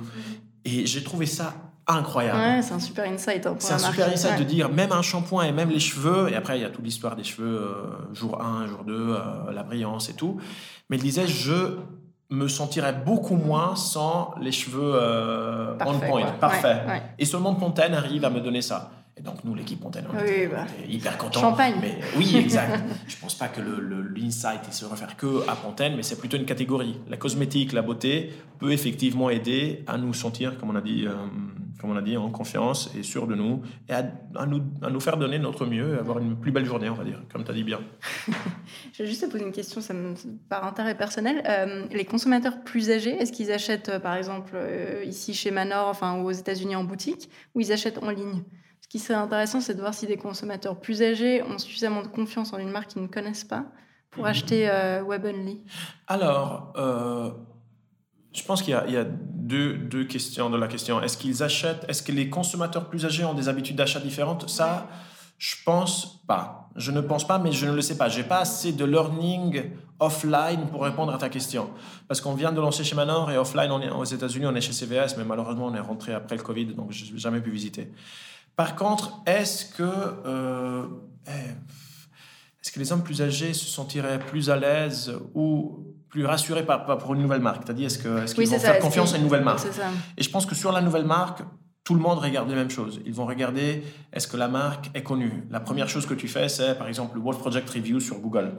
et 0.65 0.87
j'ai 0.87 1.03
trouvé 1.03 1.27
ça 1.27 1.55
incroyable. 1.87 2.39
Ouais, 2.39 2.63
c'est 2.63 2.75
un 2.75 2.81
super 2.81 3.11
insight. 3.11 3.47
Hein, 3.47 3.57
c'est 3.59 3.75
un 3.75 3.79
super 3.79 4.09
insight 4.09 4.39
de 4.39 4.45
dire 4.45 4.71
même 4.71 4.93
un 4.93 5.03
shampoing 5.03 5.45
et 5.45 5.53
même 5.53 5.71
les 5.71 5.81
cheveux, 5.81 6.31
et 6.31 6.37
après 6.37 6.59
il 6.59 6.63
y 6.63 6.65
a 6.65 6.71
toute 6.71 6.85
l'histoire 6.85 7.17
des 7.17 7.25
cheveux, 7.25 7.61
euh, 7.61 8.15
jour 8.15 8.41
1, 8.41 8.67
jour 8.67 8.85
2, 8.85 8.95
euh, 8.95 9.53
la 9.53 9.63
brillance 9.63 10.09
et 10.09 10.15
tout. 10.15 10.41
Mais 10.89 10.97
elle 10.97 11.03
disait, 11.03 11.27
je 11.27 11.77
me 12.31 12.49
sentirais 12.49 12.95
beaucoup 13.05 13.37
moins 13.37 13.77
sans 13.77 14.35
les 14.41 14.53
cheveux 14.53 14.93
euh, 14.95 15.77
on 15.85 15.99
point, 15.99 16.33
parfait. 16.41 16.83
Et 17.19 17.25
seulement 17.25 17.55
Pontaine 17.55 17.95
arrive 17.95 18.25
à 18.25 18.31
me 18.31 18.41
donner 18.41 18.63
ça. 18.63 18.91
Et 19.17 19.23
donc, 19.23 19.45
nous, 19.45 19.55
l'équipe 19.55 19.81
Pontaine, 19.81 20.07
on 20.13 20.19
était, 20.19 20.49
bah. 20.49 20.67
hyper 20.89 21.17
contents. 21.17 21.41
Champagne. 21.41 21.75
Mais, 21.81 22.01
oui, 22.17 22.37
exact. 22.37 22.83
je 23.07 23.17
pense 23.17 23.37
pas 23.37 23.47
que 23.47 23.61
l'insight 23.61 24.67
le, 24.67 24.73
se 24.73 24.85
refaire 24.85 25.17
que 25.17 25.49
à 25.49 25.55
Pontaine, 25.55 25.95
mais 25.95 26.03
c'est 26.03 26.19
plutôt 26.19 26.37
une 26.37 26.47
catégorie. 26.47 26.99
La 27.09 27.17
cosmétique, 27.17 27.73
la 27.73 27.83
beauté 27.83 28.33
peut 28.59 28.73
effectivement 28.73 29.31
aider 29.31 29.85
à 29.87 29.99
nous 29.99 30.15
sentir, 30.15 30.59
comme 30.59 30.71
on 30.71 30.75
a 30.75 30.81
dit, 30.81 31.07
euh, 31.07 31.13
comme 31.81 31.91
on 31.91 31.97
a 31.97 32.03
dit, 32.03 32.17
en 32.17 32.31
confiance 32.31 32.91
et 32.97 33.03
sûr 33.03 33.27
de 33.27 33.35
nous, 33.35 33.63
et 33.89 33.93
à, 33.93 34.47
nous, 34.47 34.63
à 34.83 34.91
nous 34.91 35.01
faire 35.01 35.17
donner 35.17 35.39
notre 35.39 35.67
mieux 35.67 35.95
et 35.95 35.99
avoir 35.99 36.19
une 36.19 36.37
plus 36.37 36.53
belle 36.53 36.65
journée, 36.65 36.89
on 36.89 36.95
va 36.95 37.05
dire, 37.05 37.23
comme 37.33 37.45
tu 37.45 37.51
as 37.51 37.55
dit 37.55 37.65
bien. 37.65 37.81
je 38.93 39.03
vais 39.03 39.09
juste 39.09 39.27
te 39.27 39.31
poser 39.31 39.45
une 39.45 39.53
question, 39.53 39.81
ça 39.81 39.95
me, 39.95 40.15
par 40.49 40.65
intérêt 40.65 40.97
personnel. 40.97 41.43
Euh, 41.47 41.87
les 41.91 42.05
consommateurs 42.05 42.63
plus 42.65 42.91
âgés, 42.91 43.17
est-ce 43.17 43.33
qu'ils 43.33 43.53
achètent, 43.53 43.89
euh, 43.89 43.99
par 43.99 44.15
exemple, 44.15 44.53
euh, 44.55 45.05
ici 45.05 45.35
chez 45.35 45.51
Manor, 45.51 45.89
enfin, 45.89 46.21
ou 46.21 46.27
aux 46.27 46.33
États-Unis 46.33 46.77
en 46.77 46.85
boutique, 46.85 47.29
ou 47.55 47.61
ils 47.61 47.73
achètent 47.73 48.03
en 48.03 48.11
ligne? 48.11 48.43
Ce 48.81 48.89
qui 48.89 48.99
serait 48.99 49.19
intéressant, 49.19 49.61
c'est 49.61 49.75
de 49.75 49.81
voir 49.81 49.95
si 49.95 50.07
des 50.07 50.17
consommateurs 50.17 50.79
plus 50.79 51.03
âgés 51.03 51.43
ont 51.43 51.59
suffisamment 51.59 52.03
de 52.03 52.09
confiance 52.09 52.53
en 52.53 52.59
une 52.59 52.71
marque 52.71 52.91
qu'ils 52.91 53.03
ne 53.03 53.09
connaissent 53.09 53.45
pas 53.45 53.67
pour 54.11 54.25
mhm. 54.25 54.31
acheter 54.31 55.01
Web 55.05 55.25
Only. 55.25 55.63
Alors, 56.07 56.73
je 58.35 58.43
pense 58.43 58.63
qu'il 58.63 58.73
y 58.73 58.97
a, 58.97 59.05
deux, 59.05 59.75
deux, 59.75 60.05
questions 60.05 60.51
dans 60.51 60.59
la 60.59 60.69
question. 60.69 61.01
Est-ce 61.01 61.17
qu'ils 61.17 61.43
achètent, 61.43 61.85
est-ce 61.89 62.03
que 62.03 62.13
les 62.13 62.29
consommateurs 62.29 62.89
plus 62.89 63.07
âgés 63.07 63.25
ont 63.25 63.35
des 63.35 63.49
habitudes 63.49 63.77
d'achat 63.77 64.01
différentes? 64.01 64.49
Ça, 64.49 64.89
je 65.39 65.55
pense 65.65 66.25
pas. 66.27 66.69
Je 66.77 66.91
ne 66.91 67.01
pense 67.01 67.27
pas, 67.27 67.39
mais 67.39 67.53
je 67.53 67.67
ne 67.67 67.73
le 67.73 67.81
sais 67.81 67.97
pas. 67.97 68.09
J'ai 68.09 68.25
pas 68.25 68.41
assez 68.41 68.73
de 68.73 68.85
learning 68.85 69.71
offline 70.01 70.67
pour 70.67 70.83
répondre 70.83 71.15
à 71.15 71.19
ta 71.19 71.29
question. 71.29 71.71
Parce 72.09 72.21
qu'on 72.21 72.35
vient 72.35 72.53
de 72.53 72.61
lancer 72.61 72.83
chez 72.83 72.97
Manor 72.97 73.31
et 73.31 73.39
offline, 73.39 73.71
on 73.71 73.81
est, 73.81 73.91
aux 73.91 74.05
États-Unis, 74.05 74.47
on 74.47 74.55
est 74.55 74.61
chez 74.61 74.73
CVS, 74.73 75.17
mais 75.17 75.25
malheureusement, 75.25 75.67
on 75.67 75.75
est 75.75 75.81
rentré 75.81 76.13
après 76.13 76.37
le 76.37 76.43
Covid, 76.43 76.67
donc 76.67 76.91
je 76.91 77.13
n'ai 77.13 77.19
jamais 77.19 77.41
pu 77.41 77.51
visiter. 77.51 77.93
Par 78.57 78.75
contre, 78.75 79.21
est-ce 79.27 79.67
que, 79.67 79.83
euh, 79.83 80.87
eh, 81.27 81.31
que 82.75 82.81
les 82.81 82.91
hommes 82.91 83.05
plus 83.05 83.23
âgés 83.23 83.55
se 83.55 83.67
sentiraient 83.67 84.19
plus 84.19 84.51
à 84.51 84.57
l'aise 84.57 85.13
ou 85.35 85.85
plus 86.09 86.27
rassuré 86.27 86.67
par, 86.67 86.85
pour 86.99 87.15
une 87.15 87.23
nouvelle 87.23 87.41
marque. 87.41 87.63
C'est-à-dire, 87.65 87.87
est-ce 87.87 88.35
qu'ils 88.35 88.43
est 88.43 88.57
vont 88.57 88.59
faire 88.59 88.79
confiance 88.81 89.15
à 89.15 89.17
une 89.17 89.23
nouvelle 89.23 89.45
marque 89.45 89.67
Et 90.19 90.23
je 90.23 90.31
pense 90.31 90.45
que 90.45 90.57
sur 90.57 90.73
la 90.73 90.81
nouvelle 90.81 91.05
marque, 91.05 91.43
tout 91.85 91.95
le 91.95 92.01
monde 92.01 92.19
regarde 92.19 92.49
les 92.49 92.57
mêmes 92.57 92.71
choses. 92.71 93.01
Ils 93.07 93.15
vont 93.15 93.27
regarder 93.27 93.85
est-ce 94.13 94.27
que 94.27 94.37
la 94.37 94.49
marque 94.49 94.91
est 94.95 95.03
connue? 95.05 95.45
La 95.51 95.61
première 95.61 95.89
chose 95.89 96.07
que 96.07 96.15
tu 96.15 96.27
fais, 96.27 96.49
c'est 96.49 96.77
par 96.77 96.89
exemple 96.89 97.17
le 97.17 97.23
Wolf 97.23 97.39
Project 97.39 97.71
Review 97.71 98.01
sur 98.01 98.19
Google. 98.19 98.55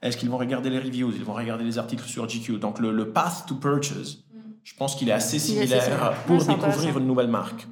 Est-ce 0.00 0.16
qu'ils 0.16 0.30
vont 0.30 0.38
regarder 0.38 0.70
les 0.70 0.78
reviews? 0.78 1.10
Ils 1.16 1.24
vont 1.24 1.34
regarder 1.34 1.64
les 1.64 1.78
articles 1.78 2.04
sur 2.04 2.28
GQ. 2.28 2.58
Donc 2.58 2.78
le, 2.78 3.10
path 3.10 3.46
to 3.48 3.56
purchase, 3.56 4.18
je 4.62 4.74
pense 4.74 4.94
qu'il 4.94 5.08
est 5.08 5.12
assez 5.12 5.40
similaire 5.40 6.12
pour 6.26 6.44
découvrir 6.44 6.98
une 6.98 7.06
nouvelle 7.06 7.28
marque. 7.28 7.66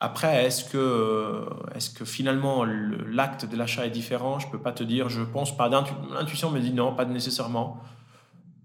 Après, 0.00 0.44
est-ce 0.44 0.64
que, 0.64 1.46
est 1.74 1.96
que 1.96 2.04
finalement 2.04 2.64
l'acte 2.64 3.46
de 3.46 3.56
l'achat 3.56 3.86
est 3.86 3.90
différent? 3.90 4.38
Je 4.38 4.46
ne 4.46 4.52
peux 4.52 4.60
pas 4.60 4.72
te 4.72 4.82
dire. 4.84 5.08
Je 5.08 5.22
pense 5.22 5.56
pas. 5.56 5.68
L'intuition 5.68 6.50
me 6.50 6.60
dit 6.60 6.72
non, 6.72 6.94
pas 6.94 7.04
nécessairement 7.04 7.80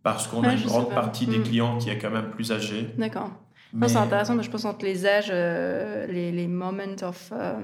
parce 0.04 0.28
qu'on 0.28 0.44
a 0.44 0.54
une 0.54 0.66
grande 0.66 0.90
partie 0.90 1.28
des 1.28 1.40
hmm. 1.40 1.44
clients 1.44 1.78
qui 1.78 1.90
est 1.90 1.98
quand 1.98 2.10
même 2.10 2.32
plus 2.32 2.52
âgée. 2.52 2.94
D'accord. 2.98 3.30
C'est 3.88 3.98
intéressant, 3.98 4.42
je 4.42 4.50
pense 4.50 4.66
entre 4.66 4.84
les 4.84 5.06
âges, 5.06 5.30
euh, 5.30 6.08
les, 6.08 6.32
les 6.32 6.48
moments 6.48 6.82
of, 7.04 7.32
euh, 7.32 7.60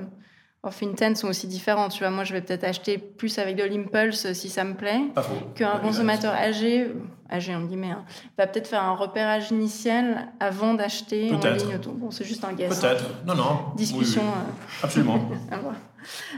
of 0.65 0.81
intent 0.83 1.15
sont 1.15 1.27
aussi 1.27 1.47
différents. 1.47 1.89
Tu 1.89 1.99
vois, 1.99 2.09
moi, 2.09 2.23
je 2.23 2.33
vais 2.33 2.41
peut-être 2.41 2.63
acheter 2.63 2.97
plus 2.97 3.37
avec 3.39 3.55
de 3.55 3.63
l'impulse 3.63 4.31
si 4.33 4.49
ça 4.49 4.63
me 4.63 4.73
plaît, 4.73 5.01
qu'un 5.55 5.79
consommateur 5.79 6.33
âgé, 6.33 6.91
âgé 7.31 7.55
en 7.55 7.61
guillemets, 7.61 7.91
hein, 7.91 8.05
va 8.37 8.47
peut-être 8.47 8.67
faire 8.67 8.83
un 8.83 8.95
repérage 8.95 9.51
initial 9.51 10.29
avant 10.39 10.73
d'acheter 10.73 11.31
en 11.33 11.39
ligne. 11.39 11.77
Bon, 11.95 12.11
c'est 12.11 12.25
juste 12.25 12.43
un 12.43 12.53
guess. 12.53 12.79
Peut-être. 12.79 13.05
Non, 13.25 13.35
non. 13.35 13.59
Discussion. 13.75 14.23
Euh. 14.23 14.83
Absolument. 14.83 15.19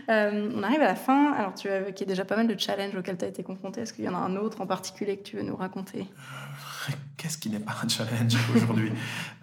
Euh, 0.10 0.50
on 0.56 0.64
arrive 0.64 0.82
à 0.82 0.86
la 0.86 0.96
fin. 0.96 1.34
Alors, 1.34 1.54
tu 1.54 1.68
as 1.68 1.78
évoqué 1.78 2.06
déjà 2.06 2.26
pas 2.26 2.36
mal 2.36 2.48
de 2.48 2.58
challenges 2.58 2.96
auxquels 2.96 3.18
tu 3.18 3.26
as 3.26 3.28
été 3.28 3.44
confronté. 3.44 3.82
Est-ce 3.82 3.92
qu'il 3.94 4.06
y 4.06 4.10
en 4.10 4.16
a 4.16 4.18
un 4.18 4.36
autre 4.38 4.62
en 4.62 4.66
particulier 4.66 5.18
que 5.18 5.24
tu 5.24 5.36
veux 5.36 5.44
nous 5.44 5.56
raconter? 5.56 6.02
Euh, 6.90 6.94
Qu'est-ce 7.18 7.38
qui 7.38 7.50
n'est 7.50 7.60
pas 7.60 7.76
un 7.84 7.88
challenge 7.90 8.38
aujourd'hui? 8.56 8.92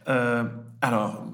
Euh, 0.08 0.44
Alors, 0.80 1.24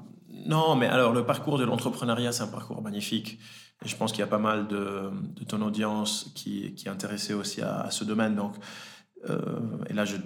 non, 0.45 0.75
mais 0.75 0.87
alors, 0.87 1.13
le 1.13 1.25
parcours 1.25 1.57
de 1.57 1.63
l'entrepreneuriat, 1.63 2.31
c'est 2.31 2.43
un 2.43 2.47
parcours 2.47 2.81
magnifique. 2.81 3.39
Et 3.83 3.87
je 3.87 3.95
pense 3.95 4.11
qu'il 4.11 4.19
y 4.19 4.23
a 4.23 4.27
pas 4.27 4.37
mal 4.37 4.67
de, 4.67 5.11
ton 5.47 5.61
audience 5.61 6.31
qui, 6.35 6.75
est 6.85 6.89
intéressée 6.89 7.33
aussi 7.33 7.61
à, 7.61 7.89
ce 7.89 8.03
domaine. 8.03 8.35
Donc, 8.35 8.55
et 9.89 9.93
là, 9.93 10.05
je 10.05 10.17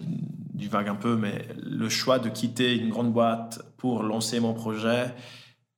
divague 0.54 0.88
un 0.88 0.96
peu, 0.96 1.16
mais 1.16 1.48
le 1.64 1.88
choix 1.90 2.20
de 2.20 2.30
quitter 2.30 2.76
une 2.76 2.90
grande 2.90 3.14
boîte 3.14 3.62
pour 3.78 4.04
lancer 4.04 4.40
mon 4.40 4.54
projet, 4.54 5.14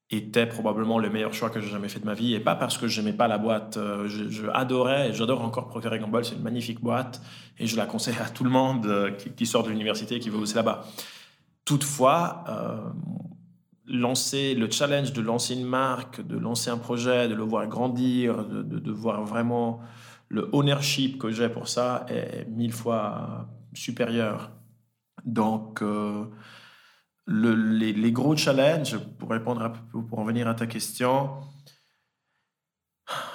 était 0.10 0.45
probablement 0.45 1.00
le 1.00 1.10
meilleur 1.10 1.34
choix 1.34 1.50
que 1.50 1.60
j'ai 1.60 1.67
jamais 1.67 1.89
fait 1.89 2.00
de 2.00 2.06
ma 2.06 2.13
vie 2.13 2.34
et 2.34 2.39
pas 2.39 2.56
parce 2.56 2.78
que 2.78 2.88
j'aimais 2.88 3.13
pas 3.13 3.28
la 3.28 3.38
boîte 3.38 3.76
euh, 3.76 4.08
je, 4.08 4.47
adorais 4.54 5.10
et 5.10 5.13
j'adore 5.13 5.41
encore 5.41 5.67
Procter 5.67 5.89
Gamble 6.00 6.23
c'est 6.23 6.36
une 6.36 6.43
magnifique 6.43 6.80
boîte 6.80 7.21
et 7.60 7.67
je 7.67 7.76
la 7.76 7.86
conseille 7.86 8.15
à 8.23 8.30
tout 8.30 8.45
le 8.45 8.50
monde 8.50 8.86
euh, 8.86 9.12
qui, 9.12 9.45
sort 9.45 9.63
de 9.63 9.69
l'université 9.69 10.15
et 10.15 10.19
qui 10.19 10.30
veut 10.30 10.38
bosser 10.38 10.56
là-bas 10.56 10.86
toutefois 11.65 12.45
euh, 12.47 12.78
lancer 13.88 14.54
le 14.54 14.69
challenge 14.69 15.13
de 15.13 15.21
lancer 15.21 15.54
une 15.54 15.65
marque 15.65 16.26
de 16.26 16.38
lancer 16.38 16.69
un 16.69 16.78
projet 16.78 17.28
de 17.28 17.36
le 17.36 17.43
voir 17.43 17.67
grandir 17.67 18.45
de, 18.45 18.62
de 18.62 18.91
voir 18.91 19.23
vraiment 19.23 19.80
le 20.30 20.50
ownership 20.54 21.19
que 21.19 21.32
j'ai 21.32 21.50
pour 21.50 21.67
ça 21.67 22.06
est 22.10 22.45
mille 22.50 22.73
fois 22.73 23.47
supérieur 23.73 24.52
donc 25.26 25.82
les, 27.28 28.12
gros 28.12 28.36
challenges, 28.36 28.97
pour 29.17 29.30
répondre 29.30 29.73
peu, 29.91 30.02
pour 30.04 30.19
en 30.19 30.23
venir 30.23 30.47
à 30.47 30.56
ta 30.56 30.67
question, 30.67 31.32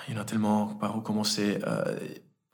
il 0.08 0.14
y 0.14 0.18
en 0.18 0.20
a 0.20 0.24
tellement 0.24 0.66
par 0.66 0.96
où 0.96 1.00
commencer. 1.00 1.58
Euh, 1.66 1.98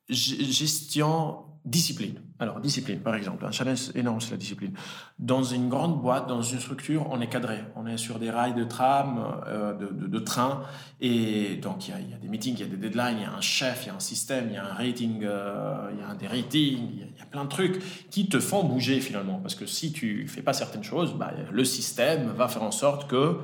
gestion 0.09 1.45
Discipline. 1.65 2.23
Alors, 2.41 2.61
discipline, 2.61 3.01
par 3.01 3.17
exemple. 3.17 3.45
Un 3.45 3.51
challenge 3.51 3.91
énorme, 3.97 4.21
c'est 4.21 4.31
la 4.31 4.37
discipline. 4.37 4.73
Dans 5.19 5.43
une 5.43 5.69
grande 5.69 6.01
boîte, 6.01 6.29
dans 6.29 6.41
une 6.41 6.61
structure, 6.61 7.09
on 7.11 7.21
est 7.21 7.27
cadré. 7.27 7.65
On 7.75 7.85
est 7.87 7.97
sur 7.97 8.21
des 8.21 8.31
rails 8.31 8.55
de 8.55 8.63
tram, 8.63 9.43
euh, 9.49 9.75
de, 9.75 10.07
de, 10.07 10.19
train. 10.21 10.63
Et 11.01 11.57
donc, 11.57 11.89
il 11.89 12.11
y, 12.11 12.15
a, 12.15 12.17
des 12.17 12.29
meetings, 12.29 12.55
il 12.55 12.61
y 12.61 12.63
a 12.63 12.67
des 12.67 12.77
deadlines, 12.77 13.17
il 13.19 13.23
y 13.23 13.27
a 13.27 13.33
un 13.33 13.41
chef, 13.41 13.85
il 13.85 13.89
y 13.89 13.91
a 13.91 13.95
un 13.97 14.01
système, 14.01 14.47
il 14.51 14.55
y 14.55 14.57
a 14.57 14.65
un 14.65 14.75
rating, 14.75 15.25
euh, 15.25 15.91
il 15.93 15.99
y 15.99 16.03
a 16.03 16.15
des 16.15 16.29
ratings, 16.29 16.89
il 16.93 17.19
y, 17.19 17.23
a, 17.23 17.27
plein 17.27 17.45
de 17.45 17.49
trucs 17.49 17.83
qui 18.09 18.29
te 18.29 18.39
font 18.39 18.63
bouger 18.63 19.01
finalement. 19.01 19.41
Parce 19.41 19.57
que 19.57 19.67
si 19.67 19.93
tu 19.93 20.29
fais 20.29 20.43
pas 20.43 20.53
certaines 20.53 20.85
choses, 20.85 21.15
bah, 21.15 21.33
le 21.51 21.65
système 21.65 22.29
va 22.29 22.47
faire 22.47 22.63
en 22.63 22.71
sorte 22.71 23.11
que 23.11 23.37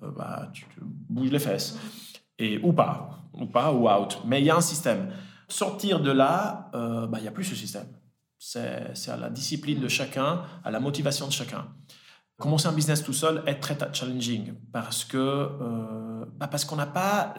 bah, 0.00 0.48
tu 0.54 0.64
te 0.64 0.80
bouges 0.80 1.30
les 1.30 1.38
fesses. 1.38 1.78
Et, 2.38 2.58
ou 2.62 2.72
pas, 2.72 3.26
ou 3.34 3.44
pas, 3.44 3.72
ou 3.74 3.90
out. 3.90 4.22
Mais 4.24 4.40
il 4.40 4.46
y 4.46 4.50
a 4.50 4.56
un 4.56 4.62
système. 4.62 5.10
Sortir 5.48 6.00
de 6.00 6.10
là, 6.10 6.70
bah, 6.72 7.18
il 7.18 7.22
n'y 7.22 7.28
a 7.28 7.30
plus 7.30 7.44
ce 7.44 7.54
système. 7.54 7.86
C'est 8.44 9.08
à 9.08 9.16
la 9.16 9.30
discipline 9.30 9.78
de 9.78 9.86
chacun, 9.86 10.42
à 10.64 10.72
la 10.72 10.80
motivation 10.80 11.28
de 11.28 11.32
chacun. 11.32 11.64
Commencer 12.40 12.66
un 12.66 12.72
business 12.72 13.04
tout 13.04 13.12
seul 13.12 13.40
est 13.46 13.60
très 13.60 13.78
challenging 13.92 14.54
parce 14.72 15.04
que 15.04 15.16
euh, 15.16 16.24
bah 16.38 16.48
parce 16.48 16.64
qu'on 16.64 16.74
n'a 16.74 16.86
pas 16.86 17.34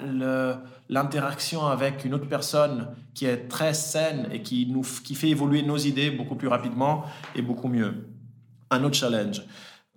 l'interaction 0.87 1.67
avec 1.67 2.05
une 2.05 2.13
autre 2.13 2.29
personne 2.29 2.87
qui 3.13 3.25
est 3.25 3.49
très 3.49 3.73
saine 3.73 4.29
et 4.31 4.41
qui 4.43 4.65
nous 4.67 4.83
qui 5.03 5.15
fait 5.15 5.27
évoluer 5.27 5.61
nos 5.61 5.75
idées 5.75 6.09
beaucoup 6.09 6.35
plus 6.35 6.47
rapidement 6.47 7.03
et 7.35 7.41
beaucoup 7.41 7.67
mieux. 7.67 8.07
Un 8.69 8.85
autre 8.85 8.95
challenge. 8.95 9.41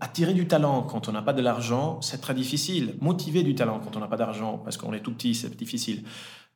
Attirer 0.01 0.35
du 0.35 0.49
talent 0.49 0.83
quand 0.83 1.07
on 1.09 1.13
n'a 1.13 1.23
pas 1.23 1.35
de 1.35 1.41
l'argent, 1.41 2.01
c'est 2.01 2.21
très 2.21 2.35
difficile. 2.35 2.97
Motiver 3.01 3.45
du 3.45 3.55
talent 3.55 3.79
quand 3.79 3.97
on 3.97 4.01
n'a 4.01 4.09
pas 4.09 4.17
d'argent, 4.17 4.59
parce 4.59 4.77
qu'on 4.77 4.93
est 4.93 5.01
tout 5.01 5.13
petit, 5.13 5.37
c'est 5.37 5.57
difficile. 5.57 6.03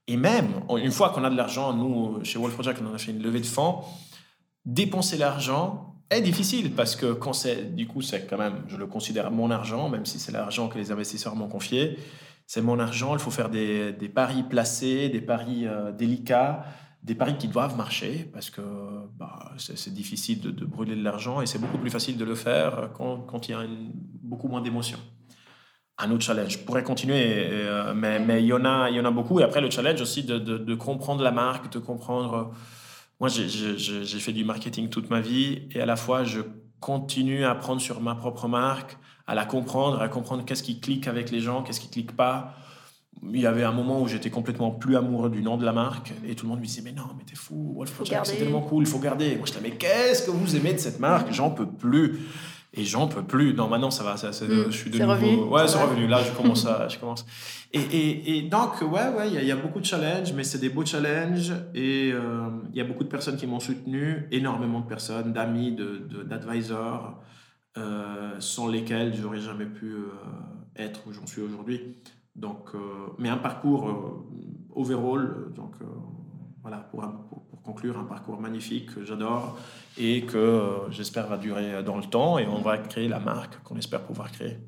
Et 0.08 0.16
même, 0.16 0.48
une 0.76 0.90
fois 0.90 1.10
qu'on 1.10 1.22
a 1.22 1.30
de 1.30 1.36
l'argent, 1.36 1.72
nous, 1.72 2.18
chez 2.24 2.38
Wolf 2.38 2.54
Project, 2.54 2.82
on 2.82 2.92
a 2.92 2.98
fait 2.98 3.12
une 3.12 3.22
levée 3.22 3.38
de 3.38 3.46
fonds, 3.46 3.84
dépenser 4.64 5.16
l'argent 5.16 5.90
est 6.10 6.20
difficile 6.20 6.72
parce 6.74 6.96
que 6.96 7.12
quand 7.12 7.32
c'est, 7.32 7.74
du 7.74 7.86
coup, 7.86 8.02
c'est 8.02 8.26
quand 8.26 8.38
même, 8.38 8.64
je 8.66 8.76
le 8.76 8.86
considère 8.86 9.30
mon 9.30 9.50
argent, 9.50 9.88
même 9.88 10.04
si 10.04 10.18
c'est 10.18 10.32
l'argent 10.32 10.68
que 10.68 10.76
les 10.76 10.90
investisseurs 10.90 11.36
m'ont 11.36 11.48
confié. 11.48 11.98
C'est 12.46 12.62
mon 12.62 12.80
argent, 12.80 13.14
il 13.14 13.20
faut 13.20 13.30
faire 13.30 13.48
des, 13.48 13.92
des 13.92 14.08
paris 14.08 14.42
placés, 14.42 15.08
des 15.08 15.20
paris 15.20 15.66
euh, 15.66 15.92
délicats, 15.92 16.64
des 17.02 17.14
paris 17.14 17.36
qui 17.38 17.46
doivent 17.46 17.76
marcher 17.76 18.28
parce 18.32 18.50
que 18.50 18.60
bah, 19.16 19.52
c'est, 19.56 19.94
difficile 19.94 20.40
de, 20.40 20.64
brûler 20.64 20.96
de 20.96 21.02
l'argent 21.02 21.40
et 21.40 21.46
c'est 21.46 21.60
beaucoup 21.60 21.78
plus 21.78 21.90
facile 21.90 22.16
de 22.18 22.24
le 22.24 22.34
faire 22.34 22.90
quand, 22.94 23.18
quand 23.18 23.48
il 23.48 23.52
y 23.52 23.54
a 23.54 23.64
beaucoup 24.22 24.48
moins 24.48 24.60
d'émotions. 24.60 24.98
Un 25.96 26.10
autre 26.10 26.24
challenge. 26.24 26.52
Je 26.52 26.58
pourrais 26.58 26.82
continuer, 26.82 27.46
euh, 27.50 27.94
mais, 27.94 28.18
mais 28.18 28.42
il, 28.42 28.46
y 28.46 28.52
en 28.52 28.64
a, 28.64 28.90
il 28.90 28.96
y 28.96 29.00
en 29.00 29.04
a 29.04 29.10
beaucoup. 29.10 29.38
Et 29.38 29.44
après, 29.44 29.60
le 29.60 29.70
challenge 29.70 30.00
aussi 30.00 30.24
de, 30.24 30.38
de, 30.38 30.58
de 30.58 30.74
comprendre 30.74 31.22
la 31.22 31.30
marque, 31.30 31.70
de 31.72 31.78
comprendre 31.78 32.52
moi, 33.20 33.28
j'ai 33.28 34.18
fait 34.18 34.32
du 34.32 34.44
marketing 34.44 34.88
toute 34.88 35.10
ma 35.10 35.20
vie 35.20 35.68
et 35.72 35.80
à 35.80 35.86
la 35.86 35.96
fois, 35.96 36.24
je 36.24 36.40
continue 36.80 37.44
à 37.44 37.50
apprendre 37.50 37.80
sur 37.80 38.00
ma 38.00 38.14
propre 38.14 38.48
marque, 38.48 38.96
à 39.26 39.34
la 39.34 39.44
comprendre, 39.44 40.00
à 40.00 40.08
comprendre 40.08 40.44
qu'est-ce 40.44 40.62
qui 40.62 40.80
clique 40.80 41.06
avec 41.06 41.30
les 41.30 41.40
gens, 41.40 41.62
qu'est-ce 41.62 41.80
qui 41.80 41.90
clique 41.90 42.16
pas. 42.16 42.54
Il 43.22 43.40
y 43.40 43.46
avait 43.46 43.64
un 43.64 43.72
moment 43.72 44.00
où 44.00 44.08
j'étais 44.08 44.30
complètement 44.30 44.70
plus 44.70 44.96
amoureux 44.96 45.28
du 45.28 45.42
nom 45.42 45.58
de 45.58 45.64
la 45.66 45.72
marque 45.72 46.14
et 46.26 46.34
tout 46.34 46.46
le 46.46 46.50
monde 46.50 46.60
me 46.60 46.64
disait 46.64 46.80
mais 46.82 46.92
non 46.92 47.02
mais 47.18 47.24
t'es 47.24 47.36
fou 47.36 47.74
Wolf 47.76 47.92
Project 47.92 48.24
c'est 48.24 48.36
tellement 48.36 48.62
cool 48.62 48.84
il 48.84 48.88
faut 48.88 48.98
garder. 48.98 49.36
Moi 49.36 49.44
je 49.44 49.52
disais 49.52 49.62
mais 49.62 49.76
qu'est-ce 49.76 50.22
que 50.22 50.30
vous 50.30 50.56
aimez 50.56 50.72
de 50.72 50.78
cette 50.78 51.00
marque? 51.00 51.30
J'en 51.30 51.50
peux 51.50 51.66
plus 51.66 52.20
et 52.72 52.84
j'en 52.84 53.08
peux 53.08 53.24
plus. 53.24 53.54
Non, 53.54 53.68
maintenant 53.68 53.90
ça 53.90 54.04
va, 54.04 54.16
ça, 54.16 54.28
mm. 54.28 54.66
je 54.66 54.70
suis 54.70 54.90
de 54.90 54.98
nouveau. 54.98 55.12
Revenu. 55.12 55.36
Ouais, 55.44 55.66
c'est 55.66 55.82
revenu. 55.82 56.06
Là, 56.06 56.22
je 56.22 56.32
commence 56.36 56.66
à, 56.66 56.88
je 56.88 56.98
commence. 56.98 57.26
Et, 57.72 57.80
et, 57.80 58.38
et 58.38 58.42
donc, 58.42 58.80
ouais, 58.82 59.08
ouais, 59.16 59.30
il 59.32 59.44
y, 59.44 59.52
a 59.52 59.56
beaucoup 59.56 59.80
de 59.80 59.84
challenges, 59.84 60.32
mais 60.32 60.44
c'est 60.44 60.58
des 60.58 60.70
beaux 60.70 60.84
challenges. 60.84 61.52
Et 61.74 62.10
euh, 62.12 62.48
il 62.72 62.78
y 62.78 62.80
a 62.80 62.84
beaucoup 62.84 63.04
de 63.04 63.08
personnes 63.08 63.36
qui 63.36 63.46
m'ont 63.46 63.60
soutenu, 63.60 64.28
énormément 64.30 64.80
de 64.80 64.86
personnes, 64.86 65.32
d'amis, 65.32 65.72
de, 65.72 66.22
d'advisors, 66.24 67.20
euh, 67.76 68.34
sans 68.38 68.68
lesquels 68.68 69.14
j'aurais 69.14 69.40
jamais 69.40 69.66
pu 69.66 69.92
euh, 69.92 70.10
être 70.76 71.06
où 71.06 71.12
j'en 71.12 71.26
suis 71.26 71.42
aujourd'hui. 71.42 71.96
Donc, 72.36 72.70
mais 73.18 73.28
un 73.28 73.36
parcours 73.36 74.24
overall, 74.74 75.52
donc 75.54 75.74
voilà, 76.62 76.78
pour, 76.78 77.02
pour, 77.28 77.29
conclure, 77.70 77.98
un 77.98 78.04
parcours 78.04 78.40
magnifique 78.40 78.94
que 78.94 79.04
j'adore 79.04 79.56
et 79.96 80.22
que 80.22 80.36
euh, 80.36 80.90
j'espère 80.90 81.26
va 81.28 81.36
durer 81.36 81.82
dans 81.82 81.96
le 81.96 82.04
temps 82.04 82.38
et 82.38 82.46
on 82.46 82.60
va 82.60 82.78
créer 82.78 83.08
la 83.08 83.20
marque 83.20 83.62
qu'on 83.62 83.76
espère 83.76 84.00
pouvoir 84.00 84.32
créer. 84.32 84.58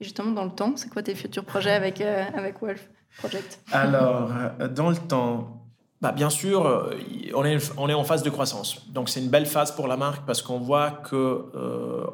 Et 0.00 0.04
justement, 0.04 0.32
dans 0.32 0.44
le 0.44 0.50
temps, 0.50 0.72
c'est 0.76 0.88
quoi 0.88 1.02
tes 1.02 1.14
futurs 1.14 1.44
projets 1.44 1.72
avec, 1.72 2.00
euh, 2.00 2.24
avec 2.34 2.60
Wolf 2.60 2.88
Project? 3.18 3.60
Alors, 3.72 4.30
euh, 4.60 4.68
dans 4.68 4.90
le 4.90 4.96
temps, 4.96 5.66
bah, 6.00 6.12
bien 6.12 6.30
sûr, 6.30 6.90
on 7.34 7.44
est, 7.44 7.72
on 7.78 7.88
est 7.88 7.94
en 7.94 8.04
phase 8.04 8.22
de 8.22 8.30
croissance. 8.30 8.70
Donc, 8.92 9.08
c'est 9.08 9.20
une 9.20 9.30
belle 9.30 9.46
phase 9.46 9.74
pour 9.74 9.88
la 9.88 9.96
marque 9.96 10.24
parce 10.26 10.42
qu'on 10.42 10.58
voit 10.58 10.90
que 10.90 11.46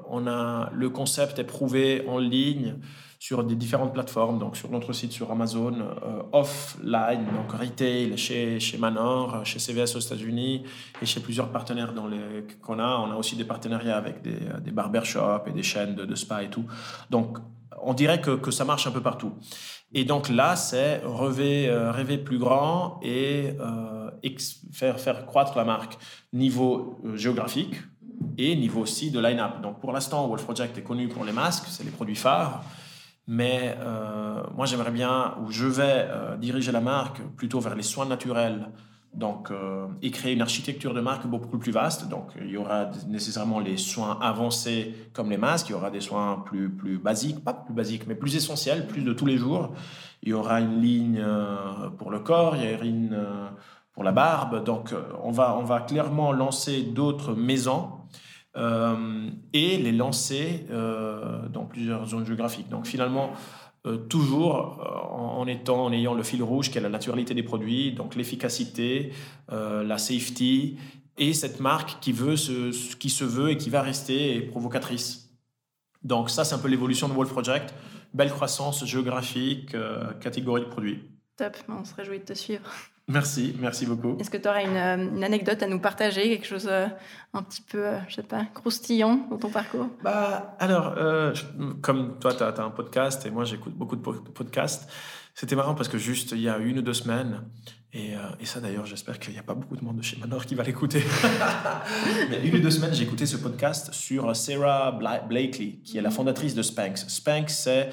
on 0.09 0.27
a, 0.29 0.71
le 0.73 0.89
concept 0.89 1.41
est 1.41 1.45
prouvé 1.45 2.05
en 2.09 2.19
ligne 2.19 2.77
sur 3.23 3.45
des 3.45 3.55
différentes 3.55 3.93
plateformes, 3.93 4.41
donc 4.41 4.57
sur 4.57 4.69
notre 4.69 4.93
site, 4.93 5.13
sur 5.13 5.31
Amazon, 5.31 5.75
euh, 5.79 6.23
offline, 6.33 7.25
donc 7.27 7.53
retail, 7.53 8.19
chez, 8.19 8.59
chez 8.59 8.79
Manor, 8.79 9.47
chez 9.47 9.61
CVS 9.61 9.95
aux 9.95 10.01
États-Unis 10.01 10.65
et 11.01 11.07
chez 11.07 11.21
plusieurs 11.21 11.51
partenaires 11.51 11.95
qu'on 12.61 12.81
a. 12.81 12.99
On 12.99 13.13
a 13.13 13.15
aussi 13.15 13.37
des 13.37 13.45
partenariats 13.45 13.97
avec 13.97 14.23
des, 14.23 14.41
des 14.65 14.73
barbershops 14.73 15.47
et 15.47 15.53
des 15.53 15.63
chaînes 15.63 15.95
de, 15.95 16.15
spa 16.17 16.43
et 16.43 16.51
tout. 16.51 16.65
Donc, 17.11 17.39
on 17.81 17.95
dirait 17.95 18.21
que, 18.21 18.33
que, 18.33 18.51
ça 18.51 18.65
marche 18.65 18.89
un 18.89 18.91
peu 18.91 19.03
partout. 19.03 19.35
Et 19.95 20.05
donc 20.05 20.29
là, 20.29 20.57
c'est 20.57 21.01
rêver, 21.05 21.69
euh, 21.69 21.93
rêver 21.93 22.19
plus 22.19 22.39
grand 22.39 22.99
et 23.05 23.55
euh, 23.61 24.11
faire, 24.73 24.99
faire 24.99 25.27
croître 25.27 25.57
la 25.57 25.65
marque 25.65 25.97
niveau 26.33 27.01
géographique 27.15 27.77
et 28.37 28.57
niveau 28.57 28.81
aussi 28.81 29.13
de 29.13 29.21
line-up. 29.21 29.63
Donc 29.63 29.79
pour 29.79 29.93
l'instant, 29.93 30.27
Wolf 30.27 30.43
Project 30.43 30.77
est 30.77 30.83
connu 30.83 31.07
pour 31.07 31.25
les 31.25 31.33
masques, 31.33 31.67
c'est 31.69 31.85
les 31.85 31.93
produits 31.93 32.17
phares. 32.17 32.65
Mais 33.29 33.77
euh, 33.79 34.43
moi, 34.57 34.67
j'aimerais 34.67 34.91
bien, 34.91 35.35
ou 35.43 35.51
je 35.51 35.67
vais 35.67 36.09
euh, 36.09 36.37
diriger 36.37 36.73
la 36.73 36.81
marque 36.81 37.23
plutôt 37.37 37.61
vers 37.61 37.77
les 37.77 37.83
soins 37.83 38.07
naturels, 38.07 38.69
donc, 39.15 39.51
euh, 39.51 39.87
et 40.01 40.11
créer 40.11 40.33
une 40.33 40.41
architecture 40.41 40.95
de 40.95 41.01
marque 41.01 41.27
beaucoup 41.27 41.59
plus 41.59 41.71
vaste. 41.71 42.09
Donc, 42.09 42.31
il 42.41 42.51
y 42.51 42.57
aura 42.57 42.91
nécessairement 43.07 43.61
les 43.61 43.77
soins 43.77 44.19
avancés 44.21 44.95
comme 45.13 45.31
les 45.31 45.37
masques, 45.37 45.69
il 45.69 45.73
y 45.73 45.75
aura 45.75 45.91
des 45.91 46.01
soins 46.01 46.43
plus, 46.45 46.71
plus 46.71 46.99
basiques, 46.99 47.45
pas 47.45 47.53
plus 47.53 47.75
basiques, 47.75 48.07
mais 48.09 48.15
plus 48.15 48.35
essentiels, 48.35 48.87
plus 48.87 49.03
de 49.03 49.13
tous 49.13 49.27
les 49.27 49.37
jours. 49.37 49.73
Il 50.23 50.31
y 50.31 50.33
aura 50.33 50.61
une 50.61 50.81
ligne 50.81 51.23
pour 51.99 52.11
le 52.11 52.21
corps, 52.21 52.57
il 52.57 52.71
y 52.71 52.75
aura 52.75 52.85
une 52.85 53.19
pour 53.93 54.03
la 54.03 54.13
barbe. 54.13 54.65
Donc, 54.65 54.95
on 55.23 55.31
va, 55.31 55.57
on 55.59 55.65
va 55.65 55.81
clairement 55.81 56.33
lancer 56.33 56.83
d'autres 56.83 57.35
maisons 57.35 57.91
et 58.57 59.79
les 59.79 59.93
lancer 59.93 60.67
euh, 60.71 61.49
dans 61.49 61.65
plusieurs 61.65 62.07
zones 62.07 62.27
géographiques. 62.27 62.69
Donc 62.69 62.87
finalement, 62.87 63.33
euh, 63.87 63.97
toujours 63.97 64.81
en, 65.11 65.47
étant, 65.47 65.87
en 65.87 65.93
ayant 65.93 66.15
le 66.15 66.23
fil 66.23 66.43
rouge 66.43 66.71
qui 66.71 66.79
est 66.79 66.81
la 66.81 66.89
naturalité 66.89 67.35
des 67.35 67.43
produits, 67.43 67.93
donc 67.93 68.15
l'efficacité, 68.15 69.13
la 69.51 69.99
safety 69.99 70.77
et 71.19 71.35
cette 71.35 71.61
marque 71.61 72.01
qui, 72.01 72.13
veut 72.13 72.37
se, 72.37 72.97
qui 72.97 73.11
se 73.11 73.25
veut 73.25 73.51
et 73.51 73.57
qui 73.57 73.71
va 73.71 73.83
rester 73.83 74.41
provocatrice. 74.43 75.31
Donc 76.03 76.31
ça, 76.31 76.45
c'est 76.45 76.55
un 76.55 76.59
peu 76.59 76.69
l'évolution 76.69 77.09
de 77.09 77.13
Wolf 77.13 77.31
Project. 77.31 77.75
Belle 78.15 78.31
croissance 78.31 78.85
géographique, 78.85 79.77
catégorie 80.21 80.63
de 80.63 80.67
produits. 80.67 81.03
Top, 81.37 81.57
on 81.69 81.85
se 81.85 81.95
réjouit 81.95 82.19
de 82.19 82.25
te 82.25 82.35
suivre. 82.35 82.71
Merci, 83.09 83.55
merci 83.59 83.85
beaucoup. 83.85 84.17
Est-ce 84.21 84.31
que 84.31 84.37
tu 84.37 84.49
aurais 84.49 84.65
euh, 84.67 84.97
une, 84.97 85.25
anecdote 85.25 85.63
à 85.63 85.67
nous 85.67 85.81
partager, 85.81 86.29
quelque 86.29 86.47
chose 86.47 86.69
euh, 86.71 86.87
un 87.35 87.43
petit 87.43 87.63
peu, 87.63 87.85
euh, 87.85 87.99
je 88.09 88.15
sais 88.15 88.23
pas, 88.23 88.45
croustillant 88.55 89.27
dans 89.29 89.39
ton 89.39 89.51
parcours? 89.51 89.89
Bah, 90.05 90.57
alors, 90.61 90.95
comme 91.81 92.19
toi, 92.21 92.33
tu 92.35 92.43
as, 92.45 92.55
un 92.63 92.71
podcast 92.71 93.27
et 93.27 93.31
moi, 93.31 93.45
j'écoute 93.45 93.75
beaucoup 93.75 93.97
de 93.97 94.03
podcasts. 94.03 94.89
C'était 95.35 95.57
marrant 95.57 95.75
parce 95.75 95.89
que 95.89 95.99
juste 95.99 96.33
il 96.33 96.43
y 96.43 96.49
a 96.49 96.59
une 96.59 96.79
ou 96.79 96.83
deux 96.83 96.93
semaines, 96.93 97.43
et, 97.95 98.13
et 98.41 98.47
ça 98.47 98.61
d'ailleurs, 98.61 98.87
j'espère 98.87 99.19
qu'il 99.19 99.33
n'y 99.33 99.39
a 99.39 99.43
pas 99.43 99.55
beaucoup 99.55 99.77
de 99.77 99.85
monde 99.85 99.97
de 99.97 100.03
chez 100.03 100.17
Manor 100.19 100.47
qui 100.47 100.55
va 100.55 100.63
l'écouter. 100.63 101.03
Mais 102.31 102.47
une 102.47 102.57
ou 102.57 102.61
deux 102.61 102.71
semaines, 102.71 102.95
j'ai 102.95 103.05
écouté 103.05 103.27
ce 103.27 103.37
podcast 103.37 103.93
sur 103.93 104.35
Sarah 104.37 104.93
Blakely, 105.29 105.81
qui 105.83 105.99
est 105.99 106.03
la 106.03 106.11
fondatrice 106.11 106.55
de 106.55 106.63
Spanx. 106.63 107.09
Spanx, 107.09 107.55
c'est, 107.55 107.91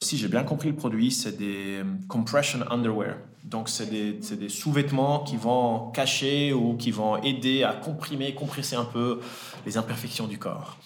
si 0.00 0.16
j'ai 0.16 0.28
bien 0.28 0.44
compris 0.44 0.68
le 0.68 0.76
produit, 0.76 1.10
c'est 1.10 1.36
des 1.36 1.82
compression 2.08 2.60
underwear. 2.70 3.16
Donc, 3.44 3.68
c'est 3.68 3.86
des, 3.86 4.12
des 4.12 4.48
sous-vêtements 4.48 5.20
qui 5.20 5.36
vont 5.36 5.90
cacher 5.90 6.52
ou 6.52 6.76
qui 6.76 6.90
vont 6.90 7.16
aider 7.22 7.64
à 7.64 7.72
comprimer, 7.72 8.34
compresser 8.34 8.76
un 8.76 8.84
peu 8.84 9.20
les 9.64 9.78
imperfections 9.78 10.26
du 10.26 10.38
corps. 10.38 10.76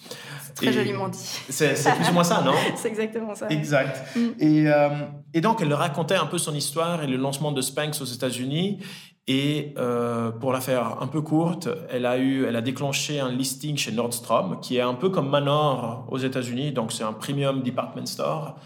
Très 0.55 0.71
joliment 0.71 1.09
dit. 1.09 1.17
C'est 1.49 1.73
plus 1.73 2.09
ou 2.09 2.13
moins 2.13 2.23
ça, 2.23 2.41
non? 2.41 2.53
C'est 2.75 2.87
exactement 2.87 3.35
ça. 3.35 3.49
Exact. 3.49 4.15
Mm. 4.15 4.27
Et, 4.39 4.67
euh, 4.67 4.89
et, 5.33 5.41
donc, 5.41 5.61
elle 5.61 5.73
racontait 5.73 6.15
un 6.15 6.25
peu 6.25 6.37
son 6.37 6.53
histoire 6.53 7.03
et 7.03 7.07
le 7.07 7.17
lancement 7.17 7.51
de 7.51 7.61
Spanx 7.61 8.01
aux 8.01 8.05
États-Unis. 8.05 8.79
Et 9.27 9.73
euh, 9.77 10.31
pour 10.31 10.53
la 10.53 10.61
faire 10.61 11.01
un 11.01 11.07
peu 11.07 11.21
courte, 11.21 11.69
elle 11.89 12.05
a, 12.05 12.17
eu, 12.17 12.45
elle 12.45 12.55
a 12.55 12.61
déclenché 12.61 13.19
un 13.19 13.31
listing 13.31 13.77
chez 13.77 13.91
Nordstrom, 13.91 14.59
qui 14.61 14.77
est 14.77 14.81
un 14.81 14.95
peu 14.95 15.09
comme 15.09 15.29
Manor 15.29 16.07
aux 16.09 16.17
États-Unis. 16.17 16.71
Donc, 16.71 16.91
c'est 16.91 17.03
un 17.03 17.13
premium 17.13 17.61
department 17.61 18.05
store. 18.05 18.57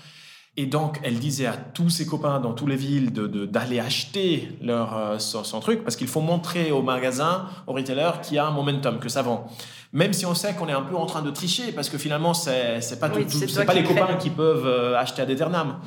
Et 0.60 0.65
donc, 0.65 1.00
elle 1.04 1.20
disait 1.20 1.46
à 1.46 1.54
tous 1.54 1.91
ses 1.91 2.08
copains 2.08 2.39
dans 2.39 2.54
toutes 2.54 2.70
les 2.70 2.76
villes 2.76 3.13
d'aller 3.13 3.76
de, 3.78 3.82
acheter 3.82 4.58
leur, 4.60 4.98
euh, 4.98 5.20
son, 5.20 5.60
truc 5.60 5.84
parce 5.84 5.96
qu'il 5.96 6.08
faut 6.08 6.20
montrer 6.20 6.72
au 6.72 6.82
magasin, 6.82 7.46
au 7.67 7.74
retailer, 7.74 8.10
qu'il 8.24 8.38
y 8.38 8.39
a 8.39 8.48
un 8.48 8.52
momentum, 8.52 8.98
que 8.98 9.08
ça 9.08 9.22
vend. 9.22 9.48
Même 9.93 10.13
si 10.13 10.26
on 10.26 10.34
sait 10.34 10.56
qu'on 10.56 10.67
est 10.67 10.74
un 10.74 10.82
peu 10.82 10.96
en 10.96 11.06
train 11.06 11.22
de 11.22 11.30
tricher 11.30 11.72
parce 11.74 11.89
que 11.89 12.00
finalement, 12.00 12.34
c'est 12.34 12.80
n'est 12.80 12.98
pas, 12.98 13.10
tout, 13.10 13.24
pas 13.67 13.74
les 13.76 13.84
copains 13.84 14.15
qui 14.15 14.32
peuvent 14.32 14.65
euh, 14.65 14.98
acheter 14.98 15.22
à 15.22 15.30
Eternam. 15.30 15.78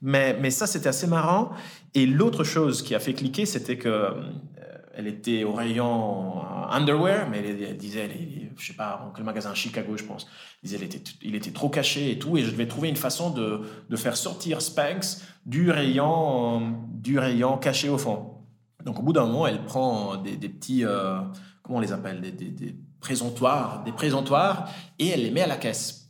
Mais, 0.00 0.36
mais 0.40 0.50
ça, 0.50 0.66
c'était 0.66 0.88
assez 0.88 1.06
marrant. 1.06 1.50
Et 1.94 2.06
l'autre 2.06 2.44
chose 2.44 2.80
qui 2.80 2.94
a 2.94 3.00
fait 3.00 3.12
cliquer, 3.12 3.44
c'était 3.44 3.76
que 3.76 4.08
elle 4.96 5.06
était 5.06 5.44
au 5.44 5.52
rayon 5.52 6.42
underwear, 6.70 7.28
mais 7.28 7.38
elle, 7.38 7.76
disait, 7.76 8.00
elle, 8.00 8.50
je 8.56 8.66
sais 8.66 8.74
pas, 8.74 9.12
quel 9.14 9.24
magasin, 9.24 9.54
Chicago, 9.54 9.96
je 9.96 10.04
pense. 10.04 10.26
Elle 10.64 10.82
était, 10.82 11.02
il 11.22 11.34
était 11.34 11.50
trop 11.50 11.68
caché 11.68 12.12
et 12.12 12.18
tout, 12.18 12.36
et 12.36 12.42
je 12.42 12.50
devais 12.50 12.66
trouver 12.66 12.88
une 12.88 12.96
façon 12.96 13.30
de, 13.30 13.96
faire 13.96 14.16
sortir 14.16 14.62
Spanx 14.62 15.22
du 15.46 15.70
rayon, 15.70 16.78
du 16.92 17.18
rayon 17.18 17.58
caché 17.58 17.88
au 17.88 17.98
fond. 17.98 18.34
Donc, 18.84 18.98
au 18.98 19.02
bout 19.02 19.12
d'un 19.12 19.26
moment, 19.26 19.46
elle 19.46 19.64
prend 19.64 20.16
des, 20.16 20.36
petits, 20.36 20.84
euh, 20.84 21.18
comment 21.62 21.78
on 21.78 21.80
les 21.80 21.92
appelle, 21.92 22.20
des, 22.20 22.32
des 22.32 22.76
présentoirs, 23.00 23.82
des 23.84 23.92
présentoirs, 23.92 24.68
et 24.98 25.08
elle 25.08 25.22
les 25.22 25.30
met 25.30 25.42
à 25.42 25.46
la 25.46 25.56
caisse. 25.56 26.03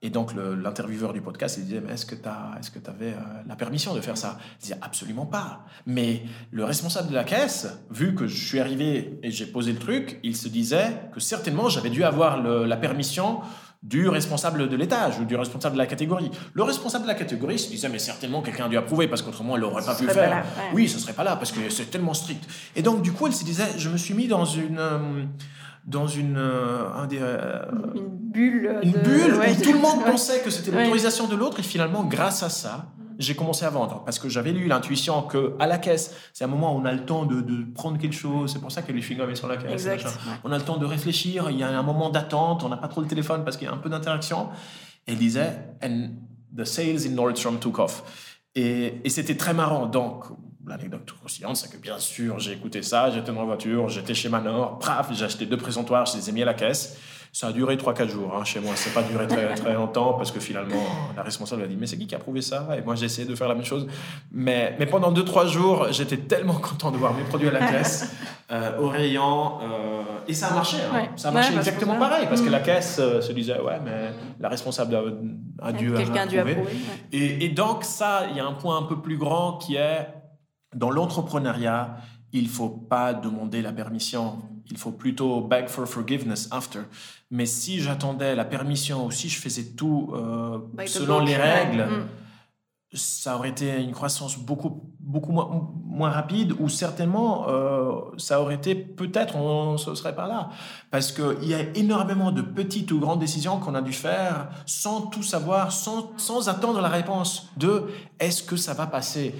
Et 0.00 0.10
donc, 0.10 0.32
l'intervieweur 0.34 1.12
du 1.12 1.20
podcast, 1.20 1.56
il 1.58 1.64
disait, 1.64 1.82
mais 1.84 1.94
est-ce 1.94 2.06
que 2.06 2.14
tu 2.14 2.20
que 2.22 2.90
avais 2.90 3.12
euh, 3.12 3.42
la 3.48 3.56
permission 3.56 3.94
de 3.94 4.00
faire 4.00 4.16
ça? 4.16 4.38
Il 4.58 4.62
disait, 4.62 4.78
absolument 4.80 5.26
pas. 5.26 5.64
Mais 5.86 6.22
le 6.52 6.64
responsable 6.64 7.08
de 7.08 7.14
la 7.14 7.24
caisse, 7.24 7.66
vu 7.90 8.14
que 8.14 8.28
je 8.28 8.46
suis 8.46 8.60
arrivé 8.60 9.18
et 9.24 9.32
j'ai 9.32 9.46
posé 9.46 9.72
le 9.72 9.78
truc, 9.80 10.20
il 10.22 10.36
se 10.36 10.46
disait 10.46 11.10
que 11.12 11.18
certainement, 11.18 11.68
j'avais 11.68 11.90
dû 11.90 12.04
avoir 12.04 12.40
la 12.40 12.76
permission 12.76 13.40
du 13.82 14.08
responsable 14.08 14.68
de 14.68 14.76
l'étage 14.76 15.18
ou 15.18 15.24
du 15.24 15.34
responsable 15.34 15.74
de 15.74 15.78
la 15.78 15.86
catégorie. 15.86 16.30
Le 16.52 16.62
responsable 16.62 17.04
de 17.04 17.08
la 17.08 17.14
catégorie 17.14 17.58
se 17.58 17.68
disait, 17.68 17.88
mais 17.88 17.98
certainement 17.98 18.40
quelqu'un 18.42 18.66
a 18.66 18.68
dû 18.68 18.76
approuver 18.76 19.08
parce 19.08 19.22
qu'autrement, 19.22 19.56
elle 19.56 19.62
n'aurait 19.62 19.84
pas 19.84 19.96
pu 19.96 20.06
faire. 20.08 20.44
Oui, 20.74 20.88
ce 20.88 20.98
serait 21.00 21.12
pas 21.12 21.24
là 21.24 21.34
parce 21.34 21.50
que 21.50 21.70
c'est 21.70 21.90
tellement 21.90 22.14
strict. 22.14 22.44
Et 22.76 22.82
donc, 22.82 23.02
du 23.02 23.12
coup, 23.12 23.26
elle 23.26 23.32
se 23.32 23.44
disait, 23.44 23.66
je 23.76 23.88
me 23.88 23.96
suis 23.96 24.14
mis 24.14 24.28
dans 24.28 24.44
une... 24.44 24.78
Euh, 24.78 25.24
dans 25.88 26.06
une, 26.06 26.36
euh, 26.36 26.84
euh, 27.12 27.62
une 27.94 28.08
bulle, 28.08 28.78
une 28.82 28.92
bulle 28.92 29.34
où 29.34 29.62
tout 29.62 29.72
le 29.72 29.80
monde 29.80 30.04
pensait 30.04 30.40
que 30.40 30.50
c'était 30.50 30.70
l'autorisation 30.70 31.26
de 31.26 31.34
l'autre 31.34 31.60
et 31.60 31.62
finalement 31.62 32.04
grâce 32.04 32.42
à 32.42 32.50
ça 32.50 32.86
j'ai 33.18 33.34
commencé 33.34 33.64
à 33.64 33.70
vendre. 33.70 34.04
Parce 34.04 34.20
que 34.20 34.28
j'avais 34.28 34.52
eu 34.52 34.68
l'intuition 34.68 35.22
que 35.22 35.56
à 35.58 35.66
la 35.66 35.78
caisse 35.78 36.14
c'est 36.32 36.44
un 36.44 36.48
moment 36.48 36.76
où 36.76 36.78
on 36.78 36.84
a 36.84 36.92
le 36.92 37.04
temps 37.04 37.24
de, 37.24 37.40
de 37.40 37.64
prendre 37.74 37.98
quelque 37.98 38.14
chose 38.14 38.52
c'est 38.52 38.60
pour 38.60 38.70
ça 38.70 38.82
que 38.82 38.92
les 38.92 39.00
est 39.00 39.34
sur 39.34 39.48
la 39.48 39.56
caisse 39.56 39.88
on 40.44 40.52
a 40.52 40.58
le 40.58 40.64
temps 40.64 40.76
de 40.76 40.86
réfléchir 40.86 41.50
il 41.50 41.58
y 41.58 41.62
a 41.64 41.68
un 41.68 41.82
moment 41.82 42.10
d'attente 42.10 42.62
on 42.62 42.68
n'a 42.68 42.76
pas 42.76 42.88
trop 42.88 43.00
le 43.00 43.08
téléphone 43.08 43.42
parce 43.44 43.56
qu'il 43.56 43.66
y 43.66 43.70
a 43.70 43.74
un 43.74 43.78
peu 43.78 43.88
d'interaction. 43.88 44.48
Il 45.08 45.16
disait 45.16 45.56
and 45.82 46.10
the 46.54 46.64
sales 46.64 47.06
in 47.06 47.14
Nordstrom 47.14 47.58
took 47.58 47.78
off. 47.78 48.02
Et, 48.54 49.00
et 49.04 49.10
c'était 49.10 49.36
très 49.36 49.54
marrant. 49.54 49.86
Donc 49.86 50.24
l'anecdote 50.68 51.12
croustillante, 51.18 51.56
c'est 51.56 51.70
que 51.70 51.76
bien 51.76 51.98
sûr, 51.98 52.38
j'ai 52.38 52.52
écouté 52.52 52.82
ça, 52.82 53.10
j'étais 53.10 53.32
dans 53.32 53.40
la 53.40 53.46
voiture, 53.46 53.88
j'étais 53.88 54.14
chez 54.14 54.28
Manor, 54.28 54.78
praf, 54.78 55.12
j'ai 55.12 55.24
acheté 55.24 55.46
deux 55.46 55.56
présentoirs, 55.56 56.06
je 56.06 56.16
les 56.16 56.28
ai 56.28 56.32
mis 56.32 56.42
à 56.42 56.46
la 56.46 56.54
caisse. 56.54 56.96
Ça 57.32 57.48
a 57.48 57.52
duré 57.52 57.76
3-4 57.76 58.08
jours 58.08 58.34
hein, 58.34 58.44
chez 58.44 58.58
moi. 58.58 58.74
Ça 58.74 58.88
n'a 58.88 58.94
pas 58.94 59.02
duré 59.02 59.26
très, 59.26 59.54
très 59.54 59.74
longtemps 59.74 60.14
parce 60.14 60.32
que 60.32 60.40
finalement, 60.40 60.82
la 61.14 61.22
responsable 61.22 61.62
a 61.62 61.66
dit 61.66 61.76
Mais 61.76 61.86
c'est 61.86 61.98
qui 61.98 62.06
qui 62.06 62.14
a 62.14 62.18
prouvé 62.18 62.40
ça? 62.40 62.66
Et 62.76 62.80
moi, 62.80 62.94
j'ai 62.94 63.04
essayé 63.04 63.28
de 63.28 63.34
faire 63.34 63.48
la 63.48 63.54
même 63.54 63.64
chose. 63.64 63.86
Mais, 64.32 64.74
mais 64.78 64.86
pendant 64.86 65.12
2-3 65.12 65.46
jours, 65.46 65.86
j'étais 65.90 66.16
tellement 66.16 66.54
content 66.54 66.90
de 66.90 66.96
voir 66.96 67.12
mes 67.14 67.24
produits 67.24 67.48
à 67.48 67.52
la 67.52 67.66
caisse, 67.66 68.16
euh, 68.50 68.78
au 68.78 68.88
rayon. 68.88 69.58
Euh, 69.60 70.02
et 70.26 70.32
ça 70.32 70.48
a 70.48 70.54
marché. 70.54 70.78
Hein. 70.92 71.08
Ça 71.16 71.28
a 71.28 71.30
marché 71.32 71.54
exactement 71.54 71.98
pareil 71.98 72.26
parce 72.28 72.40
que 72.40 72.48
la 72.48 72.60
mm. 72.60 72.64
caisse 72.64 72.96
euh, 72.98 73.20
se 73.20 73.32
disait 73.32 73.60
Ouais, 73.60 73.78
mais 73.84 74.10
la 74.40 74.48
responsable 74.48 74.96
a, 74.96 75.66
a 75.68 75.72
dû, 75.72 75.92
Quelqu'un 75.92 76.22
a 76.22 76.26
dû 76.26 76.38
approuver. 76.38 76.72
Et, 77.12 77.44
et 77.44 77.48
donc, 77.50 77.84
ça, 77.84 78.22
il 78.30 78.36
y 78.36 78.40
a 78.40 78.46
un 78.46 78.54
point 78.54 78.78
un 78.78 78.84
peu 78.84 79.00
plus 79.00 79.18
grand 79.18 79.58
qui 79.58 79.76
est 79.76 80.08
dans 80.74 80.90
l'entrepreneuriat, 80.90 81.96
il 82.32 82.44
ne 82.44 82.48
faut 82.48 82.68
pas 82.68 83.14
demander 83.14 83.62
la 83.62 83.72
permission. 83.72 84.38
Il 84.70 84.76
faut 84.76 84.92
plutôt 84.92 85.40
beg 85.40 85.68
for 85.68 85.86
forgiveness 85.86 86.48
after. 86.50 86.80
Mais 87.30 87.46
si 87.46 87.80
j'attendais 87.80 88.34
la 88.34 88.44
permission 88.44 89.06
ou 89.06 89.10
si 89.10 89.28
je 89.28 89.38
faisais 89.38 89.64
tout 89.76 90.10
euh, 90.12 90.58
selon 90.86 91.20
les 91.20 91.36
règles, 91.36 91.84
mm. 91.84 92.06
ça 92.92 93.36
aurait 93.36 93.48
été 93.48 93.82
une 93.82 93.92
croissance 93.92 94.38
beaucoup, 94.38 94.92
beaucoup 95.00 95.32
moins, 95.32 95.70
moins 95.86 96.10
rapide 96.10 96.54
ou 96.58 96.68
certainement 96.68 97.46
euh, 97.48 97.92
ça 98.18 98.42
aurait 98.42 98.56
été 98.56 98.74
peut-être 98.74 99.36
on 99.36 99.72
ne 99.72 99.94
serait 99.94 100.14
pas 100.14 100.28
là. 100.28 100.50
Parce 100.90 101.12
qu'il 101.12 101.48
y 101.48 101.54
a 101.54 101.60
énormément 101.74 102.30
de 102.30 102.42
petites 102.42 102.92
ou 102.92 103.00
grandes 103.00 103.20
décisions 103.20 103.58
qu'on 103.58 103.74
a 103.74 103.80
dû 103.80 103.94
faire 103.94 104.50
sans 104.66 105.06
tout 105.06 105.22
savoir, 105.22 105.72
sans, 105.72 106.12
sans 106.18 106.50
attendre 106.50 106.82
la 106.82 106.88
réponse 106.88 107.48
de 107.56 107.84
est-ce 108.20 108.42
que 108.42 108.56
ça 108.56 108.74
va 108.74 108.86
passer? 108.86 109.34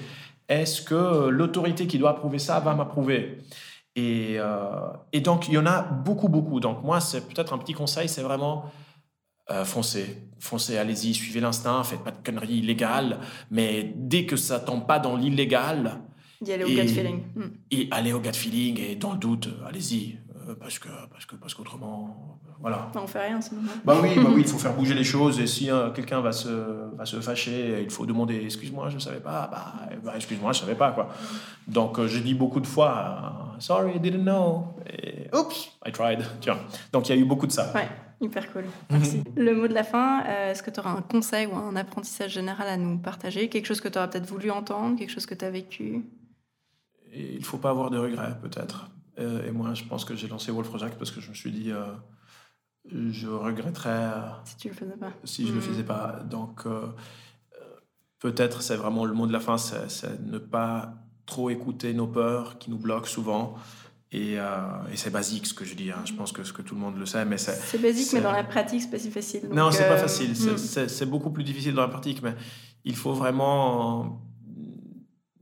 Est-ce 0.48 0.82
que 0.82 1.28
l'autorité 1.28 1.86
qui 1.86 1.98
doit 1.98 2.10
approuver 2.10 2.38
ça 2.38 2.58
va 2.60 2.74
m'approuver? 2.74 3.38
Et, 3.96 4.36
euh, 4.38 4.90
et, 5.12 5.20
donc, 5.20 5.48
il 5.48 5.54
y 5.54 5.58
en 5.58 5.66
a 5.66 5.82
beaucoup, 5.82 6.28
beaucoup. 6.28 6.60
Donc, 6.60 6.84
moi, 6.84 7.00
c'est 7.00 7.26
peut-être 7.26 7.52
un 7.52 7.58
petit 7.58 7.72
conseil, 7.72 8.08
c'est 8.08 8.22
vraiment 8.22 8.66
euh, 9.50 9.64
foncez. 9.64 10.22
Foncez, 10.38 10.78
allez-y, 10.78 11.14
suivez 11.14 11.40
l'instinct, 11.40 11.82
faites 11.82 12.04
pas 12.04 12.12
de 12.12 12.24
conneries 12.24 12.58
illégales. 12.58 13.18
Mais 13.50 13.92
dès 13.96 14.24
que 14.24 14.36
ça 14.36 14.60
tombe 14.60 14.86
pas 14.86 14.98
dans 14.98 15.16
l'illégal... 15.16 16.00
Aller 16.46 16.62
au 16.62 16.68
gut 16.68 16.86
feeling. 16.86 17.22
Hmm. 17.34 17.48
Et 17.72 17.88
aller 17.90 18.12
au 18.12 18.20
gut 18.20 18.32
feeling, 18.32 18.78
et 18.78 18.94
dans 18.94 19.12
le 19.12 19.18
doute, 19.18 19.48
allez-y. 19.66 20.18
Euh, 20.48 20.54
parce 20.54 20.78
que 20.78 20.88
parce 21.10 21.26
que 21.26 21.36
parce 21.36 21.54
qu'autrement 21.54 22.38
voilà. 22.60 22.90
On 22.94 23.06
fait 23.06 23.26
rien 23.28 23.40
sinon 23.40 23.62
bah 23.84 23.96
oui 24.02 24.10
bah 24.16 24.30
oui 24.34 24.42
il 24.42 24.48
faut 24.52 24.58
faire 24.58 24.74
bouger 24.74 24.94
les 24.94 25.04
choses 25.04 25.38
et 25.40 25.46
si 25.46 25.70
euh, 25.70 25.90
quelqu'un 25.90 26.20
va 26.20 26.32
se 26.32 26.48
va 26.96 27.04
se 27.04 27.20
fâcher 27.20 27.82
il 27.82 27.90
faut 27.90 28.06
demander 28.06 28.36
excuse-moi 28.44 28.88
je 28.88 28.98
savais 28.98 29.20
pas 29.20 29.48
bah, 29.50 29.74
bah 30.02 30.12
excuse-moi 30.16 30.52
je 30.52 30.60
savais 30.60 30.74
pas 30.74 30.92
quoi. 30.92 31.08
Donc 31.66 31.98
euh, 31.98 32.06
j'ai 32.06 32.20
dit 32.20 32.34
beaucoup 32.34 32.60
de 32.60 32.66
fois 32.66 33.54
sorry 33.58 33.96
I 33.96 34.00
didn't 34.00 34.22
know 34.22 34.74
et 34.86 35.28
oops 35.34 35.72
I 35.86 35.92
tried 35.92 36.24
tiens. 36.40 36.58
Donc 36.92 37.08
il 37.08 37.16
y 37.16 37.18
a 37.18 37.20
eu 37.20 37.24
beaucoup 37.24 37.46
de 37.46 37.52
ça. 37.52 37.72
Ouais 37.74 37.88
hyper 38.20 38.52
cool. 38.52 38.64
Merci. 38.90 39.22
Le 39.36 39.54
mot 39.54 39.68
de 39.68 39.74
la 39.74 39.84
fin 39.84 40.24
est-ce 40.24 40.62
que 40.62 40.70
tu 40.70 40.80
auras 40.80 40.90
un 40.90 41.02
conseil 41.02 41.46
ou 41.46 41.54
un 41.56 41.76
apprentissage 41.76 42.32
général 42.32 42.68
à 42.68 42.76
nous 42.76 42.98
partager? 42.98 43.48
Quelque 43.48 43.66
chose 43.66 43.80
que 43.80 43.88
tu 43.88 43.98
auras 43.98 44.08
peut-être 44.08 44.26
voulu 44.26 44.50
entendre 44.50 44.98
quelque 44.98 45.10
chose 45.10 45.26
que 45.26 45.34
tu 45.34 45.44
as 45.44 45.50
vécu? 45.50 46.04
Et 47.12 47.34
il 47.36 47.44
faut 47.44 47.58
pas 47.58 47.70
avoir 47.70 47.90
de 47.90 47.98
regrets 47.98 48.36
peut-être. 48.42 48.90
euh, 48.90 48.97
et 49.18 49.50
moi, 49.50 49.74
je 49.74 49.84
pense 49.84 50.04
que 50.04 50.14
j'ai 50.14 50.28
lancé 50.28 50.52
Wolf 50.52 50.68
Project 50.68 50.96
parce 50.98 51.10
que 51.10 51.20
je 51.20 51.30
me 51.30 51.34
suis 51.34 51.50
dit, 51.50 51.72
euh, 51.72 51.86
je 53.10 53.28
regretterais 53.28 53.90
euh, 53.90 54.20
si 54.44 54.56
tu 54.56 54.68
le 54.68 54.74
faisais 54.74 54.96
pas. 54.96 55.12
Si 55.24 55.46
je 55.46 55.52
le 55.52 55.58
mm. 55.58 55.62
faisais 55.62 55.82
pas. 55.82 56.20
Donc, 56.28 56.64
peut-être 58.20 58.62
c'est 58.62 58.76
vraiment 58.76 59.04
le 59.04 59.14
mot 59.14 59.26
de 59.26 59.32
la 59.32 59.40
fin, 59.40 59.58
c'est 59.58 60.20
ne 60.26 60.38
pas 60.38 60.94
trop 61.26 61.50
écouter 61.50 61.92
nos 61.92 62.06
peurs 62.06 62.58
qui 62.58 62.70
nous 62.70 62.78
bloquent 62.78 63.08
souvent. 63.08 63.54
Et, 64.10 64.34
et 64.34 64.96
c'est 64.96 65.10
basique 65.10 65.46
ce 65.46 65.52
que 65.52 65.66
je 65.66 65.74
dis. 65.74 65.90
Hein. 65.90 66.02
Je 66.06 66.14
pense 66.14 66.32
que 66.32 66.42
ce 66.42 66.52
que 66.52 66.62
tout 66.62 66.74
le 66.74 66.80
monde 66.80 66.96
le 66.96 67.04
sait, 67.04 67.24
mais 67.26 67.36
c'est. 67.36 67.80
Basique, 67.80 68.12
mais 68.14 68.20
dans 68.22 68.32
la 68.32 68.44
pratique, 68.44 68.82
c'est 68.82 68.90
pas 68.90 68.98
si 68.98 69.10
facile. 69.10 69.48
non, 69.52 69.70
c'est 69.70 69.88
pas 69.88 69.98
facile. 69.98 70.30
Mm. 70.30 70.88
C'est 70.88 71.06
beaucoup 71.06 71.30
plus 71.30 71.44
difficile 71.44 71.74
dans 71.74 71.82
la 71.82 71.88
pratique, 71.88 72.22
mais 72.22 72.34
il 72.84 72.96
faut 72.96 73.12
vraiment 73.12 74.27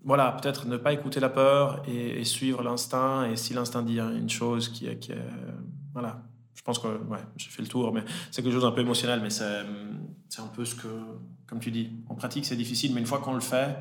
voilà, 0.06 0.32
peut-être 0.40 0.66
ne 0.66 0.76
pas 0.76 0.92
écouter 0.92 1.20
la 1.20 1.28
peur 1.28 1.82
et, 1.86 2.24
suivre 2.24 2.62
l'instinct. 2.62 3.28
Et 3.28 3.36
si 3.36 3.52
l'instinct 3.52 3.82
dit 3.82 3.98
une 3.98 4.30
chose 4.30 4.68
qui 4.68 4.86
est, 4.86 4.98
qui 4.98 5.12
voilà, 5.92 6.22
je 6.54 6.62
pense 6.62 6.78
que 6.78 6.86
ouais, 6.86 7.18
j'ai 7.36 7.50
fait 7.50 7.60
le 7.60 7.68
tour, 7.68 7.92
mais 7.92 8.02
c'est 8.30 8.40
quelque 8.42 8.52
chose 8.52 8.62
d'un 8.62 8.70
peu 8.70 8.80
émotionnel, 8.80 9.20
mais 9.20 9.30
c'est 9.30 9.44
un 9.44 10.46
peu 10.54 10.64
ce 10.64 10.76
que, 10.76 10.88
comme 11.46 11.58
tu 11.58 11.72
dis, 11.72 11.90
en 12.08 12.14
pratique 12.14 12.46
c'est 12.46 12.56
difficile, 12.56 12.94
mais 12.94 13.00
une 13.00 13.06
fois 13.06 13.18
qu'on 13.18 13.34
le 13.34 13.40
fait, 13.40 13.76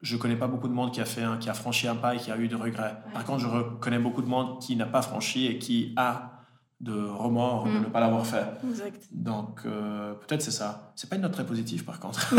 je 0.00 0.16
connais 0.16 0.36
pas 0.36 0.46
beaucoup 0.46 0.68
de 0.68 0.72
monde 0.72 0.92
qui 0.92 1.00
a 1.00 1.04
fait, 1.04 1.24
qui 1.40 1.50
a 1.50 1.54
franchi 1.54 1.86
un 1.86 1.96
pas 1.96 2.14
et 2.14 2.18
qui 2.18 2.30
a 2.30 2.38
eu 2.38 2.48
de 2.48 2.56
regrets. 2.56 2.96
Par 3.12 3.24
contre, 3.24 3.40
je 3.40 3.46
reconnais 3.46 3.98
beaucoup 3.98 4.22
de 4.22 4.28
monde 4.28 4.60
qui 4.60 4.74
n'a 4.76 4.86
pas 4.86 5.02
franchi 5.02 5.46
et 5.46 5.58
qui 5.58 5.92
a 5.96 6.35
de 6.80 6.92
remords 6.92 7.64
de 7.64 7.70
mm. 7.70 7.82
ne 7.82 7.86
pas 7.86 8.00
l'avoir 8.00 8.26
fait. 8.26 8.44
Exact. 8.68 9.02
Donc, 9.10 9.60
euh, 9.64 10.14
peut-être 10.14 10.42
c'est 10.42 10.50
ça. 10.50 10.92
C'est 10.94 11.08
pas 11.08 11.16
une 11.16 11.22
note 11.22 11.32
très 11.32 11.46
positive, 11.46 11.84
par 11.84 12.00
contre. 12.00 12.20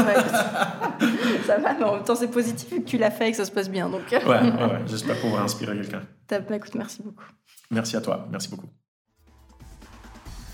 ça 1.45 1.57
va, 1.57 1.73
mais 1.73 1.83
en 1.83 1.95
même 1.95 2.03
temps, 2.03 2.15
c'est 2.15 2.27
positif 2.29 2.69
que 2.69 2.81
tu 2.81 2.97
l'as 2.97 3.11
fait 3.11 3.29
et 3.29 3.31
que 3.31 3.37
ça 3.37 3.45
se 3.45 3.51
passe 3.51 3.69
bien. 3.69 3.89
Donc... 3.89 4.03
ouais, 4.11 4.25
ouais, 4.25 4.81
j'espère 4.85 5.19
pouvoir 5.19 5.43
inspirer 5.43 5.75
quelqu'un. 5.75 6.01
Écoute, 6.53 6.75
merci 6.75 7.01
beaucoup. 7.01 7.25
Merci 7.71 7.97
à 7.97 8.01
toi. 8.01 8.27
Merci 8.31 8.49
beaucoup. 8.49 8.67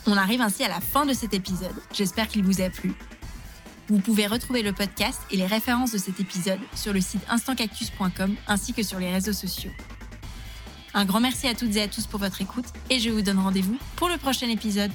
On 0.08 0.18
arrive 0.18 0.42
ainsi 0.42 0.64
à 0.64 0.68
la 0.68 0.82
fin 0.82 1.06
de 1.06 1.14
cet 1.14 1.34
épisode. 1.34 1.76
J'espère 1.94 2.28
qu'il 2.28 2.44
vous 2.44 2.62
a 2.62 2.70
plu. 2.70 2.94
Vous 3.90 4.00
pouvez 4.00 4.28
retrouver 4.28 4.62
le 4.62 4.72
podcast 4.72 5.22
et 5.32 5.38
les 5.38 5.46
références 5.46 5.92
de 5.92 5.98
cet 5.98 6.20
épisode 6.20 6.60
sur 6.76 6.94
le 6.94 7.02
site 7.02 7.22
instantcactus.com 7.30 8.36
ainsi 8.48 8.74
que 8.74 8.84
sur 8.84 9.00
les 9.00 9.12
réseaux 9.12 9.34
sociaux. 9.34 9.72
Un 10.96 11.06
grand 11.06 11.20
merci 11.20 11.48
à 11.48 11.56
toutes 11.56 11.76
et 11.76 11.82
à 11.82 11.88
tous 11.88 12.06
pour 12.06 12.20
votre 12.20 12.42
écoute 12.42 12.66
et 12.92 13.00
je 13.00 13.10
vous 13.10 13.24
donne 13.24 13.40
rendez-vous 13.40 13.78
pour 13.96 14.10
le 14.10 14.18
prochain 14.18 14.48
épisode. 14.48 14.92